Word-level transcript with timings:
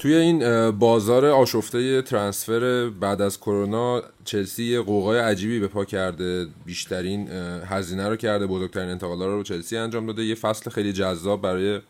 توی 0.00 0.14
این 0.14 0.70
بازار 0.70 1.26
آشفته 1.26 2.02
ترانسفر 2.02 2.90
بعد 3.00 3.22
از 3.22 3.40
کرونا 3.40 4.02
چلسی 4.24 4.78
قوقای 4.78 5.18
عجیبی 5.18 5.60
به 5.60 5.68
پا 5.68 5.84
کرده. 5.84 6.46
بیشترین 6.66 7.28
هزینه 7.64 8.08
رو 8.08 8.16
کرده 8.16 8.46
بزرگترین 8.46 8.88
انتقالات 8.88 9.28
رو 9.28 9.42
چلسی 9.42 9.76
انجام 9.76 10.06
داده. 10.06 10.24
یه 10.24 10.34
فصل 10.34 10.70
خیلی 10.70 10.92
جذاب 10.92 11.42
برای 11.42 11.80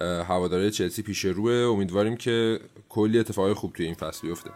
هواداره 0.00 0.70
چلسی 0.70 1.02
پیش 1.02 1.24
روه. 1.24 1.52
امیدواریم 1.52 2.16
که 2.16 2.60
کلی 2.88 3.18
اتفاقای 3.18 3.54
خوب 3.54 3.72
توی 3.72 3.86
این 3.86 3.94
فصل 3.94 4.28
بیفته. 4.28 4.50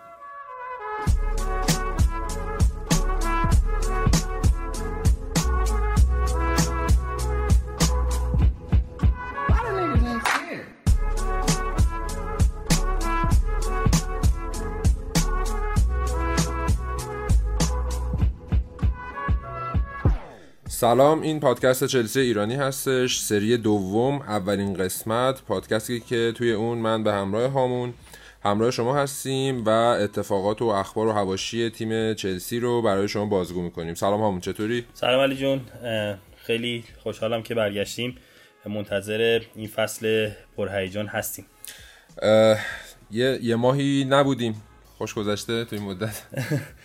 سلام 20.81 21.23
این 21.23 21.41
پادکست 21.41 21.85
چلسی 21.85 22.21
ایرانی 22.21 22.55
هستش. 22.55 23.19
سری 23.19 23.57
دوم 23.57 24.21
اولین 24.21 24.75
قسمت 24.75 25.43
پادکستی 25.43 26.01
که 26.01 26.33
توی 26.37 26.53
اون 26.53 26.79
من 26.79 27.05
به 27.05 27.13
همراه 27.13 27.51
هامون 27.51 27.95
همراه 28.45 28.71
شما 28.71 28.97
هستیم 28.97 29.65
و 29.65 29.69
اتفاقات 29.69 30.63
و 30.63 30.65
اخبار 30.65 31.07
و 31.07 31.13
هواشی 31.13 31.71
تیم 31.71 32.15
چلسی 32.15 32.61
رو 32.61 32.83
برای 32.83 33.09
شما 33.09 33.27
بازگو 33.27 33.63
می‌کنیم. 33.63 33.95
سلام 33.95 34.21
هامون 34.21 34.41
چطوری؟ 34.41 34.85
سلام 34.95 35.21
علی 35.21 35.37
جون. 35.37 35.61
خیلی 36.37 36.85
خوشحالم 36.99 37.43
که 37.43 37.55
برگشتیم. 37.55 38.17
منتظر 38.67 39.41
این 39.55 39.69
فصل 39.69 40.31
پرهیجان 40.57 41.07
هستیم. 41.07 41.47
یه،, 43.11 43.39
یه 43.43 43.57
ماهی 43.57 44.07
نبودیم. 44.09 44.63
خوش 44.99 45.15
گذشته 45.15 45.65
توی 45.65 45.79
مدت. 45.79 46.23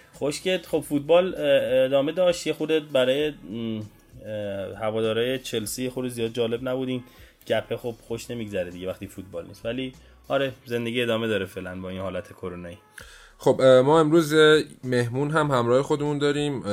که 0.43 0.61
خب 0.67 0.79
فوتبال 0.79 1.35
ادامه 1.37 2.11
داشت. 2.11 2.47
یه 2.47 2.53
خود 2.53 2.91
برای 2.91 3.33
هواداره 4.81 5.39
چلسی 5.39 5.89
خود 5.89 6.07
زیاد 6.07 6.31
جالب 6.33 6.69
نبودین 6.69 7.03
گپه 7.47 7.77
خب 7.77 7.95
خوش 8.07 8.31
نمیگذره 8.31 8.71
دیگه 8.71 8.87
وقتی 8.87 9.07
فوتبال 9.07 9.47
نیست. 9.47 9.65
ولی 9.65 9.93
آره 10.27 10.53
زندگی 10.65 11.01
ادامه 11.01 11.27
داره 11.27 11.45
فعلا 11.45 11.81
با 11.81 11.89
این 11.89 11.99
حالت 12.01 12.27
کرونایی 12.27 12.77
خب 13.37 13.61
ما 13.61 13.99
امروز 13.99 14.33
مهمون 14.83 15.31
هم 15.31 15.51
همراه 15.51 15.81
خودمون 15.81 16.17
داریم. 16.17 16.63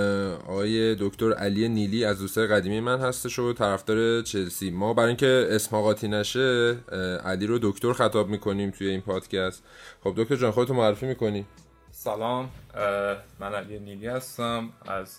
آقای 0.49 0.97
دکتر 1.01 1.33
علی 1.33 1.69
نیلی 1.69 2.05
از 2.05 2.19
دوستای 2.19 2.47
قدیمی 2.47 2.81
من 2.81 3.01
هستش 3.01 3.39
و 3.39 3.53
طرفدار 3.53 4.23
چلسی. 4.23 4.71
ما 4.71 4.95
برای 4.95 5.09
اینکه 5.09 5.47
اسم 5.51 5.95
نشه 6.03 6.77
علی 7.25 7.47
رو 7.47 7.59
دکتر 7.63 7.93
خطاب 7.93 8.29
می‌کنیم 8.29 8.71
توی 8.71 8.89
این 8.89 9.01
پادکست. 9.01 9.63
خب 10.05 10.15
دکتر 10.17 10.37
جان 10.37 10.51
خودتو 10.51 10.75
معرفی 10.75 11.07
می‌کنی؟ 11.07 11.47
سلام. 12.05 12.51
من 13.41 13.55
علی 13.55 13.79
نیلی 13.79 14.07
هستم. 14.07 14.73
از 14.87 15.19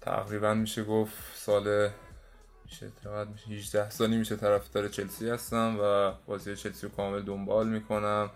تقریبا 0.00 0.54
میشه 0.54 0.84
گفت 0.84 1.14
سال 1.34 1.90
میشه 2.64 2.92
میشه؟ 3.32 3.54
18 3.54 3.90
سالی 3.90 4.16
میشه 4.16 4.36
طرفدار 4.36 4.88
چلسی 4.88 5.30
هستم 5.30 5.76
و 5.80 6.12
بازی 6.26 6.56
چلسی 6.56 6.86
رو 6.86 6.92
کامل 6.92 7.22
دنبال 7.22 7.68
می‌کنم 7.68 8.30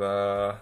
و 0.00 0.52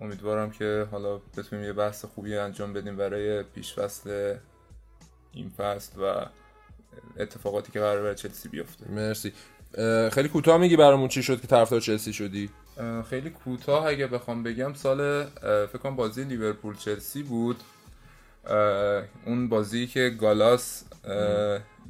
امیدوارم 0.00 0.50
که 0.50 0.88
حالا 0.90 1.18
بتونیم 1.18 1.64
یه 1.64 1.72
بحث 1.72 2.04
خوبی 2.04 2.36
انجام 2.36 2.72
بدیم 2.72 2.96
برای 2.96 3.42
پیش 3.42 3.74
فصل 3.74 4.36
این 5.32 5.50
فصل 5.50 6.00
و 6.02 6.26
اتفاقاتی 7.16 7.72
که 7.72 7.80
قرار 7.80 8.02
برای 8.02 8.14
چلسی 8.14 8.48
بیفته. 8.48 8.90
مرسی. 8.90 9.32
خیلی 10.12 10.28
کوتاه 10.28 10.58
میگی 10.58 10.76
برامون 10.76 11.08
چی 11.08 11.22
شد 11.22 11.40
که 11.40 11.46
طرفدار 11.46 11.80
چلسی 11.80 12.12
شدی؟ 12.12 12.50
خیلی 13.10 13.30
کوتاه 13.30 13.86
اگه 13.86 14.06
بخوام 14.06 14.42
بگم 14.42 14.74
سال 14.74 15.24
فکر 15.42 15.78
کنم 15.78 15.96
بازی 15.96 16.24
لیورپول 16.24 16.76
چلسی 16.76 17.22
بود. 17.22 17.56
اون 19.26 19.48
بازی 19.48 19.86
که 19.86 20.10
گالاس 20.20 20.84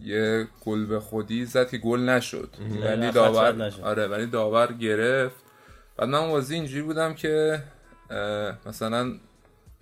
یه 0.03 0.49
گل 0.65 0.87
به 0.87 1.01
خودی 1.01 1.45
زد 1.45 1.71
که 1.71 1.79
گل 1.79 2.01
نشد. 2.01 2.55
ولی 2.83 3.11
داور 3.11 3.73
آره 3.83 4.07
ولی 4.07 4.27
داور 4.27 4.73
گرفت. 4.73 5.37
بعد 5.97 6.09
من 6.09 6.29
بازی 6.29 6.55
اینجوری 6.55 6.83
بودم 6.83 7.15
که 7.15 7.63
مثلا 8.67 9.15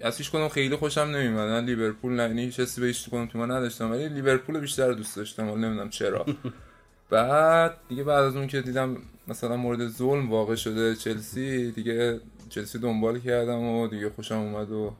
از 0.01 0.19
هیچ 0.19 0.31
کنم 0.31 0.49
خیلی 0.49 0.77
خوشم 0.77 1.01
نمیاد 1.01 1.49
من 1.49 1.65
لیورپول 1.65 2.13
نه 2.13 2.23
یعنی 2.23 2.45
هیچ 2.45 2.61
حسی 2.61 2.81
به 2.81 2.87
هیچ 2.87 3.11
کنم 3.11 3.27
تو 3.27 3.47
نداشتم 3.47 3.91
ولی 3.91 4.09
لیورپول 4.09 4.61
بیشتر 4.61 4.93
دوست 4.93 5.17
داشتم 5.17 5.49
ولی 5.49 5.61
نمی‌دونم 5.61 5.91
چرا. 5.91 6.27
بعد 7.11 7.77
دیگه 7.89 8.05
بعد 8.05 8.25
از 8.25 8.37
اون 8.37 8.47
که 8.47 8.61
دیدم 8.61 8.97
مثلا 9.31 9.57
مورد 9.57 9.89
ظلم 9.89 10.31
واقع 10.31 10.55
شده 10.55 10.95
چلسی 10.95 11.73
دیگه 11.73 12.21
چلسی 12.49 12.79
دنبال 12.79 13.19
کردم 13.19 13.63
و 13.63 13.89
دیگه 13.89 14.11
خوشم 14.11 14.39
اومد 14.39 14.73
و 14.73 14.93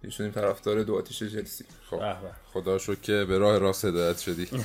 دیگه 0.00 0.14
شدیم 0.14 0.30
طرفدار 0.30 0.82
دو 0.82 0.96
آتیش 0.96 1.18
چلسی. 1.18 1.64
خب. 1.90 2.00
خدا 2.52 2.78
شو 2.78 2.94
که 2.94 3.24
به 3.28 3.38
راه 3.38 3.58
راست 3.58 3.84
هدایت 3.84 4.18
شدی. 4.18 4.48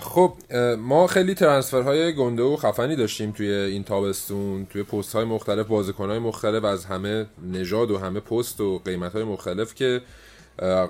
خب 0.00 0.34
ما 0.78 1.06
خیلی 1.06 1.34
های 1.72 2.14
گنده 2.14 2.42
و 2.42 2.56
خفنی 2.56 2.96
داشتیم 2.96 3.32
توی 3.32 3.50
این 3.50 3.84
تابستون 3.84 4.66
توی 4.66 4.82
پست 4.82 5.12
های 5.12 5.24
مختلف 5.24 5.66
بازیکن 5.66 6.10
های 6.10 6.18
مختلف 6.18 6.64
از 6.64 6.84
همه 6.84 7.26
نژاد 7.42 7.90
و 7.90 7.98
همه 7.98 8.20
پست 8.20 8.60
و 8.60 8.78
قیمت 8.78 9.12
های 9.12 9.24
مختلف 9.24 9.74
که 9.74 10.02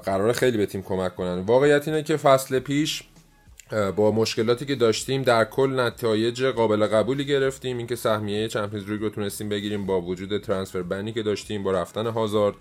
قرار 0.04 0.32
خیلی 0.32 0.56
به 0.56 0.66
تیم 0.66 0.82
کمک 0.82 1.16
کنن. 1.16 1.40
واقعیت 1.40 1.88
اینه 1.88 2.02
که 2.02 2.16
فصل 2.16 2.58
پیش 2.58 3.02
با 3.96 4.10
مشکلاتی 4.10 4.66
که 4.66 4.74
داشتیم 4.74 5.22
در 5.22 5.44
کل 5.44 5.80
نتایج 5.80 6.44
قابل 6.44 6.86
قبولی 6.86 7.24
گرفتیم. 7.24 7.78
اینکه 7.78 7.96
سهمیه 7.96 8.48
چمپیونز 8.48 8.90
لیگ 8.90 9.00
رو 9.00 9.08
تونستیم 9.08 9.48
بگیریم 9.48 9.86
با 9.86 10.00
وجود 10.00 10.38
ترانسفر 10.38 10.82
بنی 10.82 11.12
که 11.12 11.22
داشتیم 11.22 11.62
با 11.62 11.72
رفتن 11.72 12.06
هازارد 12.06 12.56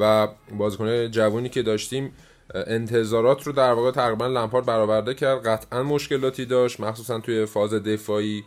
و 0.00 0.28
بازیکن 0.52 1.10
جوانی 1.10 1.48
که 1.48 1.62
داشتیم 1.62 2.12
انتظارات 2.54 3.46
رو 3.46 3.52
در 3.52 3.72
واقع 3.72 3.90
تقریبا 3.90 4.26
لمپارد 4.26 4.66
برآورده 4.66 5.14
کرد. 5.14 5.46
قطعا 5.46 5.82
مشکلاتی 5.82 6.44
داشت 6.44 6.80
مخصوصا 6.80 7.20
توی 7.20 7.46
فاز 7.46 7.74
دفاعی. 7.74 8.44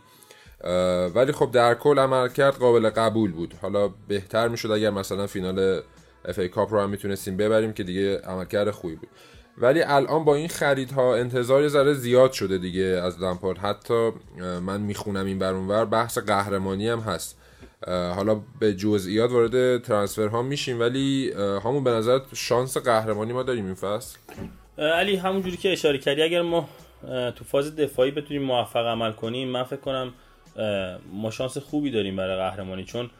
ولی 1.14 1.32
خب 1.32 1.50
در 1.52 1.74
کل 1.74 1.98
عمل 1.98 2.28
کرد 2.28 2.54
قابل 2.54 2.90
قبول 2.90 3.32
بود. 3.32 3.54
حالا 3.62 3.90
بهتر 4.08 4.48
می‌شد 4.48 4.70
اگر 4.70 4.90
مثلا 4.90 5.26
فینال 5.26 5.82
اف 6.24 6.38
ای 6.38 6.48
کاپ 6.48 6.72
رو 6.72 6.80
هم 6.80 6.90
می‌تونستیم 6.90 7.36
ببریم 7.36 7.72
که 7.72 7.82
دیگه 7.82 8.18
عملکرد 8.18 8.70
خوبی 8.70 8.94
بود. 8.94 9.08
ولی 9.58 9.82
الان 9.82 10.24
با 10.24 10.34
این 10.34 10.48
خریدها 10.48 11.16
انتظار 11.16 11.68
ذره 11.68 11.94
زیاد 11.94 12.32
شده 12.32 12.58
دیگه 12.58 12.84
از 12.84 13.22
لمپارد 13.22 13.58
حتی 13.58 14.10
من 14.62 14.80
می‌خونم 14.80 15.26
این 15.26 15.38
برونور 15.38 15.84
بحث 15.84 16.18
قهرمانی 16.18 16.88
هم 16.88 17.00
هست. 17.00 17.38
حالا 17.86 18.40
به 18.60 18.74
جزئیات 18.74 19.30
وارد 19.30 19.82
ترانسفر 19.82 20.26
ها 20.26 20.42
میشیم 20.42 20.80
ولی 20.80 21.32
همون 21.64 21.84
به 21.84 21.90
نظر 21.90 22.20
شانس 22.34 22.76
قهرمانی 22.76 23.32
ما 23.32 23.42
داریم 23.42 23.64
این 23.64 23.74
فصل؟ 23.74 24.18
علی 24.78 25.16
همونجوری 25.16 25.56
که 25.56 25.72
اشاره 25.72 25.98
کردی 25.98 26.22
اگر 26.22 26.42
ما 26.42 26.68
تو 27.36 27.44
فاز 27.44 27.76
دفاعی 27.76 28.10
بتونیم 28.10 28.42
موفق 28.42 28.86
عمل 28.86 29.12
کنیم 29.12 29.48
من 29.48 29.62
فکر 29.62 29.80
کنم 29.80 30.12
ما 31.12 31.30
شانس 31.30 31.58
خوبی 31.58 31.90
داریم 31.90 32.16
برای 32.16 32.36
قهرمانی 32.36 32.84
چون 32.84 33.10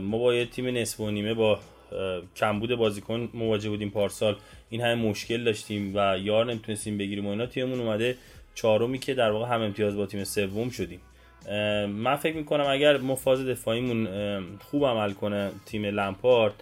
ما 0.00 0.18
با 0.18 0.34
یه 0.34 0.46
تیم 0.46 0.66
نصف 0.66 1.00
و 1.00 1.10
نیمه 1.10 1.34
با 1.34 1.58
کمبود 2.36 2.74
بازیکن 2.74 3.28
مواجه 3.34 3.70
بودیم 3.70 3.90
پارسال. 3.90 4.36
این 4.70 4.80
همه 4.80 4.94
مشکل 4.94 5.44
داشتیم 5.44 5.92
و 5.96 6.18
یار 6.18 6.46
نمی‌تونستیم 6.46 6.98
بگیریم 6.98 7.26
و 7.26 7.30
اینا. 7.30 7.46
تیممون 7.46 7.80
اومده 7.80 8.16
چهارمی 8.54 8.98
که 8.98 9.14
در 9.14 9.30
واقع 9.30 9.54
هم 9.54 9.62
امتیاز 9.62 9.96
با 9.96 10.06
تیم 10.06 10.24
سوم 10.24 10.70
شدیم. 10.70 11.00
من 11.88 12.16
فکر 12.16 12.36
می‌کنم 12.36 12.66
اگر 12.68 12.96
ما 12.96 13.14
فاز 13.14 13.46
دفاعیمون 13.46 14.08
خوب 14.58 14.84
عمل 14.84 15.12
کنه 15.12 15.50
تیم 15.66 15.84
لمپارد 15.84 16.52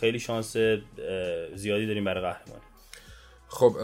خیلی 0.00 0.18
شانس 0.18 0.56
زیادی 1.54 1.86
داریم 1.86 2.04
برای 2.04 2.20
قهرمانی 2.20 2.62
خب 3.48 3.76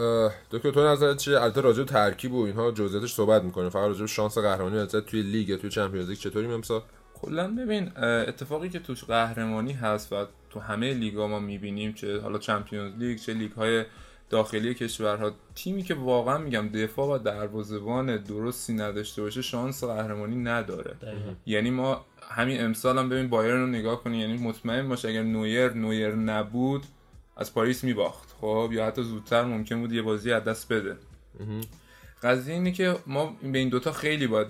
دکتر 0.51 0.71
تو 0.71 0.87
نظرت 0.87 1.17
چیه؟ 1.17 1.39
البته 1.39 1.61
راجع 1.61 1.83
ترکیب 1.83 2.33
و 2.33 2.45
اینها 2.45 2.71
جزئیاتش 2.71 3.13
صحبت 3.13 3.43
می‌کنه 3.43 3.69
فقط 3.69 3.87
راجع 3.87 4.05
شانس 4.05 4.37
قهرمانی 4.37 4.77
از 4.77 4.91
توی 4.91 5.21
لیگ 5.21 5.55
توی 5.55 5.69
چمپیونز 5.69 6.09
لیگ 6.09 6.17
چطوری 6.17 6.47
امسال؟ 6.47 6.81
کلا 7.13 7.55
ببین 7.55 7.97
اتفاقی 7.97 8.69
که 8.69 8.79
توش 8.79 9.03
قهرمانی 9.03 9.73
هست 9.73 10.13
و 10.13 10.25
تو 10.53 10.59
همه 10.59 10.93
لیگا 10.93 11.27
ما 11.27 11.39
می‌بینیم 11.39 11.93
چه 11.93 12.21
حالا 12.21 12.37
Champions 12.37 12.93
League 12.97 13.17
چه 13.17 13.33
لیگ 13.33 13.51
های 13.51 13.85
داخلی 14.29 14.73
کشورها. 14.73 15.31
تیمی 15.55 15.83
که 15.83 15.93
واقعا 15.93 16.37
میگم 16.37 16.69
دفاع 16.69 17.15
و 17.15 17.17
دروازه‌بان 17.17 18.17
درستی 18.17 18.73
نداشته 18.73 19.21
باشه 19.21 19.41
شانس 19.41 19.83
قهرمانی 19.83 20.35
نداره. 20.35 20.95
یعنی 21.45 21.69
ما 21.69 22.05
همین 22.29 22.63
امسال 22.63 22.97
هم 22.97 23.09
ببین 23.09 23.29
بایرن 23.29 23.61
رو 23.61 23.67
نگاه 23.67 24.03
کنی 24.03 24.17
یعنی 24.19 24.37
مطمئن 24.37 24.89
باش 24.89 25.05
اگر 25.05 25.23
نویر 25.23 25.73
نویر 25.73 26.15
نبود 26.15 26.83
از 27.37 27.53
پاریس 27.53 27.83
میباخت. 27.83 28.35
خب 28.41 28.69
یا 28.73 28.85
حتی 28.85 29.03
زودتر 29.03 29.43
ممکن 29.43 29.81
بود 29.81 29.91
یه 29.91 30.01
بازی 30.01 30.31
از 30.31 30.43
دست 30.43 30.73
بده. 30.73 30.97
قضیه 32.23 32.53
اینه 32.53 32.71
که 32.71 32.95
ما 33.07 33.37
به 33.43 33.57
این 33.57 33.69
دوتا 33.69 33.91
خیلی 33.91 34.27
باید 34.27 34.47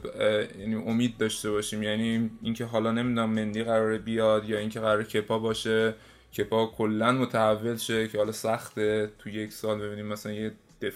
یعنی 0.60 0.76
امید 0.76 1.18
داشته 1.18 1.52
باشیم. 1.52 1.84
یعنی 1.84 2.30
اینکه 2.42 2.66
حالا 2.66 2.92
نمی‌دونم 2.92 3.30
مندی 3.30 3.64
قراره 3.64 3.98
بیاد 3.98 4.50
یا 4.50 4.58
اینکه 4.58 4.80
قرار 4.80 5.04
کپا 5.04 5.40
باشه. 5.40 5.94
کپا 6.38 6.66
کلا 6.66 7.12
متحول 7.12 7.78
شه 7.78 8.08
که 8.08 8.18
حالا 8.18 8.32
سخته 8.32 9.12
تو 9.20 9.30
یک 9.30 9.52
سال 9.52 9.82
ببینیم 9.82 10.06
مثلا 10.06 10.32
یه 10.32 10.52
دف... 10.82 10.94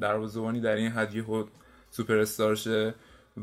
دروازه‌بانی 0.00 0.60
در 0.60 0.76
این 0.76 0.90
حد 0.90 1.14
یهو 1.14 1.44
سوپر 1.90 2.16
استار 2.16 2.54
شه. 2.54 2.94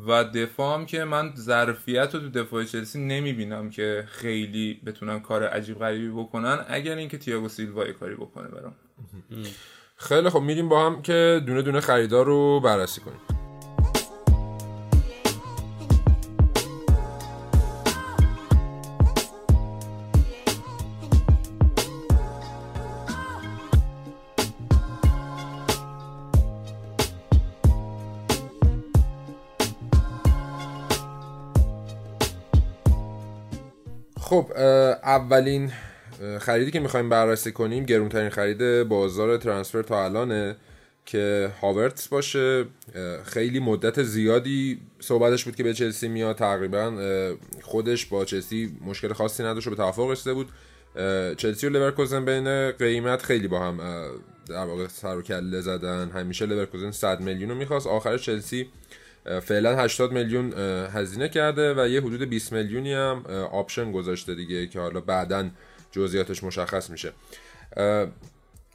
و 0.07 0.24
دفاع 0.24 0.85
که 0.85 1.03
من 1.03 1.33
ظرفیت 1.35 2.15
رو 2.15 2.19
تو 2.19 2.29
دفاع 2.29 2.63
چلسی 2.63 3.00
نمی‌بینم 3.00 3.69
که 3.69 4.06
خیلی 4.07 4.81
بتونن 4.85 5.19
کار 5.19 5.44
عجیب 5.44 5.79
غریبی 5.79 6.09
بکنن 6.09 6.65
اگر 6.67 6.95
اینکه 6.95 7.17
تییاگو 7.17 7.50
سیلوا 7.50 7.91
کاری 7.91 8.15
بکنه 8.15 8.47
برام. 8.47 8.75
خیلی 10.01 10.30
خب 10.30 10.39
میریم 10.39 10.69
با 10.69 10.86
هم 10.86 11.01
که 11.01 11.42
دونه 11.45 11.62
دونه 11.62 11.80
خریدار 11.80 12.25
رو 12.25 12.59
بررسی 12.59 13.01
کنیم. 13.01 13.19
خب 34.19 34.51
اولین 35.03 35.71
خریدی 36.39 36.71
که 36.71 36.79
می‌خوایم 36.79 37.09
بررسی 37.09 37.51
کنیم 37.51 37.85
گرونترین 37.85 38.29
خرید 38.29 38.83
بازار 38.83 39.38
ترانسفر 39.38 39.81
تا 39.81 40.06
الانه 40.06 40.56
که 41.06 41.51
هاورتس 41.62 42.07
باشه. 42.07 42.65
خیلی 43.23 43.59
مدت 43.59 44.03
زیادی 44.03 44.79
صحبتش 45.00 45.44
بود 45.44 45.56
که 45.56 45.63
به 45.63 45.73
چلسی 45.73 46.07
میاد. 46.07 46.35
تقریبا 46.35 46.94
خودش 47.62 48.06
با 48.06 48.25
چلسی 48.25 48.77
مشکل 48.85 49.13
خاصی 49.13 49.44
نداشت 49.44 49.68
و 49.68 49.69
به 49.69 49.75
توافق 49.75 50.09
رسیده 50.09 50.33
بود. 50.33 50.50
چلسی 51.38 51.68
و 51.68 51.69
لیورکوزن 51.69 52.25
بین 52.25 52.71
قیمت 52.71 53.21
خیلی 53.21 53.47
با 53.47 53.59
هم 53.59 53.77
در 54.50 54.65
واقع 54.65 54.88
سر 54.88 55.17
و 55.17 55.21
کله 55.21 55.62
زدن. 55.62 56.09
همیشه 56.09 56.45
لیورکوزن 56.45 56.91
100 56.91 57.21
میلیون 57.21 57.50
رو 57.50 57.56
می‌خواست. 57.56 57.88
آخر 57.88 58.17
چلسی 58.17 58.69
فعلا 59.41 59.75
80 59.75 60.12
میلیون 60.12 60.53
هزینه 60.94 61.29
کرده 61.29 61.74
و 61.74 61.88
یه 61.88 62.01
حدود 62.01 62.21
20 62.21 62.53
میلیونی 62.53 62.94
هم 62.94 63.25
آپشن 63.51 63.91
گذاشته 63.91 64.35
دیگه 64.35 64.67
که 64.67 64.79
حالا 64.79 65.00
بعدا 65.00 65.50
جزئیاتش 65.91 66.43
مشخص 66.43 66.89
میشه. 66.89 67.11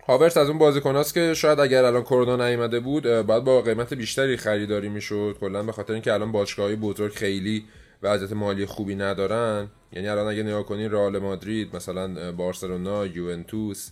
هاورس 0.08 0.36
از 0.36 0.48
اون 0.48 0.58
بازیکناست 0.58 1.14
که 1.14 1.34
شاید 1.34 1.60
اگر 1.60 1.84
الان 1.84 2.02
کرونا 2.02 2.48
نیومده 2.48 2.80
بود 2.80 3.02
باید 3.02 3.44
با 3.44 3.62
قیمت 3.62 3.94
بیشتری 3.94 4.36
خریداری 4.36 4.88
می‌شد. 4.88 5.36
کلا 5.40 5.62
به 5.62 5.72
خاطر 5.72 5.92
اینکه 5.92 6.12
الان 6.12 6.32
باشگاه‌های 6.32 6.76
بزرگ 6.76 7.12
خیلی 7.12 7.64
وضعیت 8.02 8.32
مالی 8.32 8.66
خوبی 8.66 8.94
ندارن. 8.94 9.68
یعنی 9.92 10.08
الان 10.08 10.26
اگه 10.26 10.42
نگاه 10.42 10.62
کنین 10.62 10.90
رئال 10.90 11.18
مادرید 11.18 11.76
مثلا 11.76 12.32
بارسلونا 12.32 13.06
یوونتوس 13.06 13.90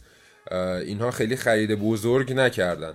اینها 0.86 1.10
خیلی 1.10 1.36
خرید 1.36 1.74
بزرگ 1.74 2.32
نکردن. 2.32 2.94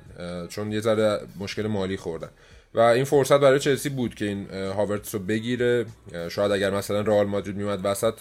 چون 0.49 0.71
یه 0.71 0.79
ذره 0.79 1.19
مشکل 1.39 1.67
مالی 1.67 1.97
خوردن. 1.97 2.29
و 2.73 2.79
این 2.79 3.03
فرصت 3.03 3.39
برای 3.39 3.59
چلسی 3.59 3.89
بود 3.89 4.15
که 4.15 4.25
این 4.25 4.49
هاورتس 4.49 5.15
رو 5.15 5.21
بگیره. 5.21 5.85
شاید 6.29 6.51
اگر 6.51 6.69
مثلا 6.69 7.01
رئال 7.01 7.27
مادرید 7.27 7.55
میومد 7.55 7.79
وسط 7.83 8.13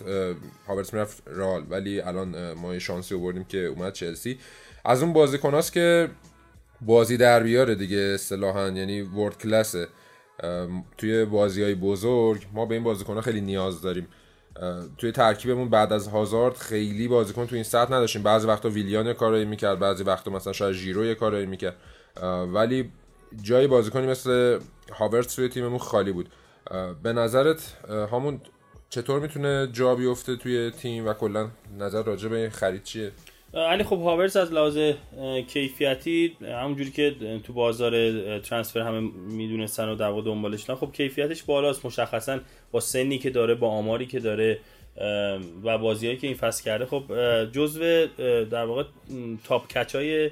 هاورتس 0.66 0.94
می‌رفت 0.94 1.22
رئال. 1.26 1.64
ولی 1.70 2.00
الان 2.00 2.52
ما 2.52 2.78
شانسی 2.78 3.14
آوردیم 3.14 3.44
که 3.44 3.58
اومد 3.58 3.92
چلسی. 3.92 4.38
از 4.84 5.02
اون 5.02 5.12
بازیکناست 5.12 5.72
که 5.72 6.08
بازی 6.80 7.16
در 7.16 7.42
بیاره 7.42 7.74
دیگه 7.74 7.96
اصطلاحا 7.96 8.68
یعنی 8.68 9.00
ورد 9.00 9.38
کلاسه 9.38 9.88
توی 10.98 11.24
بازی 11.24 11.62
های 11.62 11.74
بزرگ 11.74 12.46
ما 12.52 12.66
به 12.66 12.74
این 12.74 12.84
بازیکن 12.84 13.20
خیلی 13.20 13.40
نیاز 13.40 13.82
داریم. 13.82 14.08
توی 14.98 15.12
ترکیبمون 15.12 15.68
بعد 15.68 15.92
از 15.92 16.08
هازارد 16.08 16.56
خیلی 16.56 17.08
بازیکن 17.08 17.46
تو 17.46 17.54
این 17.54 17.64
سطح 17.64 17.94
نداشتیم. 17.94 18.22
بعضی 18.22 18.46
وقتا 18.46 18.68
ویلیان 18.68 19.12
کارایی 19.12 19.44
می‌کرد 19.44 19.78
بعضی 19.78 20.04
وقتا 20.04 20.30
مثلا 20.30 20.52
شاید 20.52 20.74
ژیرو 20.74 21.14
کارایی 21.14 21.46
می‌کرد. 21.46 21.76
ولی 22.52 22.90
جای 23.42 23.66
بازیکنی 23.66 24.06
مثل 24.06 24.58
هاورتس 24.92 25.34
توی 25.34 25.48
تیممون 25.48 25.78
خالی 25.78 26.12
بود. 26.12 26.28
به 27.02 27.12
نظرت 27.12 27.76
همون 28.12 28.40
چطور 28.90 29.20
می‌تونه 29.20 29.68
جا 29.72 29.94
بیفته 29.94 30.36
توی 30.36 30.70
تیم 30.70 31.06
و 31.06 31.12
کلا 31.12 31.50
نظر 31.78 32.02
راجع 32.02 32.28
به 32.28 32.50
خرید 32.50 32.82
چیه؟ 32.82 33.12
علی 33.54 33.84
خب 33.84 34.02
هاورز 34.02 34.36
از 34.36 34.52
لحاظ 34.52 34.78
کیفیتی 35.48 36.36
همونجوری 36.40 36.90
که 36.90 37.14
تو 37.44 37.52
بازار 37.52 37.92
ترانسفر 38.38 38.80
همه 38.80 39.00
می‌دونستن 39.30 39.88
و 39.88 39.94
در 39.94 40.08
واقع 40.08 40.22
دنبالش 40.22 40.70
خب 40.70 40.92
کیفیتش 40.92 41.42
بالاست. 41.42 41.86
مشخصا 41.86 42.38
با 42.70 42.80
سنی 42.80 43.18
که 43.18 43.30
داره 43.30 43.54
با 43.54 43.68
آماری 43.68 44.06
که 44.06 44.20
داره 44.20 44.58
و 45.64 45.78
بازیهایی 45.78 46.18
که 46.18 46.26
این 46.26 46.36
فصل 46.36 46.64
کرده 46.64 46.86
خب 46.86 47.02
جزو 47.52 48.06
در 48.44 48.64
واقع 48.64 48.84
top 49.44 49.68
catch 49.68 49.94
های 49.94 50.30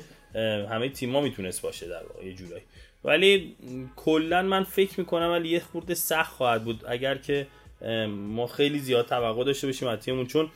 همه 0.70 0.88
تیما 0.88 1.20
می‌تونست 1.20 1.62
باشه 1.62 1.88
در 1.88 2.02
واقع 2.02 2.26
یه 2.26 2.32
جورایی. 2.32 2.62
ولی 3.04 3.56
کلا 3.96 4.42
من 4.42 4.64
فکر 4.64 5.00
می‌کنم 5.00 5.30
ولی 5.30 5.48
یه 5.48 5.60
خورده 5.60 5.94
سخت 5.94 6.32
خواهد 6.32 6.64
بود. 6.64 6.84
اگر 6.88 7.14
که 7.14 7.46
ما 8.08 8.46
خیلی 8.46 8.78
زیاد 8.78 9.06
توقع 9.06 9.44
داشته 9.44 9.66
باشیم 9.66 9.88
از 9.88 9.98
تیممون 9.98 10.26
چون 10.26 10.50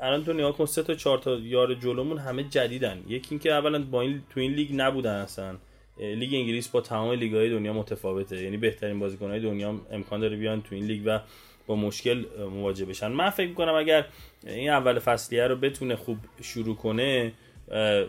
الان 0.00 0.24
تو 0.24 0.32
نگاه 0.32 0.56
کن 0.56 0.66
سه 0.66 0.82
تا 0.82 0.94
چهار 0.94 1.18
تا 1.18 1.38
یار 1.38 1.74
جلومون 1.74 2.18
همه 2.18 2.44
جدیدن. 2.44 3.02
یکی 3.08 3.26
اینکه 3.30 3.52
اولا 3.52 3.82
با 3.84 4.00
این 4.00 4.22
تو 4.30 4.40
این 4.40 4.52
لیگ 4.52 4.68
نبودن 4.74 5.14
اصلا. 5.14 5.56
لیگ 5.98 6.34
انگلیس 6.34 6.68
با 6.68 6.80
تمام 6.80 7.12
لیگ‌های 7.12 7.50
دنیا 7.50 7.72
متفاوته. 7.72 8.42
یعنی 8.42 8.56
بهترین 8.56 8.98
بازیکن‌های 8.98 9.40
دنیا 9.40 9.80
امکان 9.90 10.20
داره 10.20 10.36
بیان 10.36 10.62
تو 10.62 10.74
این 10.74 10.84
لیگ 10.84 11.02
و 11.04 11.20
با 11.66 11.76
مشکل 11.76 12.24
مواجه 12.50 12.84
بشن. 12.84 13.08
من 13.08 13.30
فکر 13.30 13.48
می‌کنم 13.48 13.74
اگر 13.74 14.06
این 14.46 14.70
اول 14.70 14.98
فصلیه 14.98 15.46
رو 15.46 15.56
بتونه 15.56 15.96
خوب 15.96 16.18
شروع 16.42 16.76
کنه 16.76 17.32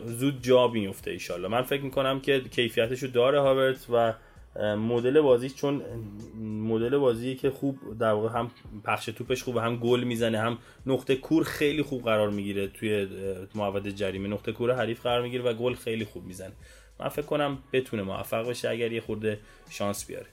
زود 0.06 0.42
جا 0.42 0.68
بیفته 0.68 1.12
ایشالله 1.12 1.48
من 1.48 1.62
فکر 1.62 1.82
می‌کنم 1.82 2.20
که 2.20 2.40
کیفیتش 2.40 3.04
رو 3.04 3.10
داره 3.10 3.42
هاورت 3.42 3.88
و 3.94 4.14
مدل 4.76 5.22
بازی 5.22 5.50
چون 5.50 5.82
مدل 6.44 6.98
بازی 6.98 7.36
که 7.36 7.50
خوب 7.50 7.80
در 8.00 8.12
واقع 8.12 8.40
هم 8.40 8.52
پخش 8.84 9.06
توپش 9.06 9.44
خوبه 9.44 9.62
هم 9.62 9.76
گل 9.76 10.04
می‌زنه 10.04 10.40
هم 10.40 10.58
نقطه 10.86 11.16
کور 11.16 11.44
خیلی 11.44 11.82
خوب 11.82 12.04
قرار 12.04 12.30
می‌گیره 12.30 12.68
توی 12.68 13.08
محوطه 13.56 13.92
جریمه. 13.92 14.28
نقطه 14.28 14.52
کور 14.52 14.76
حریف 14.76 15.02
قرار 15.02 15.22
می‌گیره 15.22 15.44
و 15.44 15.54
گل 15.54 15.74
خیلی 15.74 16.06
خوب 16.06 16.26
می‌زنه. 16.26 16.54
من 17.00 17.10
فکر 17.10 17.26
کنم 17.26 17.58
بتونه 17.74 18.04
موفق 18.04 18.50
بشه 18.50 18.70
اگر 18.70 18.92
یه 18.92 19.02
خورده 19.02 19.40
شانس 19.70 20.06
بیاره. 20.06 20.28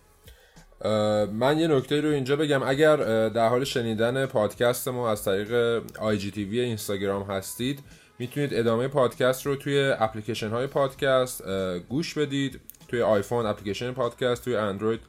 من 1.33 1.59
یه 1.59 1.67
نکته 1.67 2.01
رو 2.01 2.09
اینجا 2.09 2.37
بگم. 2.37 2.63
اگر 2.63 2.97
در 3.29 3.49
حال 3.49 3.65
شنیدن 3.65 4.27
پادکست 4.27 4.89
ما 4.89 5.11
از 5.11 5.25
طریق 5.25 5.83
IGTV 6.01 6.61
اینستاگرام 6.61 7.23
هستید 7.23 7.81
می‌تونید 8.19 8.55
ادامه 8.55 8.89
پادکست 8.89 9.47
رو 9.47 9.57
توی 9.57 9.95
اپلیکیشن 9.99 10.51
های 10.51 10.67
پادکست 10.67 11.49
گوش 11.89 12.19
بدید. 12.19 12.61
توی 12.89 13.03
آیفون 13.03 13.47
اپلیکیشن 13.47 13.93
پادکست 13.93 14.45
توی 14.45 14.57
اندروید 14.57 15.01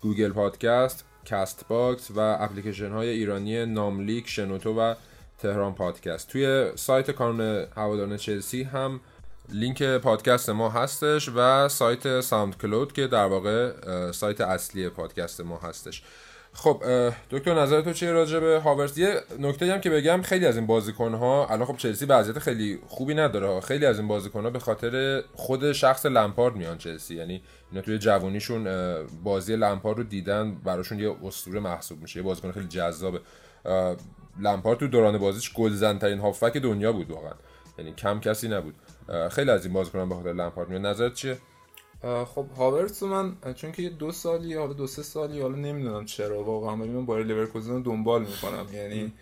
Google 0.00 0.32
Podcast 0.32 1.04
Castbox 1.24 2.10
و 2.10 2.18
اپلیکیشن 2.18 2.90
های 2.90 3.08
ایرانی 3.08 3.66
ناملیک 3.66 4.28
شنوتو 4.28 4.80
و 4.80 4.94
تهران 5.38 5.74
پادکست. 5.74 6.28
توی 6.28 6.72
سایت 6.74 7.10
کانون 7.10 7.66
هواداران 7.76 8.16
چلسی 8.16 8.62
هم 8.62 9.00
لینک 9.48 9.82
پادکست 9.82 10.50
ما 10.50 10.70
هستش 10.70 11.28
و 11.36 11.68
سایت 11.68 12.20
SoundCloud 12.20 12.92
که 12.92 13.06
در 13.06 13.26
واقع 13.26 13.72
سایت 14.12 14.40
اصلی 14.40 14.88
پادکست 14.88 15.40
ما 15.40 15.58
هستش. 15.58 16.02
خب 16.60 16.82
دکتر 17.30 17.62
نظر 17.62 17.80
تو 17.80 17.92
چیه 17.92 18.12
راجع 18.12 18.38
به 18.38 18.60
هاورتس 18.60 18.98
یه 18.98 19.20
نکته 19.38 19.72
هم 19.72 19.80
که 19.80 19.90
بگم 19.90 20.22
خیلی 20.22 20.46
از 20.46 20.56
این 20.56 20.66
بازیکن 20.66 21.14
ها 21.14 21.46
الان 21.46 21.64
خب 21.64 21.76
چلسی 21.76 22.06
وضعیت 22.06 22.38
خیلی 22.38 22.78
خوبی 22.86 23.14
نداره 23.14 23.60
خیلی 23.60 23.86
از 23.86 23.98
این 23.98 24.08
بازیکن 24.08 24.42
ها 24.42 24.50
به 24.50 24.58
خاطر 24.58 25.22
خود 25.34 25.72
شخص 25.72 26.06
لمپارد 26.06 26.56
میان 26.56 26.78
چلسی. 26.78 27.14
یعنی 27.14 27.42
اینا 27.70 27.82
توی 27.82 27.98
جوونیشون 27.98 28.66
بازی 29.24 29.56
لمپارد 29.56 29.98
رو 29.98 30.04
دیدن 30.04 30.54
براشون 30.54 30.98
یه 30.98 31.16
اسطوره 31.24 31.60
محسوب 31.60 32.02
میشه. 32.02 32.16
یه 32.16 32.22
بازیکن 32.22 32.52
خیلی 32.52 32.68
جذابه. 32.68 33.20
لمپارد 34.40 34.78
تو 34.78 34.86
دوران 34.86 35.18
بازیش 35.18 35.52
گلزن 35.52 35.98
ترین 35.98 36.18
هافک 36.18 36.56
دنیا 36.56 36.92
بود 36.92 37.10
واقعا. 37.10 37.34
یعنی 37.78 37.92
کم 37.92 38.20
کسی 38.20 38.48
نبود. 38.48 38.74
خیلی 39.30 39.50
از 39.50 39.64
این 39.64 39.74
بازیکنان 39.74 40.08
به 40.08 40.14
خاطر 40.14 40.32
لمپارد 40.32 40.68
میان. 40.68 40.86
نظرت 40.86 41.14
چیه؟ 41.14 41.38
خب 42.02 42.46
هاورتس 42.56 43.02
من 43.02 43.36
چون 43.54 43.72
که 43.72 43.88
دو 43.88 44.12
سالی 44.12 44.54
حالا 44.54 44.72
دو 44.72 44.86
سه 44.86 45.02
سالی 45.02 45.40
حالا 45.40 45.56
نمی‌دونم 45.56 46.04
چرا 46.04 46.42
واقعا 46.42 46.76
ولی 46.76 46.88
من 46.88 47.06
بایر 47.06 47.26
لورکوزن 47.26 47.72
رو 47.72 47.80
دنبال 47.80 48.20
می‌کنم. 48.20 48.66
یعنی 48.72 49.12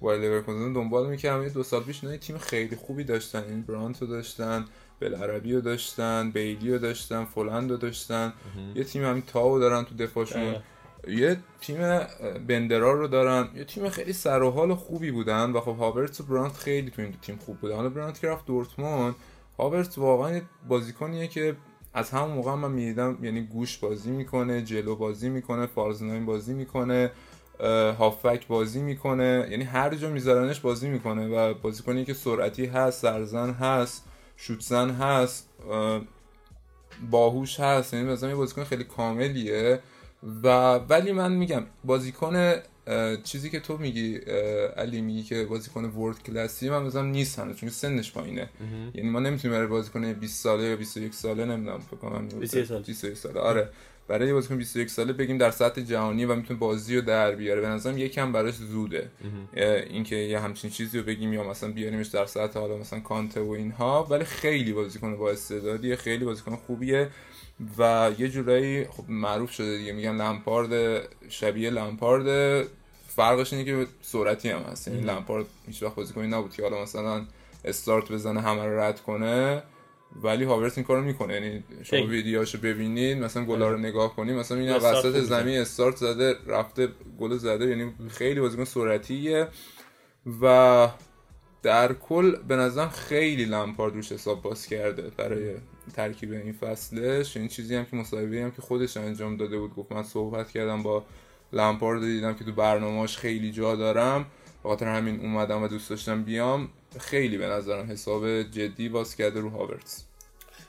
بایر 0.00 0.20
لورکوزن 0.20 0.64
رو 0.64 0.74
دنبال 0.74 1.10
می‌کردم. 1.10 1.42
یه 1.42 1.48
دو 1.48 1.62
سال 1.62 1.82
پیش 1.82 2.04
نه 2.04 2.18
تیم 2.18 2.38
خیلی 2.38 2.76
خوبی 2.76 3.04
داشتن. 3.04 3.44
این 3.44 3.62
برانت 3.62 4.02
رو 4.02 4.06
داشتن 4.06 4.64
بلعربی 5.00 5.52
رو 5.52 5.60
داشتن 5.60 6.30
بیلی 6.30 6.72
رو 6.72 6.78
داشتن 6.78 7.24
فولند 7.24 7.70
رو 7.70 7.76
داشتن. 7.76 8.32
یه 8.74 8.84
تیم 8.84 9.04
همین 9.04 9.22
تا 9.22 9.58
دارن 9.58 9.84
تو 9.84 9.94
دفاعشون. 9.94 10.56
یه 11.08 11.36
تیم 11.60 11.78
بندرا 12.48 12.96
رو 12.96 13.08
دارن. 13.08 13.48
یه 13.56 13.64
تیم 13.64 13.88
خیلی 13.88 14.12
سر 14.12 14.42
و 14.42 14.50
حال 14.50 14.74
خوبی 14.74 15.10
بودن 15.10 15.50
و 15.50 15.60
خب 15.60 15.76
هاورتس 15.76 16.20
و 16.20 16.24
برانت 16.24 16.52
خیلی 16.52 16.90
تو 16.90 17.02
این 17.02 17.10
دو 17.10 17.18
تیم 17.18 17.36
خوب 17.36 17.58
بودن. 17.58 17.76
حالا 17.76 17.88
برانت 17.88 18.20
که 18.20 18.28
رفت 18.28 18.46
دورتموند 18.46 19.14
هاورتس 19.58 19.98
واقعا 19.98 20.40
بازیکنیه 20.68 21.26
که 21.26 21.56
از 21.94 22.10
همون 22.10 22.30
موقع 22.30 22.54
من 22.54 22.70
می‌دیدم 22.70 23.18
یعنی 23.22 23.40
گوش 23.40 23.78
بازی 23.78 24.10
می‌کنه 24.10 24.62
جلو 24.62 24.96
بازی 24.96 25.28
می‌کنه 25.28 25.66
فارزناین 25.66 26.26
بازی 26.26 26.54
می‌کنه 26.54 27.10
هافک 27.98 28.46
بازی 28.46 28.82
می‌کنه 28.82 29.48
یعنی 29.50 29.64
هر 29.64 29.94
جا 29.94 30.10
میذارنش 30.10 30.60
بازی 30.60 30.88
می‌کنه 30.88 31.28
و 31.28 31.54
بازیکنی 31.54 32.04
که 32.04 32.14
سرعتی 32.14 32.66
هست 32.66 33.02
سرزن 33.02 33.50
هست 33.50 34.04
شوتزن 34.36 34.90
هست 34.90 35.48
باهوش 37.10 37.60
هست 37.60 37.94
یعنی 37.94 38.12
مثلا 38.12 38.28
یه 38.28 38.34
بازیکن 38.34 38.64
خیلی 38.64 38.84
کاملیه 38.84 39.80
و 40.42 40.74
ولی 40.74 41.12
من 41.12 41.32
میگم 41.32 41.62
بازیکن 41.84 42.54
چیزی 43.24 43.50
که 43.50 43.60
تو 43.60 43.78
میگی 43.78 44.16
علی 44.76 45.00
میگی 45.00 45.22
که 45.22 45.44
بازیکن 45.44 45.84
ورد 45.84 46.22
کلاسی 46.22 46.70
من 46.70 46.82
مثلا 46.82 47.02
نیست 47.02 47.38
هنوز 47.38 47.56
چون 47.56 47.68
سنش 47.68 48.12
پایینه. 48.12 48.48
یعنی 48.94 49.10
ما 49.10 49.20
نمی‌تونیم 49.20 49.56
برای 49.56 49.68
بازیکن 49.68 50.12
20 50.12 50.42
ساله 50.42 50.62
یا 50.64 50.76
21 50.76 51.14
ساله 51.14 51.44
نمی‌دونم 51.44 51.78
فکر 51.78 51.96
کنم 51.96 52.28
21 52.28 52.64
سال 52.64 52.82
21 52.82 53.16
ساله. 53.16 53.40
آره. 53.40 53.68
برای 54.08 54.32
بازیکن 54.32 54.56
21 54.56 54.90
ساله 54.90 55.12
بگیم 55.12 55.38
در 55.38 55.50
سطح 55.50 55.80
جهانی 55.80 56.24
و 56.24 56.34
می‌تونه 56.34 56.58
بازی 56.58 56.96
رو 56.96 57.02
در 57.02 57.34
بیاره. 57.34 57.60
به 57.60 57.68
نظرم 57.68 57.98
یکم 57.98 58.32
براش 58.32 58.54
زوده. 58.54 59.10
اینکه 59.86 60.16
یه 60.16 60.40
همچین 60.40 60.70
چیزی 60.70 60.98
رو 60.98 61.04
بگیم 61.04 61.32
یا 61.32 61.50
مثلا 61.50 61.70
بیاریمش 61.70 62.06
در 62.06 62.26
سطح 62.26 62.60
حالا 62.60 62.76
مثلا 62.76 63.00
کانته 63.00 63.40
و 63.40 63.50
اینها 63.50 64.06
ولی 64.10 64.24
خیلی 64.24 64.72
بازیکن 64.72 65.16
با 65.16 65.30
استعدادیه 65.30 65.96
خیلی 65.96 66.24
بازیکن 66.24 66.56
خوبیه. 66.56 67.08
و 67.78 68.10
یه 68.18 68.28
جورایی 68.28 68.84
خب 68.84 69.04
معروف 69.08 69.50
شده 69.50 69.78
دیگه 69.78 69.92
میگن 69.92 70.16
لمپارد 70.16 71.02
شبیه 71.28 71.70
لمپارد. 71.70 72.66
فرقش 73.08 73.52
اینه 73.52 73.64
که 73.64 73.86
سرعتی 74.02 74.48
هم 74.48 74.60
هست. 74.60 74.88
یعنی 74.88 75.00
لمپارد 75.00 75.46
هیچ 75.66 75.82
وقت 75.82 75.94
بازیکنی 75.94 76.28
نبود 76.28 76.54
که 76.54 76.62
حالا 76.62 76.82
مثلا 76.82 77.26
استارت 77.64 78.12
بزنه 78.12 78.40
همه 78.40 78.64
رو 78.64 78.80
رد 78.80 79.00
کنه 79.00 79.62
ولی 80.22 80.44
هاورت 80.44 80.78
این 80.78 80.86
کارو 80.86 81.02
می‌کنه. 81.02 81.34
یعنی 81.34 81.64
شما 81.82 82.06
ویدیوهاشو 82.06 82.58
ببینید 82.58 83.18
مثلا 83.18 83.44
گلا 83.44 83.70
رو 83.70 83.78
نگاه 83.78 84.16
کنید 84.16 84.34
مثلا 84.36 84.58
این 84.58 84.72
وسط 84.72 85.20
زمین 85.20 85.58
استارت 85.58 85.96
زده 85.96 86.36
رفته 86.46 86.88
گل 87.18 87.36
زده. 87.36 87.66
یعنی 87.66 87.92
خیلی 88.08 88.40
بازیکن 88.40 88.64
سرعتیه 88.64 89.48
و 90.42 90.88
در 91.62 91.92
کل 91.92 92.36
به 92.36 92.56
نظرم 92.56 92.88
خیلی 92.88 93.44
لمپارد 93.44 93.94
روش 93.94 94.12
حساب 94.12 94.42
باز 94.42 94.66
کرده 94.66 95.02
برای 95.16 95.54
ترکیب 95.92 96.32
این 96.32 96.52
فصلش 96.52 97.36
این 97.36 97.48
چیزی 97.48 97.74
هم 97.74 97.84
که 97.84 97.96
مصاحبه 97.96 98.42
هم 98.42 98.50
که 98.50 98.62
خودش 98.62 98.96
انجام 98.96 99.36
داده 99.36 99.58
بود 99.58 99.74
گفت 99.74 99.92
من 99.92 100.02
صحبت 100.02 100.50
کردم 100.50 100.82
با 100.82 101.04
لمپارد 101.52 102.00
دیدم 102.00 102.34
که 102.34 102.44
تو 102.44 102.52
برنامه‌اش 102.52 103.18
خیلی 103.18 103.52
جا 103.52 103.76
دارم 103.76 104.26
خاطر 104.62 104.86
همین 104.86 105.20
اومدم 105.20 105.62
و 105.62 105.68
دوست 105.68 105.90
داشتم 105.90 106.22
بیام. 106.22 106.68
خیلی 106.98 107.38
به 107.38 107.46
نظرم 107.46 107.90
حساب 107.90 108.42
جدی 108.42 108.88
باز 108.88 109.16
کرده 109.16 109.40
رو 109.40 109.50
هاورتس 109.50 110.04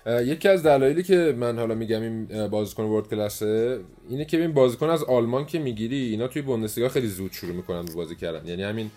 یکی 0.08 0.48
از 0.48 0.64
دلایلی 0.64 1.04
که 1.04 1.36
من 1.38 1.60
حالا 1.60 1.76
میگم 1.76 2.02
این 2.02 2.48
بازیکن 2.48 2.84
ورد 2.84 3.10
کلاسه 3.10 3.80
اینه 4.10 4.26
که 4.26 4.42
این 4.42 4.54
بازیکن 4.54 4.90
از 4.90 5.04
آلمان 5.04 5.46
که 5.46 5.60
می‌گیری 5.60 5.96
اینا 5.96 6.28
توی 6.28 6.42
بوندسلیگا 6.42 6.90
خیلی 6.90 7.08
زود 7.08 7.32
شروع 7.32 7.56
می‌کنن 7.56 7.86
بازی 7.96 8.16
کردن. 8.16 8.48
یعنی 8.48 8.64
همین 8.64 8.92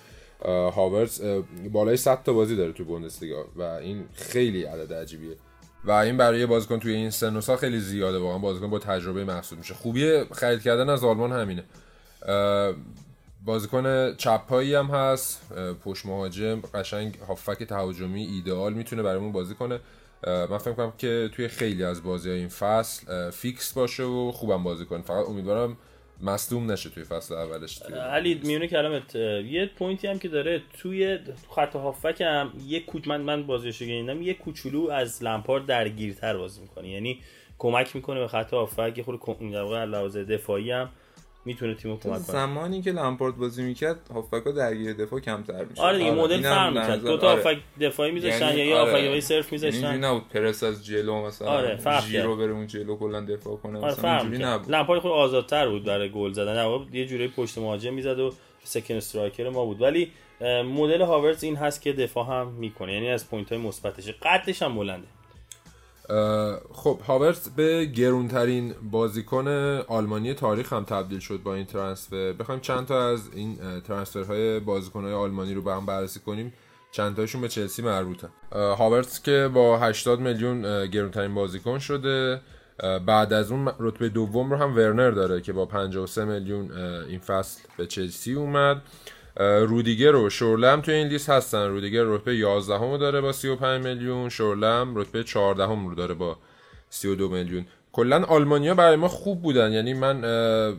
هاورتس 0.74 1.20
بالای 1.72 1.96
100 1.96 2.22
تا 2.22 2.32
بازی 2.32 2.56
داره 2.56 2.72
تو 2.72 2.84
بوندسلیگا 2.84 3.44
و 3.56 3.62
این 3.62 4.04
خیلی 4.14 4.62
عدد 4.62 4.92
عجیبیه. 4.92 5.36
و 5.84 5.90
این 5.90 6.16
برای 6.16 6.46
بازیکن 6.46 6.78
توی 6.78 6.92
این 6.92 7.10
سن 7.10 7.40
خیلی 7.40 7.80
زیاده 7.80 8.18
واقعا 8.18 8.38
بازیکن 8.38 8.70
با 8.70 8.78
تجربه 8.78 9.24
محسوب 9.24 9.58
میشه. 9.58 9.74
خوبی 9.74 10.24
خرید 10.24 10.62
کردن 10.62 10.88
از 10.88 11.04
آلمان 11.04 11.32
همینه. 11.32 11.64
بازیکن 13.44 14.14
چپایی 14.14 14.74
هم 14.74 14.86
هست 14.86 15.52
پشت 15.84 16.06
مهاجم 16.06 16.60
قشنگ 16.74 17.18
هافبک 17.28 17.62
تهاجمی 17.62 18.24
ایدئال 18.24 18.72
می‌تونه 18.72 19.02
برامون 19.02 19.32
بازی 19.32 19.54
کنه. 19.54 19.80
من 20.26 20.58
فکر 20.58 20.72
کنم 20.72 20.92
که 20.98 21.30
توی 21.32 21.48
خیلی 21.48 21.84
از 21.84 22.02
بازی 22.02 22.30
های 22.30 22.38
این 22.38 22.48
فصل 22.48 23.30
فیکس 23.30 23.72
باشه 23.72 24.02
و 24.02 24.32
خوبم 24.32 24.62
بازی 24.62 24.84
کنه. 24.84 25.02
فقط 25.02 25.28
امیدوارم 25.28 25.76
مصدوم 26.22 26.72
نشه 26.72 26.90
توی 26.90 27.04
فصل 27.04 27.34
اولش 27.34 27.82
علی 27.82 28.40
میونه 28.44 28.66
کلامت 28.66 29.14
یه 29.14 29.70
point 29.78 30.02
ی 30.02 30.06
هم 30.06 30.18
که 30.18 30.28
داره 30.28 30.62
توی 30.78 31.18
خط 31.50 31.76
هافبک 31.76 32.20
هم 32.20 32.52
یه 32.66 32.80
کوچ 32.80 33.08
من 33.08 33.20
من 33.20 33.42
بازیشو 33.42 33.84
که 33.84 34.01
دیدم 34.01 34.22
یه 34.22 34.34
کوچولو 34.34 34.90
از 34.90 35.22
لمپارد 35.22 35.66
درگیرتر 35.66 36.36
بازی 36.36 36.60
می‌کنه. 36.60 36.88
یعنی 36.88 37.20
کمک 37.58 37.96
می‌کنه 37.96 38.20
به 38.20 38.28
خط 38.28 38.54
هافک 38.54 38.98
یه 38.98 39.04
خورده 39.04 39.50
در 39.52 39.62
واقع 39.62 39.84
لحاظ 39.84 40.16
دفاعی 40.16 40.70
هم 40.70 40.88
می‌تونه 41.48 41.74
تیمو 41.74 41.96
کمک 41.96 42.12
کنه. 42.12 42.18
زمانی 42.18 42.82
که 42.82 42.92
لامپارد 42.92 43.36
بازی 43.36 43.62
می‌کرد 43.62 44.00
هافبکا 44.14 44.50
درگیر 44.50 44.92
دفاع 44.92 45.20
کمتر 45.20 45.64
میشه 45.64 45.82
آره 45.82 45.98
دیگه 45.98 46.10
مدل 46.10 46.42
فرق 46.42 46.68
می‌کرد. 46.68 47.04
دو 47.04 47.16
تا 47.16 47.30
آره. 47.30 47.58
دفاعی 47.80 48.10
میذاشتن 48.10 48.48
یعنی 48.48 48.58
یا 48.58 48.66
یه 48.66 48.76
آره. 48.76 49.08
وای 49.08 49.20
صرف 49.20 49.52
میذاشتن. 49.52 49.86
اینجوری 49.86 50.14
نبود. 50.14 50.28
پرس 50.28 50.62
از 50.62 50.86
جلو 50.86 51.26
مثلا 51.26 51.48
آره 51.48 51.78
جیرو 52.06 52.36
بره 52.36 52.52
اون 52.52 52.66
جلو 52.66 52.96
کلا 52.96 53.20
دفاع 53.20 53.56
کنه 53.56 53.78
آره 53.78 53.92
مثلا. 53.92 54.18
اینجوری 54.18 54.44
نبود. 54.44 54.70
لامپارد 54.70 55.00
خود 55.00 55.10
آزادتر 55.10 55.68
بود 55.68 55.84
برای 55.84 56.10
گل 56.10 56.32
زدن. 56.32 56.86
یه 56.92 57.06
جوری 57.06 57.28
پشت 57.28 57.58
مهاجم 57.58 57.94
می‌زد 57.94 58.18
و 58.18 58.32
second 58.64 58.96
striker 58.96 59.48
ما 59.48 59.64
بود. 59.64 59.82
ولی 59.82 60.12
مدل 60.74 61.02
هاورتز 61.02 61.44
این 61.44 61.56
هست 61.56 61.82
که 61.82 61.92
دفاع 61.92 62.26
هم 62.26 62.48
می‌کنه. 62.48 62.92
یعنی 62.92 63.10
از 63.10 63.30
point 63.30 63.52
های 63.52 63.60
مثبتش. 63.60 64.14
قدش 64.22 64.62
هم 64.62 64.74
بلنده. 64.74 65.06
خب 66.72 67.00
هاورت 67.06 67.48
به 67.56 67.84
گرونترین 67.84 68.74
بازیکن 68.90 69.48
آلمانی 69.88 70.34
تاریخ 70.34 70.72
هم 70.72 70.84
تبدیل 70.84 71.18
شد 71.18 71.40
با 71.42 71.54
این 71.54 71.66
ترانسفر. 71.66 72.32
بخوایم 72.32 72.60
چند 72.60 72.86
تا 72.86 73.08
از 73.08 73.30
این 73.34 73.58
ترانسفرهای 73.80 74.60
بازیکنهای 74.60 75.12
آلمانی 75.12 75.54
رو 75.54 75.62
به 75.62 75.72
هم 75.72 75.86
بررسی 75.86 76.20
کنیم. 76.20 76.52
چند 76.92 77.16
تاشون 77.16 77.40
به 77.40 77.48
چلسی 77.48 77.82
مربوطه 77.82 78.28
هاورتس 78.52 79.22
که 79.22 79.50
با 79.54 79.78
80 79.78 80.20
میلیون 80.20 80.86
گرونترین 80.86 81.34
بازیکن 81.34 81.78
شده. 81.78 82.40
بعد 83.06 83.32
از 83.32 83.50
اون 83.50 83.72
رتبه 83.78 84.08
دوم 84.08 84.50
رو 84.50 84.56
هم 84.56 84.76
ورنر 84.76 85.10
داره 85.10 85.40
که 85.40 85.52
با 85.52 85.66
53 85.66 86.24
میلیون 86.24 86.72
این 87.08 87.18
فصل 87.18 87.60
به 87.76 87.86
چلسی 87.86 88.34
اومد. 88.34 88.82
رودیگر 89.38 90.14
و 90.14 90.30
شورلم 90.30 90.80
تو 90.80 90.92
این 90.92 91.08
لیست 91.08 91.30
هستن. 91.30 91.68
رودیگر 91.68 92.02
رتبه 92.04 92.36
11 92.36 92.74
همو 92.74 92.98
داره 92.98 93.20
با 93.20 93.32
35 93.32 93.84
میلیون. 93.84 94.28
شورلم 94.28 94.96
رتبه 94.96 95.24
14 95.24 95.66
هم 95.66 95.88
رو 95.88 95.94
داره 95.94 96.14
با 96.14 96.36
32 96.90 97.28
میلیون. 97.28 97.66
کلا 97.92 98.24
آلمانیا 98.24 98.74
برای 98.74 98.96
ما 98.96 99.08
خوب 99.08 99.42
بودن. 99.42 99.72
یعنی 99.72 99.94
من 99.94 100.22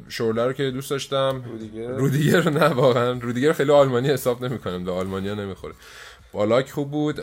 شورله 0.10 0.46
رو 0.46 0.54
که 0.54 0.72
دوست 0.72 0.90
داشتم 0.90 1.44
رودیگر؟ 1.52 1.88
رودیگر 1.88 2.50
نه 2.50 2.66
واقعا. 2.66 3.12
رودیگر 3.12 3.54
خیلی 3.54 3.72
آلمانی 3.72 4.10
حساب 4.10 4.46
نمی‌کنم. 4.46 4.84
به 4.84 4.92
آلمانیا 4.92 5.36
نمی‌خوره. 5.36 5.74
بالاک 6.34 6.72
خوب 6.72 6.92
بود. 6.92 7.20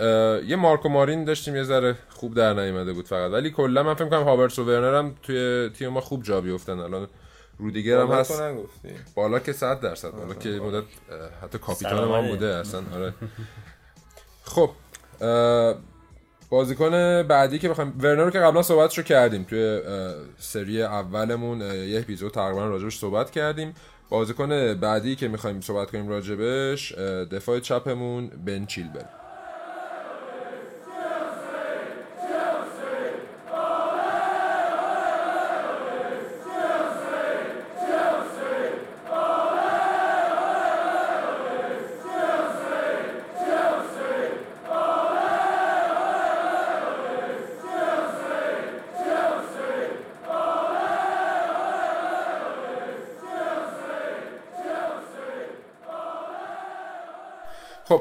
یه 0.47 0.57
مارکو 0.57 0.89
مارین 0.89 1.25
داشتیم. 1.25 1.57
یه 1.57 1.63
ذره 1.63 1.95
خوب 2.09 2.35
در 2.35 2.55
نیومده 2.55 2.93
بود 2.93 3.07
فقط. 3.07 3.33
ولی 3.33 3.51
کلا 3.51 3.83
من 3.83 3.95
فکر 3.95 4.09
کنم 4.09 4.23
هاورتس 4.23 4.59
و 4.59 4.65
ورنر 4.65 4.99
هم 4.99 5.15
توی 5.23 5.71
تیم 5.79 5.89
ما 5.89 6.01
خوب 6.01 6.23
جا 6.23 6.41
بیفتن. 6.41 6.81
الان 6.81 7.09
رودیگر 7.59 8.01
هم 8.01 8.07
هست. 8.07 8.43
بالا 9.15 9.39
که 9.39 9.53
100 9.53 9.81
درصد 9.81 10.11
بالا 10.11 10.35
که 10.35 10.49
مدت 10.49 10.85
حتی 11.43 11.59
کاپیتان 11.59 12.05
ما 12.05 12.23
بوده 12.23 12.55
اصلا 12.55 12.83
آره. 12.95 13.15
خب 14.45 14.71
بازیکن 16.51 17.23
بعدی 17.23 17.59
که 17.59 17.69
بخوایم 17.69 17.95
ورنر 18.01 18.25
رو 18.25 18.31
که 18.31 18.39
قبلا 18.39 18.63
صحبتشو 18.63 19.03
کردیم 19.03 19.45
توی 19.45 19.81
سری 20.39 20.83
اولمون 20.83 21.61
یه 21.61 21.99
اپیزود 22.01 22.33
تقریبا 22.33 22.67
راجبش 22.67 22.99
صحبت 22.99 23.31
کردیم. 23.31 23.75
بازیکن 24.09 24.75
بعدی 24.75 25.17
که 25.17 25.29
می‌خوایم 25.29 25.61
صحبت 25.61 25.91
کنیم 25.91 26.09
راجبش 26.09 26.93
دفاع 27.33 27.61
چپمون 27.61 28.29
بن 28.29 28.67
چیلبل. 28.67 29.05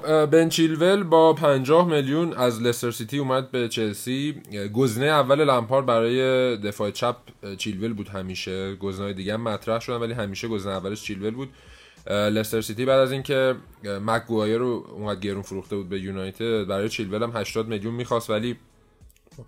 بن 0.05 0.49
چیلول 0.49 1.03
با 1.03 1.33
50 1.33 1.87
میلیون 1.87 2.33
از 2.33 2.61
لستر 2.61 2.91
سیتی 2.91 3.17
اومد 3.17 3.51
به 3.51 3.67
چلسی. 3.67 4.41
گزینه 4.73 5.05
اول 5.05 5.43
لمپارد 5.43 5.81
برای 5.81 6.57
دفاع 6.57 6.91
چپ 6.91 7.15
چیلول 7.57 7.93
بود 7.93 8.07
همیشه. 8.07 8.75
گزینه‌های 8.75 9.13
دیگه 9.13 9.33
هم 9.33 9.41
مطرح 9.41 9.79
شدن 9.79 9.95
ولی 9.95 10.13
همیشه 10.13 10.47
گزینه 10.47 10.73
اولش 10.73 11.03
چیلول 11.03 11.31
بود. 11.31 11.49
لستر 12.07 12.61
سیتی 12.61 12.85
بعد 12.85 12.99
از 12.99 13.11
اینکه 13.11 13.55
مگوایر 13.83 14.23
رو 14.27 14.85
اومد 14.91 15.19
گرون 15.19 15.41
فروخته 15.41 15.75
بود 15.75 15.89
به 15.89 15.99
یونایتد 15.99 16.63
برای 16.63 16.89
چیلول 16.89 17.23
هم 17.23 17.31
80 17.35 17.67
میلیون 17.67 17.93
می‌خواست 17.93 18.29
ولی 18.29 18.55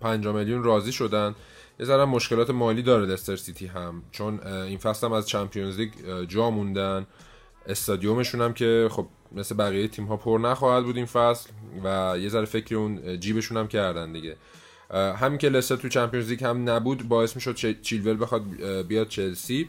50 0.00 0.34
میلیون 0.34 0.62
راضی 0.62 0.92
شدن. 0.92 1.34
یه 1.80 1.86
ذره 1.86 2.04
مشکلات 2.04 2.50
مالی 2.50 2.82
داره 2.82 3.06
لستر 3.06 3.36
سیتی 3.36 3.66
هم 3.66 4.02
چون 4.12 4.40
این 4.46 4.78
فصل 4.78 5.06
هم 5.06 5.12
از 5.12 5.28
Champions 5.28 5.78
League 5.78 5.90
جا 6.28 6.50
موندن. 6.50 7.06
استادیومشون 7.66 8.40
هم 8.40 8.52
که 8.54 8.88
خب 8.90 9.06
مثل 9.32 9.54
بقیه 9.56 9.88
تیم 9.88 10.04
ها 10.04 10.16
پر 10.16 10.38
نخواهد 10.42 10.84
بود 10.84 10.96
این 10.96 11.06
فصل 11.06 11.50
و 11.84 12.16
یه 12.20 12.28
ذره 12.28 12.44
فکر 12.44 12.76
اون 12.76 13.20
جیبشون 13.20 13.56
هم 13.56 13.68
کردن 13.68 14.12
دیگه. 14.12 14.36
همین 14.90 15.38
که 15.38 15.48
لستر 15.48 15.76
تو 15.76 15.88
چمپیونز 15.88 16.28
لیگ 16.28 16.44
هم 16.44 16.70
نبود 16.70 17.08
باعث 17.08 17.36
می‌شد 17.36 17.80
چیلول 17.80 18.22
بخواد 18.22 18.42
بیاد 18.88 19.08
چلسی. 19.08 19.68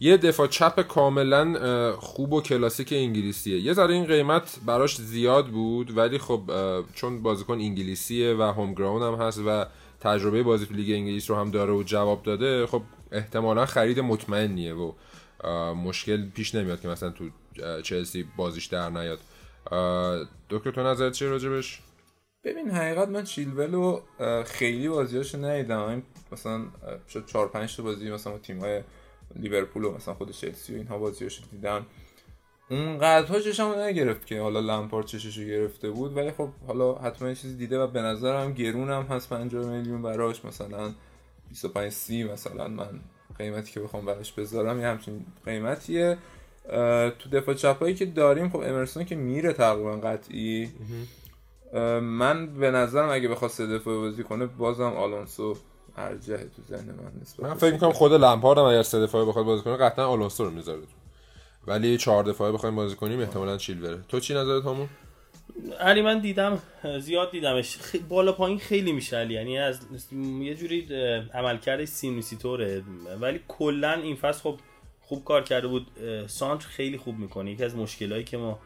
یه 0.00 0.16
دفاع 0.16 0.46
چپ 0.46 0.80
کاملا 0.80 1.96
خوب 1.96 2.32
و 2.32 2.40
کلاسیک 2.40 2.92
انگلیسیه. 2.92 3.60
یه 3.60 3.72
ذره 3.72 3.94
این 3.94 4.04
قیمت 4.04 4.58
براش 4.66 4.96
زیاد 4.96 5.46
بود 5.46 5.96
ولی 5.96 6.18
خب 6.18 6.40
چون 6.94 7.22
بازیکن 7.22 7.54
انگلیسیه 7.54 8.34
و 8.34 8.42
هوم 8.42 8.74
گراوند 8.74 9.02
هم 9.02 9.26
هست 9.26 9.40
و 9.46 9.66
تجربه 10.00 10.42
بازی 10.42 10.66
تو 10.66 10.74
لیگ 10.74 10.90
انگلیس 10.90 11.30
رو 11.30 11.36
هم 11.36 11.50
داره 11.50 11.72
و 11.72 11.82
جواب 11.82 12.22
داده 12.22 12.66
خب 12.66 12.82
احتمالا 13.12 13.66
خرید 13.66 14.00
مطمئنیه 14.00 14.74
و 14.74 14.92
مشکل 15.74 16.28
پیش 16.30 16.54
نمیاد 16.54 16.80
که 16.80 16.88
مثلا 16.88 17.10
تو 17.10 17.24
چلسی 17.82 18.28
بازیش 18.36 18.66
در 18.66 18.90
نیاد. 18.90 19.18
دکتر 20.50 20.70
تو 20.70 20.82
نظرت 20.82 21.12
چیه 21.12 21.28
راجبش؟ 21.28 21.82
ببین 22.44 22.70
حقیقت 22.70 23.08
من 23.08 23.24
چیلول 23.24 23.72
رو 23.72 24.02
خیلی 24.44 24.88
بازیاشو 24.88 25.44
ندیدم. 25.44 26.02
مثلا 26.32 26.64
شد 27.08 27.26
4 27.26 27.48
5 27.48 27.76
تا 27.76 27.82
بازی 27.82 28.10
مثلا 28.10 28.38
تیم 28.38 28.60
های 28.60 28.82
لیورپول 29.36 29.84
و 29.84 29.94
مثلا 29.94 30.14
خود 30.14 30.30
چلسی 30.30 30.74
و 30.74 30.76
اینها 30.76 30.98
بازیاشو 30.98 31.42
دیدم. 31.50 31.86
اون 32.70 32.98
قدرها 32.98 33.40
چشمو 33.40 33.74
نگرفت 33.74 34.26
که 34.26 34.40
حالا 34.40 34.60
لمپارد 34.60 35.06
چششو 35.06 35.44
گرفته 35.44 35.90
بود. 35.90 36.16
ولی 36.16 36.30
خب 36.30 36.48
حالا 36.66 36.94
حتما 36.94 37.34
چیزی 37.34 37.56
دیده 37.56 37.78
و 37.78 37.86
به 37.86 38.02
نظرم 38.02 38.52
گرون 38.52 38.90
هم 38.90 39.02
هست. 39.02 39.28
50 39.28 39.66
میلیون 39.66 40.02
براش 40.02 40.44
مثلا 40.44 40.94
25 41.48 41.92
30 41.92 42.24
مثلا 42.24 42.68
من 42.68 43.00
قیمتی 43.38 43.72
که 43.72 43.80
بخوام 43.80 44.06
براش 44.06 44.32
بذارم 44.32 44.80
یه 44.80 44.86
همچین 44.86 45.26
قیمتیه. 45.44 46.18
تو 47.18 47.30
دفاع 47.32 47.54
چپایی 47.54 47.94
که 47.94 48.06
داریم 48.06 48.48
خب 48.48 48.56
امرسون 48.56 49.04
که 49.04 49.14
میره 49.14 49.52
تقریبا 49.52 49.96
قطعی. 49.96 50.70
من 52.02 52.46
به 52.54 52.70
نظرم 52.70 53.10
اگه 53.10 53.28
بخواد 53.28 53.50
سه 53.50 53.66
دفاع 53.66 53.96
بازی 53.96 54.22
کنه 54.22 54.46
بازم 54.46 54.82
آلونسو 54.82 55.56
ارجه 55.96 56.36
تو 56.36 56.62
ذهن 56.68 56.84
من 56.84 57.20
نسبت 57.22 57.46
من 57.46 57.54
فکر 57.54 57.72
می‌کنم 57.72 57.92
خود. 57.92 58.12
لمپارد 58.12 58.58
هم 58.58 58.64
اگر 58.64 58.82
سه 58.82 59.00
دفاعه 59.00 59.24
بخواد 59.24 59.44
بازی 59.44 59.62
کنه 59.62 59.76
قطعا 59.76 60.06
آلونسو 60.06 60.44
رو 60.44 60.50
می‌ذاره 60.50 60.82
ولی 61.66 61.96
چهار 61.96 62.24
دفاعه 62.24 62.52
بخوایم 62.52 62.76
بازی 62.76 62.96
کنیم 62.96 63.20
احتمالاً 63.20 63.56
چیلوره 63.56 63.98
تو 64.08 64.20
چی 64.20 64.34
نظرت 64.34 64.64
همون 64.64 64.88
علی 65.80 66.02
من 66.02 66.18
دیدم 66.18 66.58
زیاد 67.00 67.30
دیدمش. 67.30 67.78
بالا 68.08 68.32
پایین 68.32 68.58
خیلی 68.58 68.92
میشه 68.92 69.16
علی. 69.16 69.34
یعنی 69.34 69.58
از 69.58 69.80
یه 70.40 70.54
جوری 70.54 70.88
عملکرد 71.34 71.84
سینوسی 71.84 72.36
طوره 72.36 72.82
ولی 73.20 73.40
کلا 73.48 73.92
این 73.92 74.16
فصل 74.16 74.40
خب 74.40 74.58
خوب 75.06 75.24
کار 75.24 75.42
کرده 75.42 75.68
بود. 75.68 75.86
سانتر 76.26 76.66
خیلی 76.66 76.98
خوب 76.98 77.18
می‌کنه. 77.18 77.50
یکی 77.50 77.64
از 77.64 77.76
مشکلایی 77.76 78.24
که 78.24 78.36
ما 78.36 78.58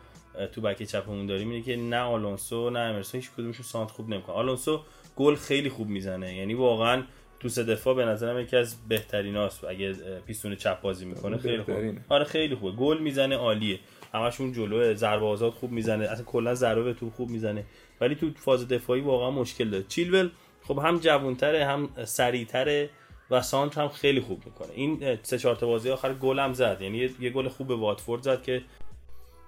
تو 0.52 0.60
بک 0.60 0.82
چپمون 0.82 1.26
داریم 1.26 1.50
اینه 1.50 1.62
که 1.64 1.76
نه 1.76 2.00
آلونسو 2.00 2.70
نه 2.70 2.78
امرسون 2.78 3.20
هیچ 3.20 3.30
کدومشون 3.30 3.64
سانتر 3.64 3.92
خوب 3.92 4.08
نمی‌کنه 4.08 4.36
آلونسو 4.36 4.80
گل 5.16 5.34
خیلی 5.34 5.68
خوب 5.68 5.88
می‌زنه. 5.88 6.36
یعنی 6.36 6.54
واقعا 6.54 7.02
تو 7.40 7.48
سه 7.48 7.64
دفاع 7.64 7.94
به 7.94 8.04
نظرم 8.04 8.40
یکی 8.40 8.56
از 8.56 8.76
بهتریناست. 8.88 9.64
اگه 9.64 9.92
پیستون 10.26 10.56
چپ 10.56 10.80
بازی 10.80 11.04
می‌کنه 11.04 11.38
خیلی 11.38 11.62
خوب. 11.62 11.74
آره 12.08 12.24
خیلی 12.24 12.54
خوبه 12.54 12.72
گل 12.76 12.98
می‌زنه 12.98 13.36
عالیه. 13.36 13.78
همشون 14.14 14.52
جلو 14.52 14.94
ضربه 14.94 15.26
آزاد 15.26 15.52
خوب 15.52 15.70
می‌زنه. 15.70 16.04
اصلا 16.04 16.24
کلا 16.24 16.54
ضربه 16.54 16.94
تو 16.94 17.10
خوب 17.10 17.30
می‌زنه. 17.30 17.64
ولی 18.00 18.14
تو 18.14 18.30
فاز 18.36 18.68
دفاعی 18.68 19.00
واقعا 19.00 19.30
مشکل 19.30 19.70
داره. 19.70 19.84
چیلول 19.88 20.30
خب 20.62 20.78
هم 20.78 20.98
جوونتره 20.98 21.64
هم 21.64 21.88
سریعتره. 22.04 22.90
و 23.30 23.42
سانت 23.42 23.78
هم 23.78 23.88
خیلی 23.88 24.20
خوب 24.20 24.42
می‌کنه. 24.44 24.68
این 24.74 25.18
سه 25.22 25.38
چهار 25.38 25.56
تا 25.56 25.66
بازی 25.66 25.90
آخر 25.90 26.14
گل 26.14 26.38
هم 26.38 26.52
زد. 26.52 26.78
یعنی 26.80 27.10
یه 27.20 27.30
گل 27.30 27.48
خوب 27.48 27.68
به 27.68 27.74
واتفورد 27.76 28.22
زد 28.22 28.42
که 28.42 28.62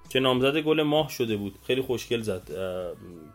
که 0.08 0.20
نامزد 0.20 0.56
گل 0.56 0.82
ماه 0.82 1.08
شده 1.10 1.36
بود. 1.36 1.54
خیلی 1.66 1.82
خوشگل 1.82 2.20
زد. 2.22 2.42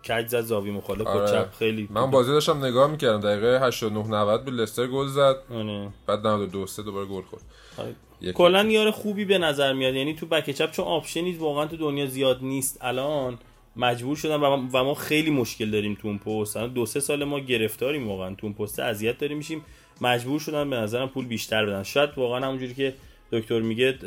کج 0.08 0.28
زد 0.28 0.42
زاوی 0.42 0.72
مخالف 0.72 1.08
آره. 1.08 1.32
چپ. 1.32 1.54
خیلی 1.54 1.88
من 1.92 2.12
بازی 2.12 2.32
داشتم 2.32 2.66
نگاه 2.66 2.92
می‌کردم. 2.92 3.20
دقیقه 3.20 3.68
89 3.68 4.08
90 4.08 4.46
بود. 4.46 4.54
لستر 4.54 4.88
گل 4.88 5.08
زد. 5.08 5.36
آره. 5.54 5.90
بعد 6.08 6.28
92 6.28 6.68
3 6.68 6.84
دوباره 6.84 7.06
گل 7.06 7.22
خورد. 7.22 7.44
آره. 7.78 7.96
کلا 8.34 8.64
یار 8.64 8.92
خوبی 8.92 9.26
به 9.26 9.38
نظر 9.38 9.74
میاد. 9.74 9.96
یعنی 9.96 10.14
تو 10.14 10.26
بک 10.26 10.50
چپ 10.50 10.72
چون 10.72 10.86
آپشنی 10.86 11.32
واقعا 11.32 11.66
تو 11.66 11.78
دنیا 11.78 12.06
زیاد 12.06 12.40
نیست. 12.42 12.78
الان 12.82 13.38
مجبور 13.76 14.16
شدم 14.16 14.44
و 14.44 14.84
ما 14.84 14.94
خیلی 14.94 15.32
مشکل 15.32 15.72
داریم 15.72 15.98
تو 16.02 16.08
اون 16.08 16.18
پست. 16.18 16.58
دو 16.58 16.86
سه 16.86 17.00
سال 17.00 17.24
ما 17.24 17.40
گرفتاریم 17.40 18.08
واقعا. 18.08 18.36
تو 18.36 18.48
اون 18.48 18.54
پست 18.54 18.80
اذیت 18.80 19.18
داریم 19.18 19.38
میشیم. 19.38 19.62
مجبور 20.02 20.40
شدن 20.40 20.70
به 20.70 20.76
نظرم 20.76 21.10
پول 21.10 21.26
بیشتر 21.26 21.66
بدن. 21.66 21.84
شاید 21.84 22.10
واقعا 22.18 22.46
همونجوری 22.46 22.74
که 22.74 22.94
دکتر 23.32 23.60
میگه 23.60 23.98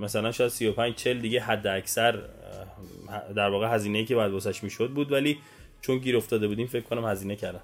مثلا 0.00 0.32
شاید 0.32 0.50
35 0.50 0.94
40 0.94 1.20
دیگه 1.20 1.40
حد 1.40 1.66
اکثر 1.66 2.22
در 3.36 3.50
واقع 3.50 3.74
هزینه‌ای 3.74 4.04
که 4.04 4.14
باید 4.14 4.32
واسش 4.32 4.64
می‌شد 4.64 4.90
بود 4.90 5.12
ولی 5.12 5.38
چون 5.80 5.98
گیر 5.98 6.16
افتاده 6.16 6.48
بودیم 6.48 6.66
فکر 6.66 6.84
کنم 6.84 7.04
هزینه 7.04 7.36
کردن. 7.36 7.60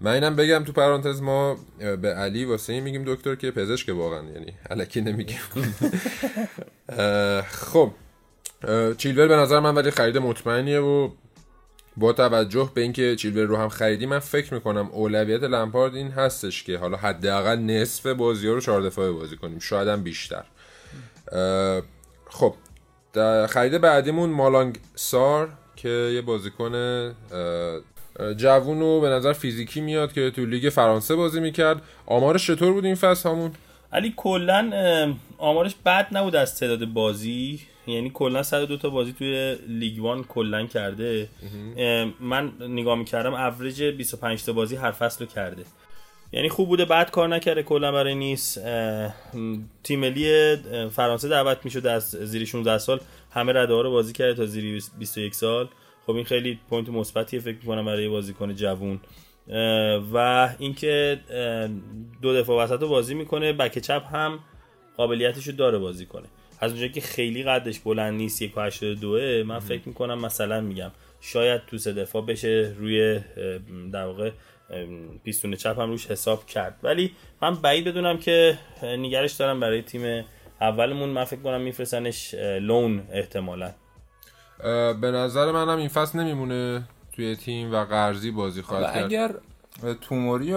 من 0.00 0.12
اینم 0.12 0.36
بگم 0.36 0.64
تو 0.64 0.72
پرانتز 0.72 1.22
ما 1.22 1.56
به 1.78 2.14
علی 2.14 2.44
واسه 2.44 2.72
این 2.72 2.82
میگیم 2.82 3.04
دکتر 3.06 3.34
که 3.34 3.50
پزشک 3.50 3.88
واقعا 3.88 4.30
یعنی 4.30 4.52
الکی 4.70 5.00
نمیگیم. 5.00 5.38
خب 7.68 7.90
چیلور 8.98 9.28
به 9.28 9.36
نظر 9.36 9.60
من 9.60 9.74
ولی 9.74 9.90
خرید 9.90 10.18
مطمئنیه 10.18 10.80
و 10.80 11.10
با 11.98 12.12
توجه 12.12 12.70
به 12.74 12.80
اینکه 12.80 13.16
چیلور 13.16 13.46
رو 13.46 13.56
هم 13.56 13.68
خریدی 13.68 14.06
من 14.06 14.18
فکر 14.18 14.54
می‌کنم 14.54 14.88
اولویت 14.92 15.42
لمپارد 15.42 15.94
این 15.94 16.10
هستش 16.10 16.62
که 16.62 16.78
حالا 16.78 16.96
حداقل 16.96 17.56
نصف 17.56 18.06
بازی 18.06 18.48
ها 18.48 18.54
رو 18.54 18.60
چهار 18.60 18.82
دفاعه 18.82 19.10
بازی 19.10 19.36
کنیم. 19.36 19.58
شاید 19.58 19.88
هم 19.88 20.02
بیشتر. 20.02 20.44
خب 22.30 22.54
خرید 23.48 23.78
بعدیمون 23.78 24.30
مالانگ 24.30 24.78
سار 24.94 25.48
که 25.76 25.88
یه 25.88 26.22
بازیکن 26.22 26.72
جوون 28.36 28.82
و 28.82 29.00
به 29.00 29.08
نظر 29.08 29.32
فیزیکی 29.32 29.80
میاد 29.80 30.12
که 30.12 30.30
تو 30.30 30.46
لیگ 30.46 30.68
فرانسه 30.68 31.14
بازی 31.14 31.40
می‌کرد. 31.40 31.82
آمارش 32.06 32.46
چطور 32.46 32.72
بود 32.72 32.84
این 32.84 32.94
فصل 32.94 33.28
همون؟ 33.28 33.52
علی 33.92 34.14
کلا 34.16 35.16
آمارش 35.38 35.74
بد 35.86 36.08
نبود 36.12 36.36
از 36.36 36.58
تعداد 36.58 36.84
بازی. 36.84 37.60
یعنی 37.94 38.10
کلا 38.14 38.42
102 38.42 38.76
تا 38.76 38.90
بازی 38.90 39.12
توی 39.12 39.56
لیگ 39.68 40.02
وان 40.02 40.24
کلا 40.24 40.66
کرده. 40.66 41.28
من 42.20 42.52
نگاه 42.60 42.98
می‌کردم 42.98 43.34
اوریج 43.34 43.82
25 43.82 44.44
تا 44.44 44.52
بازی 44.52 44.76
هر 44.76 44.90
فصل 44.90 45.24
رو 45.24 45.30
کرده. 45.30 45.64
یعنی 46.32 46.48
خوب 46.48 46.68
بوده 46.68 46.84
بعد 46.84 47.10
کار 47.10 47.28
نکرده 47.28 47.62
کلا 47.62 47.92
برای 47.92 48.14
نیست 48.14 48.60
تیم 49.82 50.00
ملی 50.00 50.56
فرانسه 50.90 51.28
دعوت 51.28 51.58
می‌شد 51.64 51.86
از 51.86 52.10
زیر 52.10 52.44
16 52.44 52.78
سال 52.78 53.00
همه 53.30 53.52
رده 53.52 53.74
ها 53.74 53.80
رو 53.80 53.90
بازی 53.90 54.12
کرده 54.12 54.34
تا 54.34 54.46
زیر 54.46 54.82
21 54.98 55.34
سال. 55.34 55.68
خب 56.06 56.12
این 56.12 56.24
خیلی 56.24 56.58
point 56.70 56.88
مثبتیه 56.88 57.40
فکر 57.40 57.56
می‌کنم 57.56 57.84
برای 57.84 58.08
بازیکن 58.08 58.54
جوون. 58.54 59.00
و 60.12 60.48
اینکه 60.58 61.20
دو 62.22 62.34
دفاع 62.34 62.64
وسط 62.64 62.82
رو 62.82 62.88
بازی 62.88 63.14
می‌کنه 63.14 63.52
بک 63.52 63.78
چپ 63.78 64.02
هم 64.12 64.38
قابلیتش 64.96 65.46
رو 65.46 65.52
داره 65.52 65.78
بازی 65.78 66.06
کنه. 66.06 66.26
از 66.60 66.70
اونجایی 66.70 66.92
که 66.92 67.00
خیلی 67.00 67.42
قدش 67.42 67.78
بلند 67.78 68.14
نیست 68.14 68.42
یک 68.42 68.54
دوه 69.00 69.42
من 69.46 69.58
فکر 69.58 69.82
می‌کنم 69.88 70.18
مثلا 70.18 70.60
میگم 70.60 70.90
شاید 71.20 71.60
تو 71.66 71.78
سه 71.78 71.92
دفاع 71.92 72.26
بشه 72.26 72.74
روی 72.78 73.20
در 73.92 74.04
واقع 74.06 74.30
پیستون 75.24 75.56
چپ 75.56 75.80
هم 75.80 75.90
روش 75.90 76.06
حساب 76.06 76.46
کرد. 76.46 76.78
ولی 76.82 77.12
من 77.42 77.54
بعید 77.54 77.84
بدونم 77.84 78.18
که 78.18 78.58
نگرش 78.82 79.32
دارم 79.32 79.60
برای 79.60 79.82
تیم 79.82 80.24
اولمون. 80.60 81.08
من 81.08 81.24
فکر 81.24 81.40
کنم 81.40 81.60
میفرستنش 81.60 82.34
لون 82.60 83.02
احتمالا. 83.12 83.70
به 85.00 85.10
نظر 85.10 85.52
منم 85.52 85.78
این 85.78 85.88
فصل 85.88 86.18
نمیمونه 86.18 86.82
توی 87.12 87.36
تیم 87.36 87.72
و 87.72 87.84
قرضی 87.84 88.30
بازی 88.30 88.62
خواهد 88.62 88.94
کرد. 88.94 89.04
اگر 89.04 89.34
توموری 90.00 90.54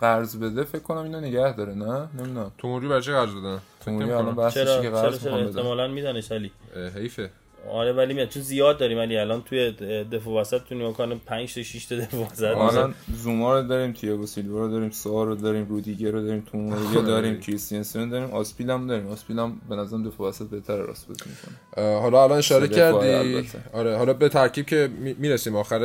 قرض 0.00 0.36
بده 0.36 0.64
فکر 0.64 0.82
کنم 0.82 1.02
اینو 1.02 1.20
نگه 1.20 1.56
داره 1.56 1.74
نه؟ 1.74 2.08
نمی‌دونم. 2.18 2.52
توموری 2.58 2.88
برای 2.88 3.02
چه 3.02 3.12
قرض 3.12 3.34
دادن 3.34 3.60
توموری 3.84 4.10
الان 4.10 4.34
بحثش 4.34 4.80
که 4.80 4.90
قرض 4.90 5.24
می‌خوام 5.24 5.46
احتمالاً 5.46 5.88
میدنش 5.88 6.32
علی. 6.32 6.50
حیفه. 6.94 7.30
آره 7.70 7.92
ولی 7.92 8.14
میاد. 8.14 8.28
چون 8.28 8.42
زیاد 8.42 8.78
داریم 8.78 8.98
ولی 8.98 9.16
الان 9.16 9.42
توی 9.42 9.72
دفاع 10.12 10.40
وسط 10.40 10.60
تو 10.68 10.74
نیوکان 10.74 11.18
5 11.18 11.54
تا 11.54 11.62
6 11.62 11.86
تا 11.86 11.96
دفاع 11.96 12.26
وسط 12.26 12.42
الان 12.42 12.94
زوما 13.14 13.60
رو 13.60 13.68
داریم 13.68 13.92
تییاگو 13.92 14.26
سیلوا 14.26 14.58
رو 14.58 14.68
داریم 14.68 14.90
سوار 14.90 15.26
رو 15.26 15.34
داریم 15.34 15.68
رودیگر 15.68 16.10
رو 16.10 16.22
داریم 16.22 16.46
توموری 16.52 16.94
رو 16.94 17.02
داریم 17.02 17.40
کریستیانسن 17.40 18.08
داریم 18.08 18.30
آسپیل 18.30 18.70
هم 18.70 18.86
داریم. 18.86 19.06
آسپیل 19.06 19.38
هم 19.38 19.60
به 19.68 19.76
نظرم 19.76 20.08
دفاع 20.08 20.28
وسط 20.28 20.44
بهتر 20.46 20.76
راست 20.76 21.08
بازی 21.08 21.24
می‌کنه. 21.26 21.98
حالا 22.00 22.24
الان 22.24 22.38
اشاره 22.38 22.68
کردی. 22.68 23.48
آره 23.72 23.96
حالا 23.96 24.12
به 24.12 24.28
ترکیب 24.28 24.66
که 24.66 24.90
می‌رسیم. 25.18 25.56
آخر 25.56 25.82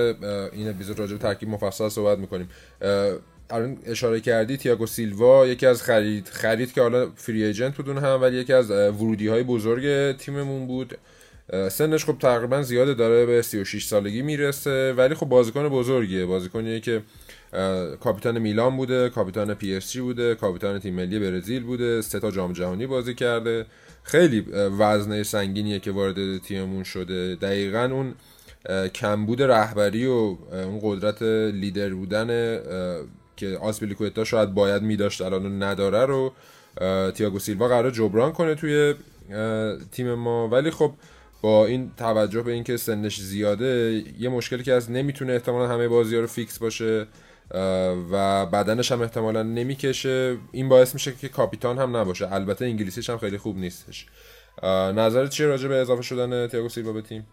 این 0.54 0.70
اپیزود 0.70 1.00
راجع 1.00 1.14
به 1.14 1.20
ترکیب 1.20 1.50
مفصل 1.50 1.90
صحبت 1.90 2.18
می‌کنیم. 2.18 2.50
الان 3.50 3.78
اشاره 3.86 4.20
کردی 4.20 4.58
تییاگو 4.58 4.86
سیلوا 4.86 5.48
یکی 5.48 5.66
از 5.66 5.84
خرید 5.84 6.28
خرید 6.28 6.74
که 6.74 6.82
حالا 6.82 7.10
فری 7.16 7.44
ایجنت 7.44 7.78
بود 7.78 7.98
هم 7.98 8.22
ولی 8.22 8.38
یکی 8.38 8.54
از 8.54 8.72
ورودی 8.72 9.28
های 9.28 9.44
بزرگ 9.44 10.18
تیممون 10.18 10.68
بود. 10.68 10.98
سنش 11.72 12.06
خب 12.06 12.18
تقریبا 12.20 12.62
زیاده 12.62 12.94
داره 12.94 13.26
به 13.26 13.42
36 13.42 13.86
سالگی 13.86 14.22
می‌رسه 14.22 14.94
ولی 14.94 15.16
خب 15.16 15.26
بازیکن 15.26 15.70
بزرگیه. 15.70 16.26
بازیکنیه 16.26 16.80
که 16.80 17.02
کاپیتان 18.00 18.40
میلان 18.40 18.78
بوده 18.78 19.10
کاپیتان 19.10 19.54
پی 19.54 19.76
اس 19.76 19.92
جی 19.92 20.02
بوده 20.02 20.36
کاپیتان 20.36 20.80
تیم 20.80 20.94
ملی 20.94 21.20
برزیل 21.20 21.64
بوده 21.64 22.02
سه 22.02 22.20
تا 22.20 22.32
جام 22.32 22.54
جهانی 22.54 22.88
بازی 22.88 23.14
کرده. 23.14 23.66
خیلی 24.04 24.46
وزنه 24.80 25.24
سنگینیه 25.24 25.80
که 25.80 25.92
وارد 25.92 26.38
تیممون 26.38 26.84
شده. 26.84 27.36
دقیقا 27.36 27.90
اون 27.92 28.14
کمبود 28.90 29.42
رهبری 29.42 30.06
و 30.06 30.38
اون 30.52 30.80
قدرت 30.82 31.22
لیدر 31.54 31.90
بودن 31.90 32.60
که 33.38 33.58
آسپلیکوتا 33.62 34.24
شاید 34.24 34.54
باید 34.54 34.82
میداشت 34.82 35.22
الان 35.22 35.64
نداره 35.64 36.06
رو 36.06 36.34
تییاگو 37.12 37.40
سیلوا 37.40 37.68
قراره 37.68 37.92
جبران 37.92 38.32
کنه 38.32 38.56
توی 38.56 38.94
تیم 39.92 40.14
ما. 40.14 40.48
ولی 40.48 40.72
خب 40.72 40.94
با 41.42 41.66
این 41.66 41.92
توجه 41.98 42.42
به 42.42 42.52
اینکه 42.52 42.78
سنش 42.78 43.22
زیاده 43.22 44.04
یه 44.20 44.30
مشکلی 44.30 44.64
که 44.64 44.74
از 44.74 44.92
نمی‌تونه 44.92 45.34
احتمالا 45.34 45.68
همه 45.68 45.88
بازی 45.88 46.16
ها 46.16 46.22
رو 46.22 46.28
فیکس 46.28 46.60
باشه 46.60 47.08
و 48.12 48.46
بدنش 48.46 48.92
هم 48.92 49.02
احتمالا 49.02 49.44
نمی‌کشه. 49.44 50.38
این 50.52 50.70
باعث 50.70 50.94
میشه 50.94 51.14
که 51.22 51.30
کاپیتان 51.30 51.78
هم 51.78 51.98
نباشه. 51.98 52.34
البته 52.34 52.66
انگلیسیش 52.66 53.10
هم 53.10 53.18
خیلی 53.18 53.38
خوب 53.38 53.58
نیستش. 53.58 54.06
نظرت 54.96 55.30
چیه 55.30 55.46
راجع 55.46 55.68
به 55.68 55.76
اضافه 55.76 56.02
شدن 56.02 56.48
تییاگو 56.48 56.70
سیلوا 56.70 56.92
به 56.92 57.02
تیم؟ 57.02 57.28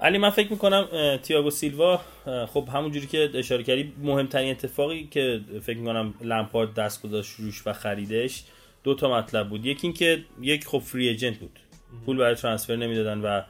علی 0.00 0.18
من 0.18 0.30
فکر 0.30 0.50
می‌کنم 0.50 0.88
تییاگو 1.22 1.50
سیلوا 1.50 2.00
خب 2.46 2.68
همونجوری 2.72 3.06
که 3.06 3.30
اشاره 3.34 3.62
کردی 3.62 3.92
مهمترین 4.02 4.50
اتفاقی 4.50 5.08
که 5.10 5.40
فکر 5.62 5.78
می‌کنم 5.78 6.14
لمپارد 6.20 6.74
دست 6.74 7.02
گذاشت 7.02 7.34
روش 7.38 7.66
و 7.66 7.72
خریدش 7.72 8.44
دو 8.84 8.94
تا 8.94 9.18
مطلب 9.18 9.48
بود. 9.48 9.66
یکی 9.66 9.86
اینکه 9.86 10.24
یک 10.40 10.66
خب 10.66 10.78
فری 10.78 11.08
ایجنت 11.08 11.38
بود. 11.38 11.58
پول 12.06 12.16
برای 12.16 12.34
ترانسفر 12.34 12.76
نمی‌دادن 12.76 13.20
و 13.20 13.42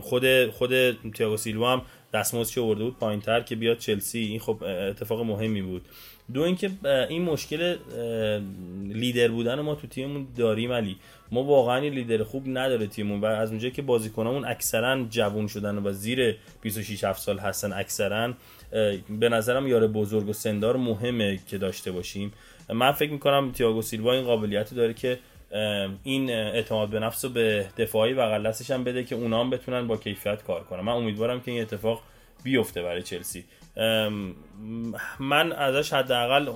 خود 0.00 0.50
خود 0.50 0.92
تییاگو 1.10 1.36
سیلوا 1.36 1.72
هم 1.72 1.82
دستمزدش 2.12 2.58
آورده 2.58 2.84
بود؟ 2.84 2.98
پایینتر 2.98 3.40
که 3.40 3.56
بیاد 3.56 3.78
چلسی. 3.78 4.18
این 4.18 4.40
خب 4.40 4.62
اتفاق 4.62 5.20
مهمی 5.20 5.62
بود. 5.62 5.82
دو 6.34 6.40
اینکه 6.40 6.70
این 7.08 7.22
مشکل 7.22 7.76
لیدر 8.88 9.28
بودن 9.28 9.60
ما 9.60 9.74
تو 9.74 9.86
تیممون 9.86 10.26
داریم 10.36 10.72
علی. 10.72 10.96
ما 11.30 11.44
واقعا 11.44 11.78
لیدر 11.78 12.22
خوب 12.22 12.42
نداره 12.46 12.86
تیممون 12.86 13.20
و 13.20 13.24
از 13.24 13.50
اونجایی 13.50 13.72
که 13.72 13.82
بازیکنامون 13.82 14.44
اکثرا 14.44 15.04
جوون 15.10 15.46
شدن 15.46 15.78
و 15.78 15.92
زیر 15.92 16.36
26 16.62 17.04
7 17.04 17.20
سال 17.20 17.38
هستن 17.38 17.72
اکثرا 17.72 18.32
به 19.20 19.28
نظرم 19.28 19.66
یار 19.66 19.86
بزرگ 19.86 20.28
و 20.28 20.32
سندار 20.32 20.76
مهمه 20.76 21.38
که 21.46 21.58
داشته 21.58 21.92
باشیم. 21.92 22.32
من 22.68 22.92
فکر 22.92 23.12
می‌کنم 23.12 23.52
تییاگو 23.52 23.82
سیلوا 23.82 24.12
این 24.12 24.24
قابلیت 24.24 24.74
داره 24.74 24.94
که 24.94 25.18
این 26.02 26.30
اعتماد 26.30 26.88
به 26.88 27.00
نفس 27.00 27.24
رو 27.24 27.30
به 27.30 27.66
دفاعی 27.78 28.12
و 28.12 28.42
دستش 28.42 28.70
هم 28.70 28.84
بده 28.84 29.04
که 29.04 29.14
اونا 29.14 29.40
هم 29.40 29.50
بتونن 29.50 29.86
با 29.86 29.96
کیفیت 29.96 30.42
کار 30.44 30.64
کنن. 30.64 30.80
من 30.80 30.92
امیدوارم 30.92 31.40
که 31.40 31.50
این 31.50 31.62
اتفاق 31.62 32.02
بیفته 32.44 32.82
برای 32.82 33.02
چلسی. 33.02 33.44
من 35.20 35.52
ازش 35.52 35.92
حداقل 35.92 36.48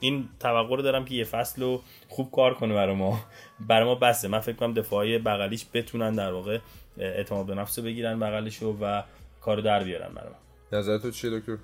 این 0.00 0.28
توقع 0.40 0.76
رو 0.76 0.82
دارم 0.82 1.04
که 1.04 1.14
یه 1.14 1.24
فصل 1.24 1.62
رو 1.62 1.82
خوب 2.08 2.30
کار 2.30 2.54
کنه 2.54 2.74
برای 2.74 2.94
ما. 2.94 3.20
برای 3.60 3.84
ما 3.84 3.94
بسه 3.94 4.28
من 4.28 4.40
فکر 4.40 4.56
کنم 4.56 4.74
دفاعی 4.74 5.18
بغلیش 5.18 5.66
بتونن 5.74 6.14
در 6.14 6.32
واقع 6.32 6.58
اعتماد 6.98 7.46
به 7.46 7.54
نفس 7.54 7.78
رو 7.78 7.84
بگیرن 7.84 8.20
بغلش 8.20 8.56
رو 8.56 8.76
و 8.80 9.02
کار 9.40 9.60
در 9.60 9.84
بیارن 9.84 10.14
برای 10.14 10.28
ما. 10.28 10.78
نظر 10.78 10.98
تو 10.98 11.10
چیه 11.10 11.30
دکتر؟ 11.30 11.56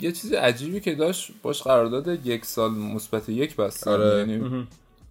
یه 0.00 0.12
چیز 0.12 0.32
عجیبی 0.32 0.80
که 0.80 0.94
داشت 0.94 1.30
باش 1.42 1.62
قرارداد 1.62 2.26
یک 2.26 2.44
سال 2.44 2.70
مثبت 2.70 3.28
یک 3.28 3.56
بستن. 3.56 3.90
آره. 3.90 4.18
یعنی 4.18 4.66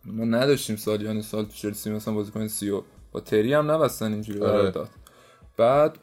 ما 0.05 0.25
نداشتیم 0.25 0.75
سالیان 0.75 1.21
سال 1.21 1.45
تو 1.45 1.51
چلسی 1.51 1.89
مثلا 1.91 2.13
بازیکن 2.13 2.47
سیو 2.47 2.81
با 3.11 3.19
تری 3.19 3.53
هم 3.53 3.71
نبستن 3.71 4.13
اینجوری 4.13 4.39
آره. 4.39 4.71
داد. 4.71 4.89
بعد 5.57 5.97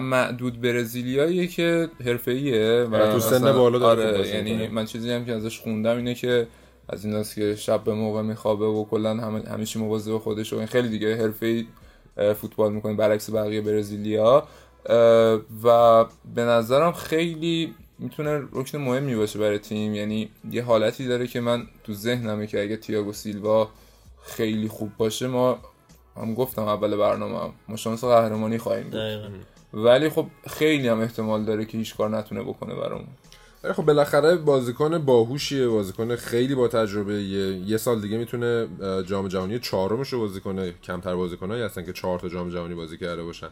معدود 0.00 0.60
برزیلیاییه 0.60 1.46
که 1.46 1.90
حرفه‌ایه 2.04 2.88
و 2.92 3.12
تو 3.12 3.20
سن 3.20 3.52
بالا 3.52 3.78
داره 3.78 4.18
آره 4.18 4.28
یعنی 4.28 4.68
من 4.68 4.84
چیزی 4.84 5.10
هم 5.10 5.24
که 5.24 5.32
ازش 5.32 5.60
خوندم 5.60 5.96
اینه 5.96 6.14
که 6.14 6.46
از 6.88 7.04
ایناست 7.04 7.34
که 7.34 7.56
شب 7.56 7.84
به 7.84 7.94
موقع 7.94 8.22
میخوابه 8.22 8.64
و 8.64 8.84
کلا 8.84 9.10
هم 9.10 9.36
همیشه 9.36 9.78
مواظب 9.78 10.18
خودش 10.18 10.52
و 10.52 10.56
این 10.56 10.66
خیلی 10.66 10.88
دیگه 10.88 11.16
حرفه‌ای 11.16 11.66
فوتبال 12.40 12.72
می‌کنه 12.72 12.94
برعکس 12.94 13.30
بقیه 13.30 13.60
برزیلیا. 13.60 14.48
و 15.64 16.04
به 16.34 16.42
نظرم 16.42 16.92
خیلی 16.92 17.74
می‌تونه 18.02 18.42
رکن 18.52 18.78
مهمی 18.78 19.16
باشه 19.16 19.38
برای 19.38 19.58
تیم. 19.58 19.94
یعنی 19.94 20.30
یه 20.50 20.62
حالتی 20.62 21.06
داره 21.06 21.26
که 21.26 21.40
من 21.40 21.66
تو 21.84 21.94
ذهنمه 21.94 22.46
که 22.46 22.62
اگه 22.62 22.76
تییاگو 22.76 23.12
سیلوا 23.12 23.68
خیلی 24.24 24.68
خوب 24.68 24.92
باشه 24.98 25.26
ما 25.26 25.58
هم 26.16 26.34
گفتم 26.34 26.62
اول 26.62 26.96
برنامه 26.96 27.38
هم 27.40 27.52
ما 27.68 27.76
شانس 27.76 28.04
قهرمانی 28.04 28.58
خواهیم 28.58 28.84
بود. 28.84 28.94
ولی 29.74 30.08
خب 30.08 30.26
خیلی 30.50 30.88
هم 30.88 31.00
احتمال 31.00 31.44
داره 31.44 31.64
که 31.64 31.78
هیچ 31.78 31.96
کار 31.96 32.10
نتونه 32.10 32.42
بکنه 32.42 32.74
برامون. 32.74 33.06
ولی 33.64 33.72
خب 33.72 33.82
بالاخره 33.82 34.36
بازیکن 34.36 34.98
باهوشیه 34.98 35.68
بازیکن 35.68 36.16
خیلی 36.16 36.54
با 36.54 36.68
تجربه 36.68 37.22
یه, 37.22 37.56
یه 37.56 37.76
سال 37.76 38.00
دیگه 38.00 38.18
می‌تونه 38.18 38.68
جام 39.06 39.28
جهانی 39.28 39.58
چهارمش 39.58 40.12
رو 40.12 40.18
بازی 40.18 40.40
کنه. 40.40 40.74
کمتر 40.82 41.14
بازیکنایی 41.14 41.62
هستن 41.62 41.84
که 41.84 41.92
چهار 41.92 42.18
تا 42.18 42.28
جام 42.28 42.50
جهانی 42.50 42.74
بازی 42.74 42.98
کرده 42.98 43.22
باشن. 43.22 43.48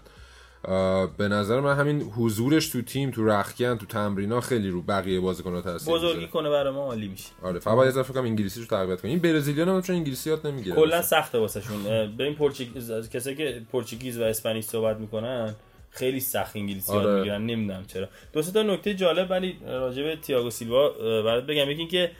به 1.18 1.29
نظر 1.29 1.61
من 1.61 1.77
همین 1.77 2.03
حضورش 2.03 2.68
تو 2.68 2.83
تیم 2.83 3.11
تو 3.11 3.27
رخکن 3.27 3.79
تو 3.79 3.87
تمرینا 3.87 4.40
خیلی 4.40 4.68
رو 4.68 4.83
بقیه 4.83 5.20
بازیکن‌ها 5.20 5.61
تاثیر 5.61 5.94
بزرگی 5.94 6.27
کنه 6.27 6.51
برای 6.51 6.73
ما 6.73 6.81
عالی 6.81 7.09
میشه. 7.09 7.29
آره 7.42 7.59
فقط 7.59 7.79
اضافه 7.79 8.12
کنم 8.12 8.25
انگلیسی 8.25 8.61
رو 8.61 8.66
تقویت 8.66 9.01
کنیم 9.01 9.12
این 9.12 9.23
برزیلیان 9.23 9.83
چون 9.83 9.96
انگلیسی 9.96 10.31
یاد 10.31 10.46
نمی‌گیره. 10.46 10.77
کلا 10.77 11.03
سخته 11.03 11.38
واسهشون. 11.38 11.83
ببین 12.16 12.35
پرتغالیز 12.35 13.11
کسایی 13.11 13.37
که 13.37 13.62
پرتغالیز 13.73 14.18
و 14.18 14.23
اسپانیش 14.23 14.64
صحبت 14.64 14.96
می‌کنن 14.96 15.55
خیلی 15.90 16.20
سخت 16.20 16.57
انگلیسی 16.57 16.92
آره. 16.92 17.05
یاد 17.05 17.16
می‌گیرن. 17.16 17.46
نمی‌دونم 17.46 17.85
چرا. 17.87 18.09
دو 18.33 18.42
تا 18.42 18.62
نکته 18.62 18.94
جالب 18.94 19.31
ولی 19.31 19.57
راجع 19.66 20.03
به 20.03 20.16
تییاگو 20.16 20.51
سیلوا 20.51 20.88
برات 21.23 21.46
بگم. 21.46 21.70
یکی 21.70 21.81
اینکه 21.81 22.11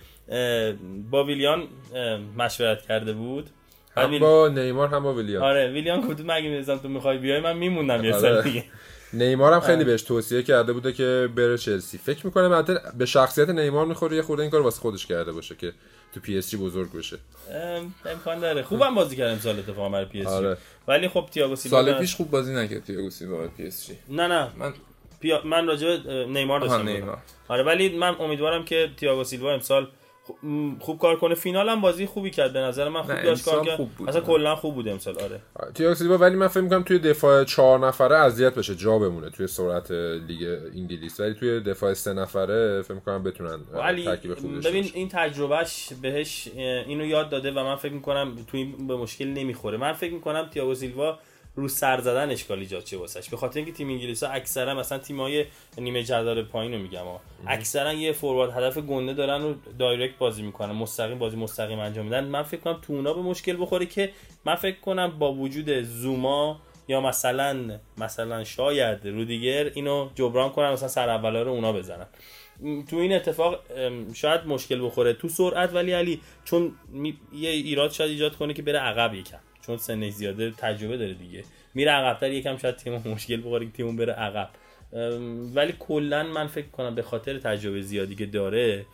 با 1.11 1.25
ویلیان 1.25 1.63
مشورت 2.39 2.87
کرده 2.87 3.13
بود. 3.13 3.51
هم 3.97 4.19
با 4.19 4.49
نیمار 4.49 4.89
هم 4.89 5.03
با 5.03 5.15
ویلیان 5.15 5.43
آره 5.43 5.73
ویلیان 5.73 6.01
گفت 6.01 6.21
مگه 6.21 6.49
می‌ذارم 6.49 6.79
تو 6.79 6.89
می‌خوای 6.89 7.19
بیای 7.19 7.41
من 7.41 7.57
میموندم 7.57 8.05
یه 8.05 8.15
آره. 8.15 8.21
سال 8.21 8.43
دیگه. 8.43 8.65
نیمار 9.13 9.53
هم 9.53 9.61
خیلی 9.61 9.85
بهش 9.85 10.03
توصیه 10.03 10.43
کرده 10.43 10.73
بوده 10.73 10.93
که 10.93 11.29
بره 11.37 11.59
چلسی. 11.59 11.99
فکر 11.99 12.27
می‌کنم 12.27 12.53
البته 12.53 12.81
به 12.99 13.07
شخصیت 13.07 13.49
نیمار 13.49 13.87
می‌خوره 13.87 14.17
یه 14.17 14.23
خورده 14.23 14.43
این 14.43 14.51
کار 14.51 14.61
واسه 14.61 14.81
خودش 14.81 15.07
کرده 15.07 15.33
باشه 15.33 15.55
که 15.55 15.73
تو 16.15 16.21
پی 16.21 16.39
اس 16.39 16.51
جی 16.51 16.57
بزرگ 16.57 16.93
بشه. 16.93 17.19
امکان 18.07 18.41
داره. 18.41 18.63
خوبم 18.63 18.95
بازی 18.95 19.17
کرد 19.17 19.29
امسال 19.31 19.59
اتفاقا 19.59 19.89
برای 19.89 20.05
پی 20.05 20.21
اس 20.21 20.27
جی. 20.27 20.33
آره. 20.35 20.57
ولی 20.89 21.09
خب 21.09 21.29
تییاگو 21.31 21.57
سیلوا 21.57 21.85
سال 21.85 21.99
پیش 21.99 22.15
خوب 22.15 22.31
بازی 22.31 22.55
نکرد 22.55 22.85
تییاگو 22.85 23.11
سیلوا 23.11 23.37
برای 23.37 23.49
پی 23.57 23.67
اس 23.67 23.87
جی. 23.87 23.97
نه 24.09 24.27
نه. 24.27 24.49
من 24.57 24.73
پیا... 25.21 25.43
من 25.45 25.67
راجع 25.67 25.97
به 25.97 26.27
نیمار 26.27 26.61
داشتم. 26.61 26.89
نیمار. 26.89 27.19
آره 27.49 27.63
ولی 27.63 27.99
من 27.99 28.17
امیدوارم 28.21 28.65
که 28.65 28.91
تییاگو 28.97 29.25
سیلوا 29.25 29.53
امسال 29.53 29.89
خوب 30.81 30.99
کار 30.99 31.17
کنه. 31.17 31.35
فینال 31.35 31.69
هم 31.69 31.81
بازی 31.81 32.07
خوبی 32.07 32.31
کرد 32.31 32.53
به 32.53 32.59
نظر 32.59 32.89
من 32.89 33.03
خوب 33.03 33.23
داشت 33.23 33.45
کار 33.45 33.65
کرد. 33.65 33.77
خوب 33.77 33.91
بود. 33.91 34.09
اصلا 34.09 34.21
کلا 34.21 34.57
خوب 34.57 34.75
بود 34.75 34.89
امسال 34.89 35.15
آره. 35.19 35.41
تییاگو 35.75 35.95
سیلوا 35.95 36.19
ولی 36.19 36.37
من 36.37 36.49
فکر 36.49 36.61
می‌کنم 36.61 36.83
توی 36.83 36.99
دفاع 36.99 37.45
چهار 37.45 37.87
نفره 37.87 38.17
اذیت 38.17 38.55
بشه 38.55 38.75
جا 38.75 38.99
بمونه 38.99 39.31
توی 39.31 39.47
سرعت 39.47 39.91
لیگ 39.91 40.59
انگلیس. 40.75 41.21
ولی 41.21 41.35
توی 41.35 41.61
دفاع 41.61 41.95
سه 41.95 42.13
نفره 42.13 42.83
فکر 42.83 42.95
می‌کنم 42.95 43.23
بتونن 43.23 43.59
ولی 43.73 44.05
ترکیب 44.05 44.35
داشته 44.35 44.71
ببین. 44.71 44.91
این 44.95 45.09
تجربهش 45.09 45.89
بهش 46.03 46.49
اینو 46.87 47.07
یاد 47.07 47.31
داده 47.31 47.51
و 47.51 47.65
من 47.65 47.77
فکر 47.77 47.93
می‌کنم 47.93 48.37
تو 48.47 48.57
این 48.57 48.87
به 48.87 48.97
مشکل 48.97 49.27
نمی‌خوره. 49.27 49.79
من 49.79 49.93
فکر 49.93 50.13
می‌کنم 50.13 50.49
تییاگو 50.53 50.75
سیلوا 50.75 51.19
رو 51.55 51.69
سر 51.69 52.01
زدن 52.01 52.31
اشکال 52.31 52.59
ایجاد 52.59 52.85
چه 52.85 52.97
واسش؟ 52.97 53.29
به 53.29 53.37
خاطر 53.37 53.57
اینکه 53.57 53.73
تیم 53.73 53.89
انگلیس 53.89 54.23
ها 54.23 54.31
اکثرا 54.31 54.75
مثلا 54.75 54.99
تیمای 54.99 55.45
نیمه 55.79 56.03
جدول 56.03 56.43
پایین 56.43 56.73
رو 56.73 56.79
میگم 56.79 57.05
ها 57.05 57.21
اکثرا 57.47 57.93
یه 57.93 58.13
فوروارد 58.13 58.51
هدف 58.51 58.79
گنده 58.79 59.15
دارن 59.15 59.43
و 59.43 59.55
دایرکت 59.79 60.19
بازی 60.19 60.43
می‌کنن 60.43 60.73
مستقیم 60.73 61.19
بازی 61.19 61.37
مستقیم 61.37 61.79
انجام 61.79 62.05
میدن. 62.05 62.25
من 62.25 62.43
فکر 62.43 62.61
کنم 62.61 62.79
تو 62.83 62.93
اونا 62.93 63.13
به 63.13 63.23
مشکل 63.23 63.57
بخوره 63.61 63.87
که 63.87 64.13
من 64.45 64.55
فکر 64.55 64.81
کنم 64.81 65.19
با 65.19 65.33
وجود 65.33 65.83
زوما 65.83 66.61
یا 66.89 67.01
مثلا 67.01 67.79
مثلا 67.99 68.45
شاید 68.45 69.07
رودیگر 69.09 69.71
اینو 69.75 70.09
جبران 70.15 70.51
کنن 70.51 70.73
مثلا 70.73 70.89
سر 70.89 71.09
اولا 71.09 71.43
رو 71.43 71.51
اونا 71.51 71.73
بزنن. 71.73 72.07
تو 72.91 72.97
این 72.97 73.13
اتفاق 73.13 73.61
شاید 74.15 74.47
مشکل 74.47 74.87
بخوره 74.87 75.13
تو 75.13 75.29
سرعت 75.29 75.75
ولی 75.75 75.93
علی 75.93 76.21
چون. 76.45 76.73
یه 77.33 77.51
ایراد 77.51 77.93
شاید 77.93 78.11
ایجاد 78.11 78.37
کنه 78.37 78.55
که 78.55 78.63
بره 78.63 78.79
عقب 78.79 79.15
یکم. 79.15 79.39
چون 79.71 79.79
سنش 79.79 80.13
زیاده 80.13 80.51
تجربه 80.51 80.97
داره 80.97 81.15
دیگه. 81.15 81.45
میره 81.75 81.91
عقبتر 81.91 82.33
یکم 82.33 82.57
شاید 82.57 82.77
تیم 82.77 83.03
مشکل 83.07 83.41
بخوره 83.41 83.67
که 83.67 83.73
تیمون 83.73 83.97
بره 83.97 84.13
عقب. 84.13 84.51
ولی 85.55 85.75
کلا 85.79 86.23
من 86.23 86.47
فکر 86.47 86.67
کنم 86.67 86.95
به 86.95 87.03
خاطر 87.03 87.39
تجربه 87.39 87.83
زیادی 87.83 88.15
که 88.15 88.27
داره 88.27 88.87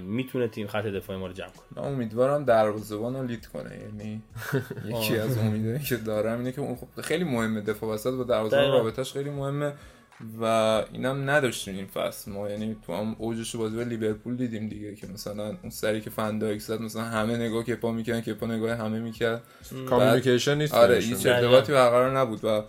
می‌تونه 0.00 0.48
تیم 0.48 0.66
خط 0.66 0.84
دفاعی 0.84 1.18
ما 1.18 1.26
رو 1.26 1.32
جمع 1.32 1.48
کنه. 1.48 1.84
امیدوارم 1.84 2.44
دروازه‌بان 2.44 3.16
رو 3.16 3.26
لید 3.26 3.46
کنه. 3.46 3.78
یعنی 3.82 4.22
یکی 4.84 5.16
از 5.16 5.38
امیدایی 5.38 5.78
که 5.78 5.96
دارم 5.96 6.38
اینه 6.38 6.52
که 6.52 6.60
اون 6.60 6.76
خب 6.76 7.00
خیلی 7.00 7.24
مهمه 7.24 7.60
دفاع 7.60 7.94
وسط 7.94 8.12
با 8.12 8.24
دروازه‌بان. 8.24 8.72
رابطش 8.72 9.12
خیلی 9.12 9.30
مهمه. 9.30 9.72
و 10.40 10.44
اینم 10.92 11.30
نداشتیم 11.30 11.74
این 11.74 11.86
فصل. 11.86 12.30
ما 12.30 12.50
یعنی 12.50 12.76
تو 12.86 12.94
هم 12.94 13.16
اوجش 13.18 13.56
بازی 13.56 13.76
با 13.76 13.82
لیورپول 13.82 14.36
دیدیم 14.36 14.68
دیگه 14.68 14.94
که 14.94 15.06
مثلا 15.06 15.46
اون 15.62 15.70
سری 15.70 16.00
که 16.00 16.10
فندایک 16.10 16.60
زد 16.60 16.80
مثلا 16.80 17.02
همه 17.02 17.36
نگاه 17.36 17.62
کپا 17.64 17.92
می‌کردن 17.92 18.20
کپا 18.20 18.46
نگاه 18.46 18.76
همه 18.76 19.00
می‌کرد. 19.00 19.42
کامیونیکیشن 19.88 20.58
نیست 20.58 20.74
آره. 20.74 20.98
هیچ 20.98 21.26
ارتباطی 21.26 21.72
برقرار 21.72 22.18
نبود 22.18 22.44
و 22.44 22.64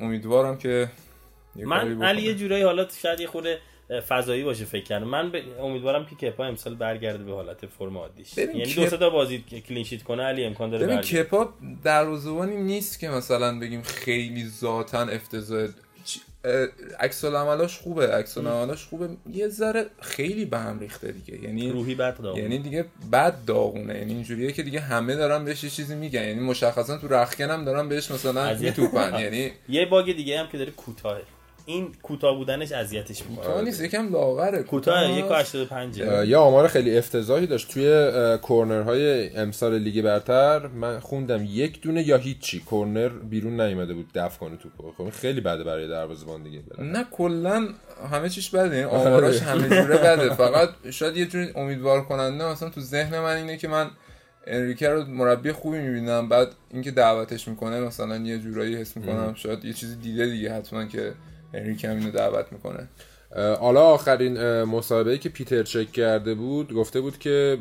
امیدوارم 0.00 0.58
که 0.58 0.90
من. 1.56 2.02
علی 2.02 2.22
یه 2.22 2.34
جورایی 2.34 2.62
حالا 2.62 2.88
شاید 3.02 3.20
یه 3.20 3.26
خورده 3.26 3.58
فضایی 4.08 4.44
باشه 4.44 4.64
فکر 4.64 4.84
کردم. 4.84 5.08
من 5.08 5.30
به 5.30 5.42
امیدوارم 5.60 6.06
که 6.06 6.30
کپا 6.30 6.44
امسال 6.44 6.74
برگرده 6.74 7.24
به 7.24 7.32
حالت 7.32 7.66
فرم 7.66 7.98
عادیش. 7.98 8.38
یعنی 8.38 8.64
کپ- 8.64 8.76
دو 8.76 8.86
سه 8.86 8.96
تا 8.96 9.10
بازی 9.10 9.44
که 9.46 9.60
کلین 9.60 9.84
شیت 9.84 10.02
کنه 10.02 10.22
علی 10.22 10.44
امکان 10.44 10.70
داره 10.70 10.86
ببین 10.86 11.00
کپا 11.00 11.54
دروازه‌بانی 11.84 12.56
نیست 12.56 13.00
که 13.00 13.08
مثلا 13.08 13.58
بگیم 13.58 13.82
خیلی 13.82 14.48
ذاتا 14.48 15.02
افتضاح 15.02 15.68
عکس 17.00 17.24
العملاش 17.24 17.78
خوبه. 17.78 18.06
عکس 18.06 18.38
العملاش 18.38 18.84
خوبه. 18.84 19.08
یه 19.32 19.48
ذره 19.48 19.86
خیلی 20.00 20.44
به 20.44 20.58
هم 20.58 20.78
ریخته 20.80 21.12
دیگه. 21.12 21.44
یعنی 21.44 21.70
روحی 21.70 21.94
بد 21.94 22.16
داغونه. 22.16 22.42
یعنی 22.42 22.58
دیگه 22.58 22.84
بد 23.12 23.44
داغونه. 23.46 23.98
یعنی 23.98 24.12
اینجوریه 24.12 24.52
که 24.52 24.62
دیگه 24.62 24.80
همه 24.80 25.16
دارن 25.16 25.44
بهش 25.44 25.64
یه 25.64 25.70
چیزی 25.70 25.94
میگن. 25.94 26.24
یعنی 26.24 26.40
مشخصا 26.40 26.98
تو 26.98 27.08
رخکن 27.08 27.50
هم 27.50 27.64
دارن 27.64 27.88
بهش 27.88 28.10
مثلا 28.10 28.54
میتوپن. 28.54 29.18
یعنی 29.20 29.52
یه 29.68 29.86
باگ 29.86 30.16
دیگه 30.16 30.40
هم 30.40 30.48
که 30.48 30.58
داره 30.58 30.70
کوتاهه. 30.70 31.22
این 31.66 31.92
کوتاه 32.02 32.36
بودنش 32.36 32.72
اذیتش 32.72 33.22
می‌کنه 33.22 33.46
کوتاه 33.46 33.62
نیست 33.62 33.80
یکم 33.80 34.12
لاغره. 34.12 34.62
کوتاه 34.62 35.18
یک 35.18 35.30
و 35.30 35.34
85 35.34 35.98
یه 35.98 36.36
آمار 36.36 36.68
خیلی 36.68 36.98
افتضاحی 36.98 37.46
داشت. 37.46 37.70
توی 37.70 37.88
اه، 37.88 38.36
کورنرهای 38.36 39.36
امسال 39.36 39.78
لیگ 39.78 40.04
برتر 40.04 40.66
من 40.66 41.00
خوندم 41.00 41.44
یک 41.48 41.80
دونه 41.80 42.08
یا 42.08 42.16
هیچی. 42.16 42.60
کورنر 42.60 43.08
بیرون 43.08 43.60
نیومده 43.60 43.94
بود 43.94 44.10
دفع 44.14 44.38
کنه 44.38 44.56
توپو. 44.56 44.92
خب 44.92 45.00
این 45.02 45.10
خیلی 45.10 45.40
بده 45.40 45.64
برای 45.64 45.88
دروازه‌بان 45.88 46.42
دیگه. 46.42 46.62
نه 46.78 47.04
کلا 47.10 47.68
همه 48.12 48.28
چیش 48.28 48.50
بده. 48.50 48.76
این 48.76 48.84
آماراش 48.84 49.42
همه 49.42 49.68
جوره 49.68 49.98
بده. 50.16 50.34
فقط 50.34 50.68
شاید 50.90 51.16
یه 51.16 51.26
جوری 51.26 51.50
امیدوار 51.54 52.04
کننده 52.04 52.44
مثلا 52.44 52.68
تو 52.68 52.80
ذهن 52.80 53.18
من 53.18 53.36
اینه 53.36 53.56
که 53.56 53.68
من 53.68 53.90
انریکه 54.46 54.88
رو 54.88 55.04
مربی 55.04 55.52
خوبی 55.52 55.78
می‌بینم. 55.78 56.28
بعد 56.28 56.48
اینکه 56.70 56.90
دعوتش 56.90 57.48
می‌کنه 57.48 57.80
مثلا 57.80 58.16
یه 58.16 58.38
جورایی 58.38 58.76
حس 58.76 58.96
می‌کنم 58.96 59.34
شاید 59.34 59.64
یه 59.64 59.72
چیزی 59.72 59.96
دیده 59.96 60.26
دیگه 60.26 60.52
حتما 60.52 60.84
که 60.84 61.12
انریکه 61.54 61.88
هم 61.88 61.96
اینو 61.96 62.10
دعوت 62.10 62.46
می‌کنه. 62.52 62.88
حالا 63.60 63.80
آخرین 63.80 64.36
اه، 64.36 64.64
مسابقه 64.64 65.18
که 65.18 65.28
پیتر 65.28 65.62
چک 65.62 65.92
کرده 65.92 66.34
بود 66.34 66.72
گفته 66.72 67.00
بود 67.00 67.18
که 67.18 67.58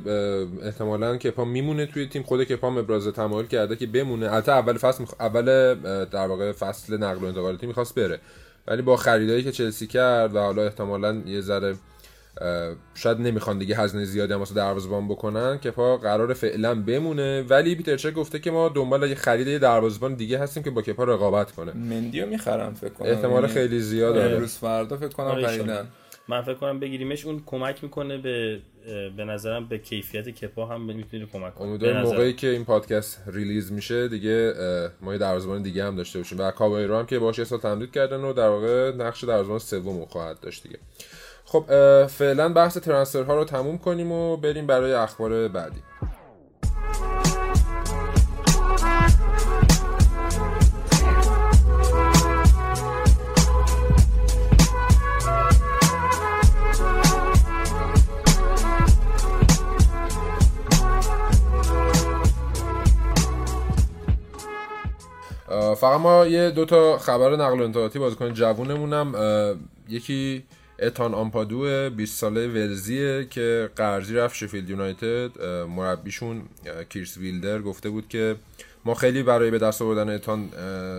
احتمالاً 0.63 1.17
کپا 1.17 1.45
میمونه 1.45 1.86
توی 1.86 2.08
تیم. 2.08 2.23
خود 2.23 2.43
کپا 2.43 2.67
ابراز 2.79 3.08
تمایل 3.08 3.47
کرده 3.47 3.75
که 3.75 3.88
بمونه. 3.88 4.34
البته 4.34 4.51
اول 4.51 4.77
فصل 4.77 5.01
میخ... 5.01 5.13
اول 5.19 5.73
در 6.06 6.27
واقع 6.27 6.51
فصل 6.51 6.97
نقل 6.97 7.23
و 7.23 7.25
انتقالاتی 7.25 7.67
می‌خواست 7.67 7.95
بره. 7.95 8.19
ولی 8.67 8.82
با 8.82 8.97
خریدایی 8.97 9.43
که 9.43 9.51
چلسی 9.51 9.88
کرد 9.88 10.36
و 10.36 10.39
حالا 10.39 10.63
احتمالاً 10.63 11.21
یه 11.25 11.41
ذره 11.41 11.75
شاید 12.95 13.19
نمی‌خوان 13.19 13.57
دیگه 13.57 13.75
هزینه 13.75 14.05
زیادی 14.05 14.33
هم 14.33 14.39
واسه 14.39 14.55
دروازه‌بان 14.55 15.07
بکنن 15.07 15.57
کپا 15.57 15.97
قرار 15.97 16.33
فعلا 16.33 16.75
بمونه. 16.75 17.41
ولی 17.41 17.75
پیتر 17.75 17.97
چک 17.97 18.13
گفته 18.13 18.39
که 18.39 18.51
ما 18.51 18.69
دنبال 18.69 19.09
یه 19.09 19.15
خرید 19.15 19.47
یه 19.47 19.59
دروازه‌بان 19.59 20.13
دیگه 20.13 20.39
هستیم 20.39 20.63
که 20.63 20.69
با 20.69 20.81
کپا 20.81 21.03
رقابت 21.03 21.51
کنه. 21.51 21.71
مندیو 21.73 22.25
می‌خرم 22.25 22.73
فکر 22.73 22.89
کنم. 22.89 23.09
احتمال 23.09 23.41
یعنی 23.41 23.53
خیلی 23.53 23.79
زیاد 23.79 24.15
داره 24.15 24.33
امروز 24.33 24.57
فردا 24.57 24.97
فکر 24.97 25.07
کنم 25.07 25.27
آره، 25.27 25.47
خریدن. 25.47 25.87
من 26.27 26.41
فکر 26.41 26.53
کنم 26.53 26.79
بگیریمش 26.79 27.25
اون 27.25 27.43
کمک 27.45 27.83
می‌کنه 27.83 28.17
به 28.17 28.59
به 29.17 29.25
نظرم 29.25 29.65
به 29.65 29.77
کیفیت 29.77 30.29
کپا 30.29 30.65
هم 30.65 30.81
می‌تونه 30.81 31.25
کمک 31.25 31.55
کنه. 31.55 31.67
به 31.67 31.69
امیدوارم 31.69 31.97
نظرم. 31.97 32.11
موقعی 32.11 32.33
که 32.33 32.47
این 32.47 32.65
پادکست 32.65 33.23
ریلیز 33.27 33.71
میشه 33.71 34.07
دیگه 34.07 34.53
ما 35.01 35.13
یه 35.13 35.19
دروازه‌بان 35.19 35.61
دیگه 35.61 35.85
هم 35.85 35.95
داشته 35.95 36.19
باشیم. 36.19 36.39
و 36.39 36.51
کابایرو 36.51 36.97
هم 36.97 37.05
که 37.05 37.19
باهاش 37.19 37.37
یه 37.39 37.43
سال 37.43 37.59
تمدید 37.59 37.91
کردن 37.91 38.21
و 38.21 38.33
در 38.33 38.47
واقع 38.47 38.91
نقش 38.91 39.23
دروازه‌بان 39.23 39.59
سوم 39.59 40.05
خواهد 40.05 40.39
داشت 40.39 40.63
دیگه. 40.63 40.77
خب 41.53 41.65
فعلا 42.07 42.53
بحث 42.53 42.77
ترانسفر 42.77 43.23
ها 43.23 43.35
رو 43.35 43.45
تموم 43.45 43.77
کنیم 43.77 44.11
و 44.11 44.37
بریم 44.37 44.67
برای 44.67 44.93
اخبار 44.93 45.47
بعدی. 45.47 45.83
فقط 65.77 65.99
ما 65.99 66.25
یه 66.25 66.51
دو 66.51 66.65
تا 66.65 66.97
خبر 66.97 67.35
نقل 67.35 67.59
و 67.59 67.63
انتقالاتی 67.63 67.99
بازیکن 67.99 68.33
جوونمونم 68.33 69.13
یکی 69.89 70.43
اتان 70.79 71.13
آمپادو 71.13 71.89
20 71.89 72.19
ساله 72.19 72.47
ولزیه 72.47 73.27
که 73.29 73.69
قرضی 73.75 74.15
رفت 74.15 74.36
شفیلد 74.36 74.69
یونایتد. 74.69 75.41
مربیشون 75.67 76.41
کیرس 76.89 77.17
ویلدر 77.17 77.62
گفته 77.62 77.89
بود 77.89 78.07
که 78.07 78.36
ما 78.86 78.93
خیلی 78.93 79.23
برای 79.23 79.51
به 79.51 79.59
دست 79.59 79.81
آوردن 79.81 80.09
اتان 80.15 80.49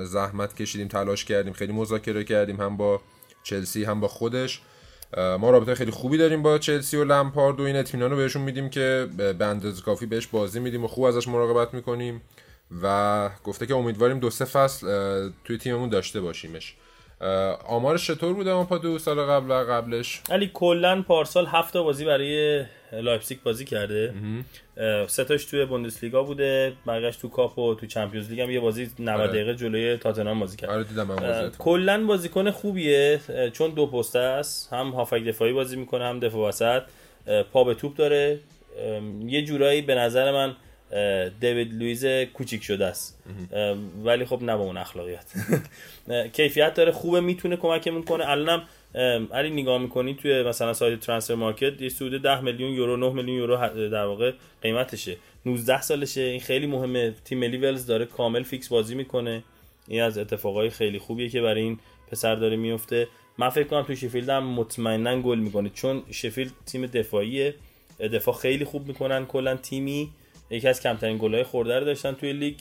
زحمت 0.04 0.56
کشیدیم 0.56 0.88
تلاش 0.88 1.24
کردیم 1.24 1.52
خیلی 1.52 1.72
مذاکره 1.72 2.24
کردیم 2.24 2.60
هم 2.60 2.76
با 2.76 3.00
چلسی 3.42 3.84
هم 3.84 4.00
با 4.00 4.08
خودش. 4.08 4.60
ما 5.16 5.50
رابطه 5.50 5.74
خیلی 5.74 5.90
خوبی 5.90 6.16
داریم 6.16 6.42
با 6.42 6.58
چلسی 6.58 6.96
و 6.96 7.04
لمپارد 7.04 7.60
و 7.60 7.62
این 7.62 7.76
اطمینان 7.76 8.10
رو 8.10 8.16
بهشون 8.16 8.42
میدیم 8.42 8.70
که 8.70 9.08
به 9.38 9.44
اندازه 9.44 9.82
کافی 9.82 10.06
بهش 10.06 10.26
بازی 10.26 10.60
میدیم 10.60 10.84
و 10.84 10.88
خوب 10.88 11.04
ازش 11.04 11.28
مراقبت 11.28 11.74
می‌کنیم 11.74 12.22
و 12.82 13.30
گفته 13.44 13.66
که 13.66 13.74
امیدواریم 13.74 14.18
دو 14.18 14.30
سه 14.30 14.44
فصل 14.44 14.86
توی 15.44 15.58
تیممون 15.58 15.88
داشته 15.88 16.20
باشیمش. 16.20 16.76
آمارش 17.66 18.06
چطور 18.06 18.32
بوده 18.34 18.50
آمپادو 18.52 18.98
سال 18.98 19.20
قبل 19.20 19.50
و 19.50 19.54
قبلش؟ 19.54 20.20
علی 20.30 20.50
کلا 20.54 21.02
پارسال 21.02 21.46
هفت 21.46 21.76
بازی 21.76 22.04
برای 22.04 22.64
لایپزیگ 22.92 23.38
بازی 23.44 23.64
کرده. 23.64 24.14
اه، 24.76 25.06
سه 25.06 25.24
تاش 25.24 25.44
توی 25.44 25.64
بوندسلیگا 25.64 26.22
بوده 26.22 26.72
بقیه‌اش 26.86 27.16
تو 27.16 27.28
کاپ 27.28 27.58
و 27.58 27.74
تو 27.74 27.86
Champions 27.86 28.30
League 28.30 28.40
هم 28.40 28.50
یه 28.50 28.60
بازی 28.60 28.90
90 28.98 29.20
آره. 29.20 29.28
دقیقه 29.32 29.54
جلوی 29.54 29.96
تاتنهام 29.96 30.40
بازی 30.40 30.56
کرد. 30.56 30.70
آره 30.70 30.84
دیدم 30.84 31.06
من 31.06 31.50
کلا 31.58 32.06
بازیکن 32.06 32.50
خوبیه 32.50 33.20
چون 33.52 33.70
دو 33.70 33.86
پسته 33.86 34.18
است 34.18 34.72
هم 34.72 34.90
هافبک 34.90 35.24
دفاعی 35.24 35.52
بازی 35.52 35.76
می‌کنه 35.76 36.04
هم 36.04 36.20
دفاع 36.20 36.48
وسط. 36.48 36.82
پا 37.52 37.64
به 37.64 37.74
توپ 37.74 37.96
داره. 37.96 38.38
یه 39.26 39.42
جورایی 39.44 39.82
به 39.82 39.94
نظر 39.94 40.32
من 40.32 40.56
دیوید 41.40 41.74
لویز 41.74 42.06
کوچیک 42.06 42.62
شده 42.62 42.86
است. 42.86 43.22
ولی 44.04 44.24
خب 44.24 44.42
نه 44.42 44.56
با 44.56 44.62
اون 44.62 44.76
اخلاقیات. 44.76 45.26
کیفیت 46.36 46.74
داره 46.74 46.92
خوبه 46.92 47.20
می‌تونه 47.20 47.56
کمکمون 47.56 48.02
کنه. 48.02 48.28
الانم 48.28 48.62
علی 49.32 49.50
نگاه 49.50 49.78
می‌کنی 49.78 50.14
توی 50.14 50.42
مثلا 50.42 50.72
سایت 50.72 51.00
Transfermarkt 51.00 51.80
یه 51.82 51.88
سود 51.88 52.22
10 52.22 52.40
میلیون 52.40 52.70
یورو 52.70 52.96
9 52.96 53.12
میلیون 53.12 53.38
یورو 53.38 53.88
در 53.88 54.04
واقع 54.04 54.32
قیمتشه. 54.62 55.16
19 55.46 55.82
سالشه. 55.82 56.20
این 56.20 56.40
خیلی 56.40 56.66
مهمه. 56.66 57.14
تیم 57.24 57.38
ملی 57.38 57.56
ولز 57.56 57.86
داره 57.86 58.04
کامل 58.04 58.42
فیکس 58.42 58.68
بازی 58.68 58.94
می‌کنه. 58.94 59.44
این 59.88 60.02
از 60.02 60.18
اتفاقای 60.18 60.70
خیلی 60.70 60.98
خوبیه 60.98 61.28
که 61.28 61.42
برای 61.42 61.62
این 61.62 61.78
پسر 62.10 62.34
داره 62.34 62.56
میفته 62.56 63.08
من 63.38 63.48
فکر 63.48 63.64
کنم 63.64 63.82
تو 63.82 63.94
شفیلد 63.94 64.28
هم 64.28 64.44
مطمئنا 64.44 65.20
گل 65.20 65.38
می‌کنه 65.38 65.70
چون 65.74 66.02
شفیلد 66.10 66.52
تیم 66.66 66.86
دفاعیه. 66.86 67.54
دفاع 68.00 68.34
خیلی 68.34 68.64
خوب 68.64 68.86
می‌کنن. 68.86 69.26
کلا 69.26 69.56
تیمی 69.56 70.10
یکی 70.54 70.68
از 70.68 70.80
کمترین 70.80 71.18
گلهای 71.18 71.44
خورده 71.44 71.78
رو 71.78 71.84
داشتن 71.84 72.12
توی 72.12 72.32
لیگ. 72.32 72.54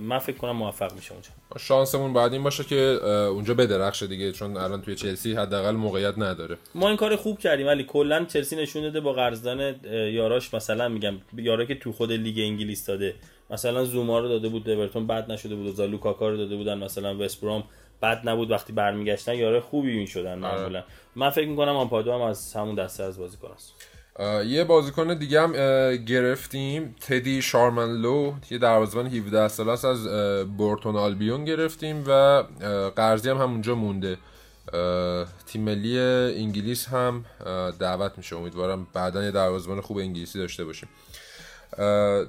من 0.00 0.18
فکر 0.18 0.36
کنم 0.36 0.56
موفق 0.56 0.92
میشه 0.92 1.12
اونجا. 1.12 1.30
شانسمون 1.58 2.12
بعد 2.12 2.32
این 2.32 2.42
باشه 2.42 2.64
که 2.64 2.76
اونجا 3.06 3.54
بدرخشه 3.54 4.06
دیگه 4.06 4.32
چون 4.32 4.56
الان 4.56 4.82
توی 4.82 4.94
چلسی 4.94 5.34
حداقل 5.34 5.70
موقعیت 5.70 6.14
نداره. 6.18 6.56
ما 6.74 6.88
این 6.88 6.96
کار 6.96 7.16
خوب 7.16 7.38
کردیم 7.38 7.66
ولی 7.66 7.84
کلا 7.84 8.24
چلسی 8.24 8.56
نشون 8.56 8.82
داده 8.82 9.00
با 9.00 9.12
قرضدان 9.12 9.74
یاراش 10.12 10.54
مثلا 10.54 10.88
میگم 10.88 11.14
یارا 11.36 11.64
که 11.64 11.74
تو 11.74 11.92
خود 11.92 12.12
لیگ 12.12 12.38
انگلیس 12.38 12.86
داده. 12.86 13.14
مثلا 13.50 13.84
زوما 13.84 14.18
رو 14.18 14.28
داده 14.28 14.48
بود 14.48 14.70
اورتون 14.70 15.06
بد 15.06 15.32
نشده 15.32 15.54
بود 15.54 15.80
و 15.80 15.86
لوکاکا 15.86 16.28
رو 16.28 16.36
داده 16.36 16.56
بودن 16.56 16.78
مثلا 16.78 17.18
وست 17.18 17.40
بروم 17.40 17.64
بد 18.02 18.28
نبود 18.28 18.50
وقتی 18.50 18.72
برمیگشتن. 18.72 19.34
یارا 19.34 19.60
خوبی 19.60 19.98
می‌شدن 19.98 20.38
معمولا. 20.38 20.84
من 21.16 21.30
فکر 21.30 21.48
می‌کنم 21.48 21.76
آمپادو 21.76 22.12
هم 22.12 22.20
از 22.20 22.54
همون 22.54 22.74
دسته 22.74 23.02
از 23.02 23.18
بازیکن 23.18 23.48
است 23.54 23.74
اه، 23.74 23.89
یه 24.46 24.64
بازیکن 24.64 25.14
دیگه 25.14 25.40
هم 25.42 25.52
گرفتیم. 25.96 26.94
تدی 27.00 27.42
شارمنلو 27.42 28.32
یه 28.50 28.58
دروازه‌بان 28.58 29.06
17 29.06 29.48
ساله 29.48 29.72
است 29.72 29.84
از 29.84 30.06
بورتون 30.56 30.96
آلبیون 30.96 31.44
گرفتیم 31.44 32.04
و 32.06 32.44
قرضی 32.96 33.30
هم 33.30 33.36
همونجا 33.36 33.74
مونده. 33.74 34.18
تیم 35.46 35.62
ملی 35.62 35.98
انگلیس 35.98 36.88
هم 36.88 37.24
دعوت 37.78 38.12
میشه. 38.16 38.36
امیدوارم 38.36 38.86
بعدا 38.92 39.24
یه 39.24 39.30
دروازه‌بان 39.30 39.80
خوب 39.80 39.98
انگلیسی 39.98 40.38
داشته 40.38 40.64
باشیم. 40.64 40.88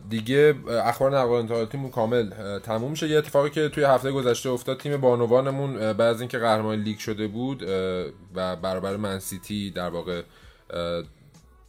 دیگه 0.10 0.56
اخبار 0.70 1.17
نقل 1.17 1.34
انتقالاتیمون 1.34 1.91
کامل. 1.91 2.60
تموم 2.60 2.91
میشه 2.91 3.08
یه 3.08 3.17
اتفاقی 3.17 3.50
که 3.50 3.70
توی 3.70 3.84
هفته 3.84 4.12
گذشته 4.12 4.50
افتاد 4.50 4.80
تیم 4.80 4.98
بانوانمون 4.98 5.78
بعد 5.78 6.02
از 6.02 6.22
اینکه 6.22 6.38
قهرمان 6.38 6.80
لیگ 6.80 6.98
شده 7.00 7.28
بود 7.28 7.63
و 8.36 8.56
برابر 8.56 8.96
منسیتی 8.96 9.72
در 9.72 9.89
واقع 9.89 10.22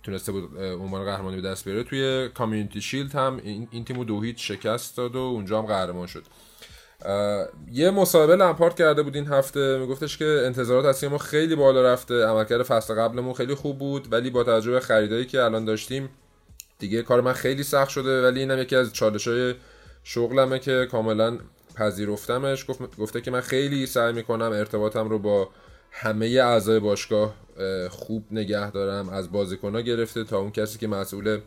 تونسته 0.02 0.32
بود 0.32 0.58
عنوان 0.58 1.04
قهرمانی 1.04 1.40
به 1.40 1.48
دست 1.48 1.64
بیاره. 1.64 1.82
توی 1.82 2.28
کامیونیتی 2.28 2.80
شیلد 2.80 3.14
هم 3.14 3.40
این, 3.44 3.68
این 3.70 3.84
تیم 3.84 4.04
دو 4.04 4.20
هیچ 4.20 4.48
شکست 4.52 4.96
داد 4.96 5.16
و 5.16 5.18
اونجا 5.18 5.58
هم 5.58 5.66
قهرمان 5.66 6.06
شد. 6.06 6.22
یه 7.72 7.90
مسابقه 7.90 8.36
لمپارت 8.36 8.76
کرده 8.78 9.02
بود 9.02 9.16
این 9.16 9.26
هفته. 9.26 9.78
میگفتش 9.78 10.18
که 10.18 10.42
انتظارات 10.44 10.84
از 10.84 11.04
ما 11.04 11.18
خیلی 11.18 11.54
بالا 11.54 11.92
رفته. 11.92 12.26
عملکرد 12.26 12.62
فصل 12.62 12.94
قبلمون 12.94 13.34
خیلی 13.34 13.54
خوب 13.54 13.78
بود 13.78 14.12
ولی 14.12 14.30
با 14.30 14.44
توجه 14.44 14.70
به 14.70 14.80
خریدایی 14.80 15.24
که 15.24 15.42
الان 15.42 15.64
داشتیم 15.64 16.08
دیگه 16.78 17.02
کار 17.02 17.20
من 17.20 17.32
خیلی 17.32 17.62
سخت 17.62 17.90
شده. 17.90 18.22
ولی 18.22 18.40
اینم 18.40 18.58
یکی 18.58 18.76
از 18.76 18.92
چالش 18.92 19.28
های 19.28 19.54
شغلمه 20.04 20.58
که 20.58 20.88
کاملا 20.90 21.38
پذیرفتمش. 21.76 22.70
گفت 22.70 22.96
گفته 22.96 23.20
که 23.20 23.30
من 23.30 23.40
خیلی 23.40 23.86
سعی 23.86 24.12
می‌کنم 24.12 24.52
ارتباطم 24.52 25.08
رو 25.08 25.18
با 25.18 25.48
همه 25.90 26.26
اعضای 26.26 26.80
باشگاه 26.80 27.28
اه، 27.28 27.51
خوب 27.90 28.24
نگه 28.30 28.70
دارم. 28.70 29.08
از 29.08 29.32
بازیکنها 29.32 29.80
گرفته 29.80 30.24
تا 30.24 30.38
اون 30.38 30.50
کسی 30.50 30.78
که 30.78 30.86
مسئول 30.86 31.40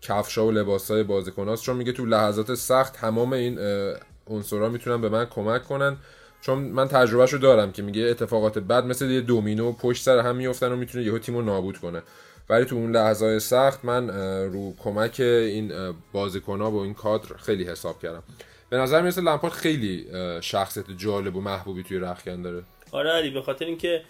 کفشا 0.00 0.46
و 0.46 0.50
لباسای 0.50 1.02
بازیکناست 1.02 1.62
چون 1.62 1.76
میگه 1.76 1.92
تو 1.92 2.06
لحظات 2.06 2.54
سخت 2.54 2.92
تمام 2.92 3.32
این 3.32 3.58
اه، 3.58 3.94
عنصرها 4.26 4.68
می‌تونن 4.68 5.00
به 5.00 5.08
من 5.08 5.24
کمک 5.24 5.64
کنن. 5.64 5.96
چون 6.40 6.58
من 6.58 6.88
تجربهشو 6.88 7.36
دارم 7.36 7.72
که 7.72 7.82
میگه 7.82 8.02
اتفاقات 8.02 8.58
بد 8.58 8.84
مثل 8.84 9.10
یه 9.10 9.20
دومینو 9.20 9.72
پشت 9.72 10.02
سر 10.02 10.18
هم 10.18 10.36
میفتن 10.36 10.72
و 10.72 10.76
می‌تونه 10.76 11.04
یهو 11.04 11.18
تیمو 11.18 11.42
نابود 11.42 11.78
کنه. 11.78 12.02
ولی 12.48 12.64
تو 12.64 12.76
اون 12.76 12.96
لحظه 12.96 13.38
سخت 13.38 13.84
من 13.84 14.10
رو 14.52 14.74
کمک 14.78 15.20
این 15.20 15.72
بازیکنها 16.12 16.70
و 16.70 16.82
این 16.82 16.94
کادر 16.94 17.36
خیلی 17.36 17.64
حساب 17.64 18.02
کردم. 18.02 18.22
به 18.70 18.76
نظر 18.76 19.00
می‌رسه 19.02 19.20
لمپارد 19.20 19.52
خیلی 19.52 20.06
شخصیت 20.40 20.84
جالب 20.98 21.36
و 21.36 21.40
محبوبی 21.40 21.82
توی 21.82 21.98
رخکن 21.98 22.42
داره. 22.42 22.62
آره 22.92 23.10
علی 23.10 23.30
به 23.30 23.42
خاطر 23.42 23.64
اینکه 23.64 24.02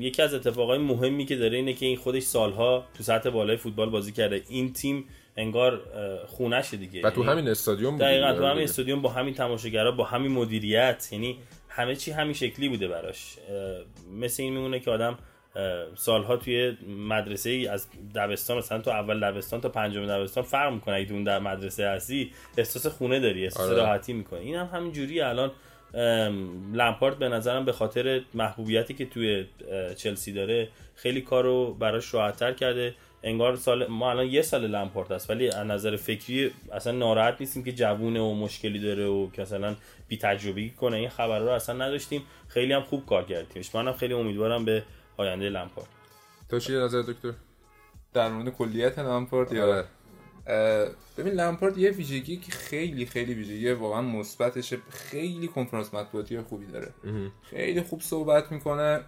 یکی 0.00 0.22
از 0.22 0.34
اتفاقای 0.34 0.78
مهمی 0.78 1.24
که 1.24 1.36
داره 1.36 1.56
اینه 1.56 1.72
که 1.72 1.86
این 1.86 1.96
خودش 1.96 2.22
سالها 2.22 2.84
تو 2.94 3.02
سطح 3.02 3.30
بالای 3.30 3.56
فوتبال 3.56 3.90
بازی 3.90 4.12
کرده. 4.12 4.42
این 4.48 4.72
تیم 4.72 5.04
انگار 5.36 5.80
خونش 6.26 6.74
دیگه. 6.74 7.02
و 7.02 7.10
تو 7.10 7.20
یعنی 7.20 7.32
همین 7.32 7.48
استادیوم 7.48 7.98
دقیقاً 7.98 8.32
تو 8.32 8.44
همین 8.44 8.64
استادیوم 8.64 9.02
با 9.02 9.08
همین 9.08 9.34
تماشاگرا 9.34 9.92
با 9.92 10.04
همین 10.04 10.32
مدیریت. 10.32 11.08
یعنی 11.12 11.38
همه 11.68 11.96
چی 11.96 12.10
همین 12.10 12.34
شکلی 12.34 12.68
بوده 12.68 12.88
براش. 12.88 13.36
مثل 14.20 14.42
این 14.42 14.52
میمونه 14.52 14.80
که 14.80 14.90
آدم 14.90 15.18
سالها 15.94 16.36
توی 16.36 16.76
مدرسه 17.08 17.50
ای 17.50 17.66
از 17.66 17.86
دبستان 18.14 18.58
مثلا 18.58 18.80
تو 18.80 18.90
اول 18.90 19.20
دبستان 19.20 19.60
تا 19.60 19.68
پنجم 19.68 20.06
دبستان 20.06 20.44
فرق 20.44 20.72
می‌کنه 20.72 20.94
اگه 20.94 21.12
اون 21.12 21.24
در 21.24 21.38
مدرسه 21.38 21.88
هستی 21.88 22.30
احساس 22.56 22.86
خونه 22.86 23.20
داری 23.20 23.44
احساس 23.44 23.68
آره. 23.68 23.76
راحتی 23.76 24.12
می‌کنه 24.12 24.40
این 24.40 24.54
هم 24.54 24.68
همین 24.72 24.92
جوری 24.92 25.20
الان 25.20 25.50
لمپارد 26.72 27.18
به 27.18 27.28
نظرم 27.28 27.64
به 27.64 27.72
خاطر 27.72 28.22
محبوبیتی 28.34 28.94
که 28.94 29.06
توی 29.06 29.46
چلسی 29.96 30.32
داره 30.32 30.68
خیلی 30.94 31.20
کارو 31.20 31.74
براش 31.74 32.14
راحتتر 32.14 32.52
کرده. 32.52 32.94
انگار 33.22 33.56
سال 33.56 33.86
ما 33.86 34.10
الان 34.10 34.26
یه 34.26 34.42
سال 34.42 34.66
لمپارت 34.66 35.10
است 35.10 35.30
ولی 35.30 35.48
از 35.48 35.66
نظر 35.66 35.96
فکری 35.96 36.50
اصلا 36.72 36.92
ناراحت 36.92 37.36
نیستیم 37.40 37.64
که 37.64 37.72
جوونه 37.72 38.20
و 38.20 38.34
مشکلی 38.34 38.78
داره 38.78 39.06
و 39.06 39.30
که 39.30 39.42
مثلا 39.42 39.76
بی 40.08 40.16
تجربی 40.16 40.70
کنه. 40.70 40.96
این 40.96 41.08
خبر 41.08 41.38
رو 41.38 41.48
اصلا 41.48 41.84
نداشتیم. 41.86 42.22
خیلی 42.48 42.72
هم 42.72 42.82
خوب 42.82 43.06
کار 43.06 43.24
کردیم 43.24 43.62
منم 43.74 43.92
خیلی 43.92 44.14
امیدوارم 44.14 44.64
به 44.64 44.82
آینده 45.16 45.48
لمپارد 45.48 45.88
تو 46.50 46.58
چی 46.58 46.72
نظر 46.72 47.02
دکتر؟ 47.02 47.32
در 48.12 48.28
مورد 48.28 48.48
کلیت 48.48 48.98
لمپارد 48.98 49.52
یا 49.52 49.66
آره. 49.66 49.84
ببین 51.18 51.32
لمپارد 51.32 51.78
یه 51.78 51.90
ویژگی 51.90 52.36
که 52.36 52.52
خیلی 52.52 53.06
خیلی 53.06 53.34
ویژگی 53.34 53.70
واقعا 53.72 54.00
مثبتشه 54.00 54.78
خیلی 54.90 55.48
کنفرانس 55.48 55.94
مطبوعاتی 55.94 56.40
خوبی 56.40 56.66
داره. 56.66 56.88
خیلی 57.42 57.82
خوب 57.82 58.00
صحبت 58.00 58.52
می‌کنه 58.52 59.00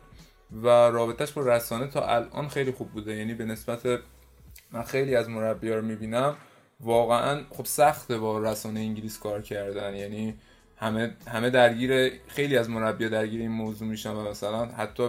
و 0.62 0.68
رابطش 0.68 1.32
با 1.32 1.42
رسانه 1.42 1.86
تا 1.86 2.06
الان 2.06 2.48
خیلی 2.48 2.72
خوب 2.72 2.90
بوده. 2.90 3.16
یعنی 3.16 3.34
به 3.34 3.44
نسبت 3.44 4.00
من 4.72 4.82
خیلی 4.82 5.16
از 5.16 5.28
مربی 5.28 5.70
رو 5.70 5.82
می‌بینم 5.82 6.36
واقعا 6.80 7.40
خب 7.50 7.64
سخته 7.64 8.18
با 8.18 8.38
رسانه 8.38 8.80
انگلیس 8.80 9.18
کار 9.18 9.42
کردن. 9.42 9.94
یعنی 9.94 10.34
همه 10.76 11.16
همه 11.26 11.50
درگیر 11.50 12.12
خیلی 12.28 12.56
از 12.56 12.70
مربی 12.70 13.08
درگیر 13.08 13.40
این 13.40 13.50
موضوع 13.50 13.88
میشن 13.88 14.10
و 14.10 14.30
مثلا 14.30 14.66
حتی 14.66 15.08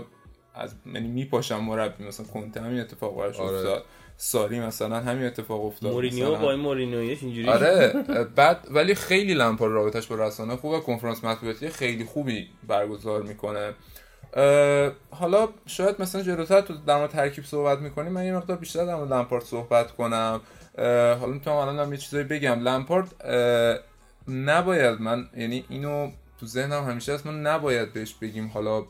از 0.54 0.76
یعنی 0.94 1.08
میپاشم 1.08 1.64
مربی 1.64 2.04
مثلا 2.04 2.26
کنته 2.26 2.62
همین 2.62 2.80
اتفاق 2.80 3.18
براش 3.18 3.40
آره. 3.40 3.58
افتاد. 3.58 3.86
ساری 4.18 4.60
مثلا 4.60 5.00
همین 5.00 5.26
اتفاق 5.26 5.66
افتاد. 5.66 5.92
مورینیو 5.92 6.36
با 6.36 6.56
مورینیویش 6.56 7.24
اینجوری 7.24 7.50
آره 7.50 7.94
بعد 8.36 8.68
ولی 8.72 8.96
خیلی 8.96 9.34
لمپارد 9.34 9.74
رابطش 9.74 10.08
با 10.08 10.16
رسانه 10.16 10.56
خوبه. 10.56 10.80
کنفرانس 10.80 11.24
مطبوعاتی 11.24 11.70
خیلی 11.70 12.06
خوبی 12.06 12.48
برگزار 12.68 13.22
می‌کنه. 13.22 13.74
حالا 15.12 15.50
شاید 15.66 15.96
مثلا 16.00 16.22
جلوتر 16.22 16.62
تو 16.62 16.74
در 16.88 16.98
مورد 16.98 17.10
ترکیب 17.10 17.44
صحبت 17.44 17.80
می‌کنیم. 17.80 18.12
من 18.12 18.26
یه 18.26 18.36
مقدار 18.36 18.58
بیشتر 18.58 18.86
در 18.86 18.96
مورد 18.96 19.14
لمپارد 19.14 19.44
صحبت 19.44 19.92
کنم. 19.92 20.42
حالا 21.20 21.28
می‌تونم 21.28 21.56
الان 21.56 21.80
هم 21.80 21.92
یه 21.94 21.98
چیزایی 21.98 22.24
بگم. 22.24 22.60
لمپارد 22.60 23.16
نباید 24.28 25.02
من 25.02 25.30
یعنی 25.38 25.66
اینو 25.70 26.12
تو 26.40 26.46
ذهنم 26.46 26.84
همیشه 26.84 27.14
هست 27.14 27.26
من 27.26 27.42
نباید 27.42 27.94
بهش 27.94 28.14
بگیم 28.14 28.52
حالا 28.54 28.84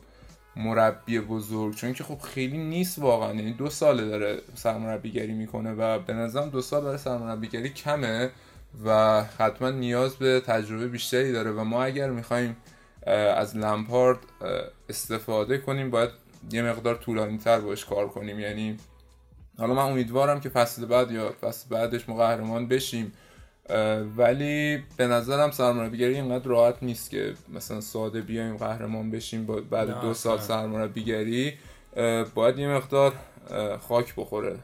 مربی 0.56 1.20
بزرگ 1.20 1.74
چون 1.74 1.92
که 1.92 2.04
خب 2.04 2.18
خیلی 2.18 2.58
نیست 2.58 2.98
واقعا. 2.98 3.34
یعنی 3.34 3.52
دو 3.52 3.70
ساله 3.70 4.08
داره 4.08 4.38
سرمربیگری 4.54 5.32
می‌کنه 5.32 5.72
و 5.72 5.98
به 5.98 6.12
نظرم 6.12 6.50
دو 6.50 6.62
سال 6.62 6.84
برای 6.84 6.98
سرمربیگری 6.98 7.68
کمه 7.68 8.30
و 8.84 9.22
حتما 9.38 9.70
نیاز 9.70 10.16
به 10.16 10.40
تجربه 10.40 10.88
بیشتری 10.88 11.32
داره 11.32 11.50
و 11.50 11.64
ما 11.64 11.84
اگر 11.84 12.10
می‌خوایم 12.10 12.56
از 13.36 13.56
لمپارد 13.56 14.18
استفاده 14.88 15.58
کنیم 15.58 15.90
باید 15.90 16.10
یه 16.50 16.62
مقدار 16.62 16.94
طولانی 16.94 17.38
تر 17.38 17.60
باش 17.60 17.84
کار 17.84 18.08
کنیم. 18.08 18.40
یعنی 18.40 18.76
حالا 19.58 19.74
من 19.74 19.82
امیدوارم 19.82 20.40
که 20.40 20.48
فصل 20.48 20.86
بعد 20.86 21.10
یا 21.10 21.34
فصل 21.40 21.68
بعدش 21.68 22.08
ما 22.08 22.16
قهرمان 22.16 22.68
بشیم. 22.68 23.12
ولی 24.16 24.82
به 24.96 25.06
نظرم 25.06 25.50
سرمربیگری 25.50 26.14
اینقدر 26.14 26.44
راحت 26.48 26.76
نیست 26.82 27.10
که 27.10 27.34
مثلا 27.54 27.80
ساده 27.80 28.20
بیایم 28.20 28.56
قهرمان 28.56 29.10
بشیم 29.10 29.46
بعد 29.70 30.00
دو 30.00 30.14
سال 30.14 30.38
سرمربیگری 30.38 31.54
باید 32.34 32.58
یه 32.58 32.68
مقدار 32.68 33.12
خاک 33.88 34.14
بخوره. 34.16 34.58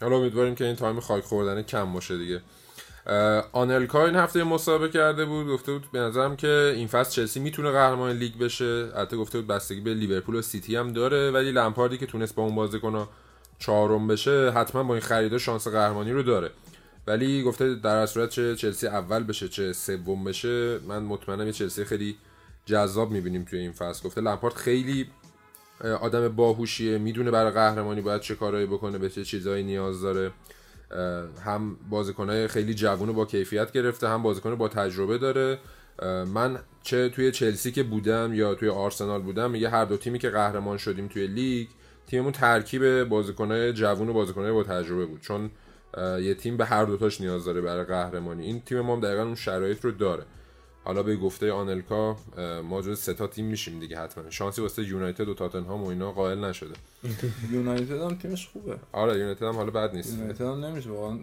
حالا 0.00 0.16
امیدواریم 0.16 0.54
که 0.54 0.64
این 0.64 0.76
time 0.76 1.00
خاک 1.00 1.24
خوردن 1.24 1.62
کم 1.62 1.92
باشه 1.92 2.18
دیگه. 2.18 2.40
آنلکا 3.52 4.06
این 4.06 4.16
هفته 4.16 4.44
مصاحبه 4.44 4.88
کرده 4.88 5.24
بود 5.24 5.48
گفته 5.48 5.72
بود 5.72 5.84
به 5.92 5.98
نظرم 5.98 6.36
که 6.36 6.72
این 6.76 6.86
فصل 6.86 7.10
چلسی 7.10 7.40
می‌تونه 7.40 7.70
قهرمان 7.70 8.12
لیگ 8.12 8.38
بشه. 8.38 8.88
البته 8.94 9.16
گفته 9.16 9.38
بود 9.38 9.46
بستگی 9.46 9.80
به 9.80 9.94
لیورپول 9.94 10.34
و 10.34 10.42
سیتی 10.42 10.76
هم 10.76 10.92
داره 10.92 11.30
ولی 11.30 11.52
لمپاردی 11.52 11.98
که 11.98 12.06
تونست 12.06 12.34
با 12.34 12.42
اون 12.42 12.54
بازیکن 12.54 13.08
چهارم 13.58 14.06
بشه 14.06 14.50
حتما 14.50 14.82
با 14.82 14.94
این 14.94 15.02
خریده 15.02 15.38
شانس 15.38 15.68
قهرمانی 15.68 16.12
رو 16.12 16.22
داره. 16.22 16.50
ولی 17.08 17.42
گفته 17.42 17.74
در 17.74 18.06
صورت 18.06 18.30
چه 18.30 18.56
چلسی 18.56 18.86
اول 18.86 19.22
بشه 19.22 19.48
چه 19.48 19.72
سوم 19.72 20.24
بشه 20.24 20.78
من 20.78 21.02
مطمئنم 21.02 21.46
یه 21.46 21.52
چلسی 21.52 21.84
خیلی 21.84 22.16
جذاب 22.66 23.10
می‌بینیم 23.10 23.44
توی 23.44 23.58
این 23.58 23.72
فصل. 23.72 24.08
گفته 24.08 24.20
لمپارد 24.20 24.54
خیلی 24.54 25.06
آدم 26.00 26.28
باهوشیه 26.28 26.98
می‌دونه 26.98 27.30
برای 27.30 27.52
قهرمانی 27.52 28.00
باید 28.00 28.20
چه 28.20 28.34
کارهایی 28.34 28.66
بکنه 28.66 28.98
به 28.98 29.10
چه 29.10 29.24
چیزایی 29.24 29.64
نیاز 29.64 30.02
داره. 30.02 30.30
هم 31.44 31.76
بازیکنهای 31.90 32.48
خیلی 32.48 32.74
جوون 32.74 33.12
با 33.12 33.24
کیفیت 33.24 33.72
گرفته 33.72 34.08
هم 34.08 34.22
بازیکن 34.22 34.54
با 34.54 34.68
تجربه 34.68 35.18
داره. 35.18 35.58
من 36.34 36.58
چه 36.82 37.08
توی 37.08 37.32
چلسی 37.32 37.72
که 37.72 37.82
بودم 37.82 38.34
یا 38.34 38.54
توی 38.54 38.68
آرسنال 38.68 39.22
بودم 39.22 39.50
میگه 39.50 39.68
هر 39.68 39.84
دو 39.84 39.96
تیمی 39.96 40.18
که 40.18 40.30
قهرمان 40.30 40.76
شدیم 40.76 41.08
توی 41.08 41.26
لیگ 41.26 41.68
تیممون 42.06 42.32
ترکیب 42.32 43.04
بازیکنهای 43.04 43.72
جوون 43.72 44.08
و 44.08 44.12
بازیکنهای 44.12 44.52
با 44.52 44.62
تجربه 44.62 45.06
بود. 45.06 45.20
چون 45.20 45.50
یه 45.96 46.34
تیم 46.34 46.56
به 46.56 46.64
هر 46.64 46.84
دوتاش 46.84 47.20
نیاز 47.20 47.44
داره 47.44 47.60
برای 47.60 47.84
قهرمانی. 47.84 48.44
این 48.44 48.60
تیم 48.60 48.80
ما 48.80 48.94
هم 48.94 49.00
دقیقا 49.00 49.22
اون 49.22 49.34
شرایط 49.34 49.84
رو 49.84 49.90
داره. 49.90 50.24
حالا 50.84 51.02
به 51.02 51.16
گفته 51.16 51.52
آنلکا 51.52 52.16
ما 52.64 52.82
جز 52.82 52.98
سه 52.98 53.14
تا 53.14 53.26
تیم 53.26 53.44
میشیم 53.44 53.80
دیگه 53.80 53.98
حتما. 53.98 54.30
شانسی 54.30 54.62
واسه 54.62 54.82
یونایتد 54.82 55.28
و 55.28 55.34
تاتنهام 55.34 55.84
و 55.84 55.88
اینا 55.88 56.12
قائل 56.12 56.44
نشده. 56.44 56.74
یونایتد 57.50 58.00
هم 58.00 58.14
تیمش 58.14 58.48
خوبه. 58.48 58.76
آره 58.92 59.18
یونایتد 59.18 59.42
هم 59.42 59.56
حالا 59.56 59.70
بد 59.70 59.94
نیست. 59.94 60.18
یونایتد 60.18 60.40
هم 60.40 60.64
نمیشه 60.64 60.90
واقعا. 60.90 61.18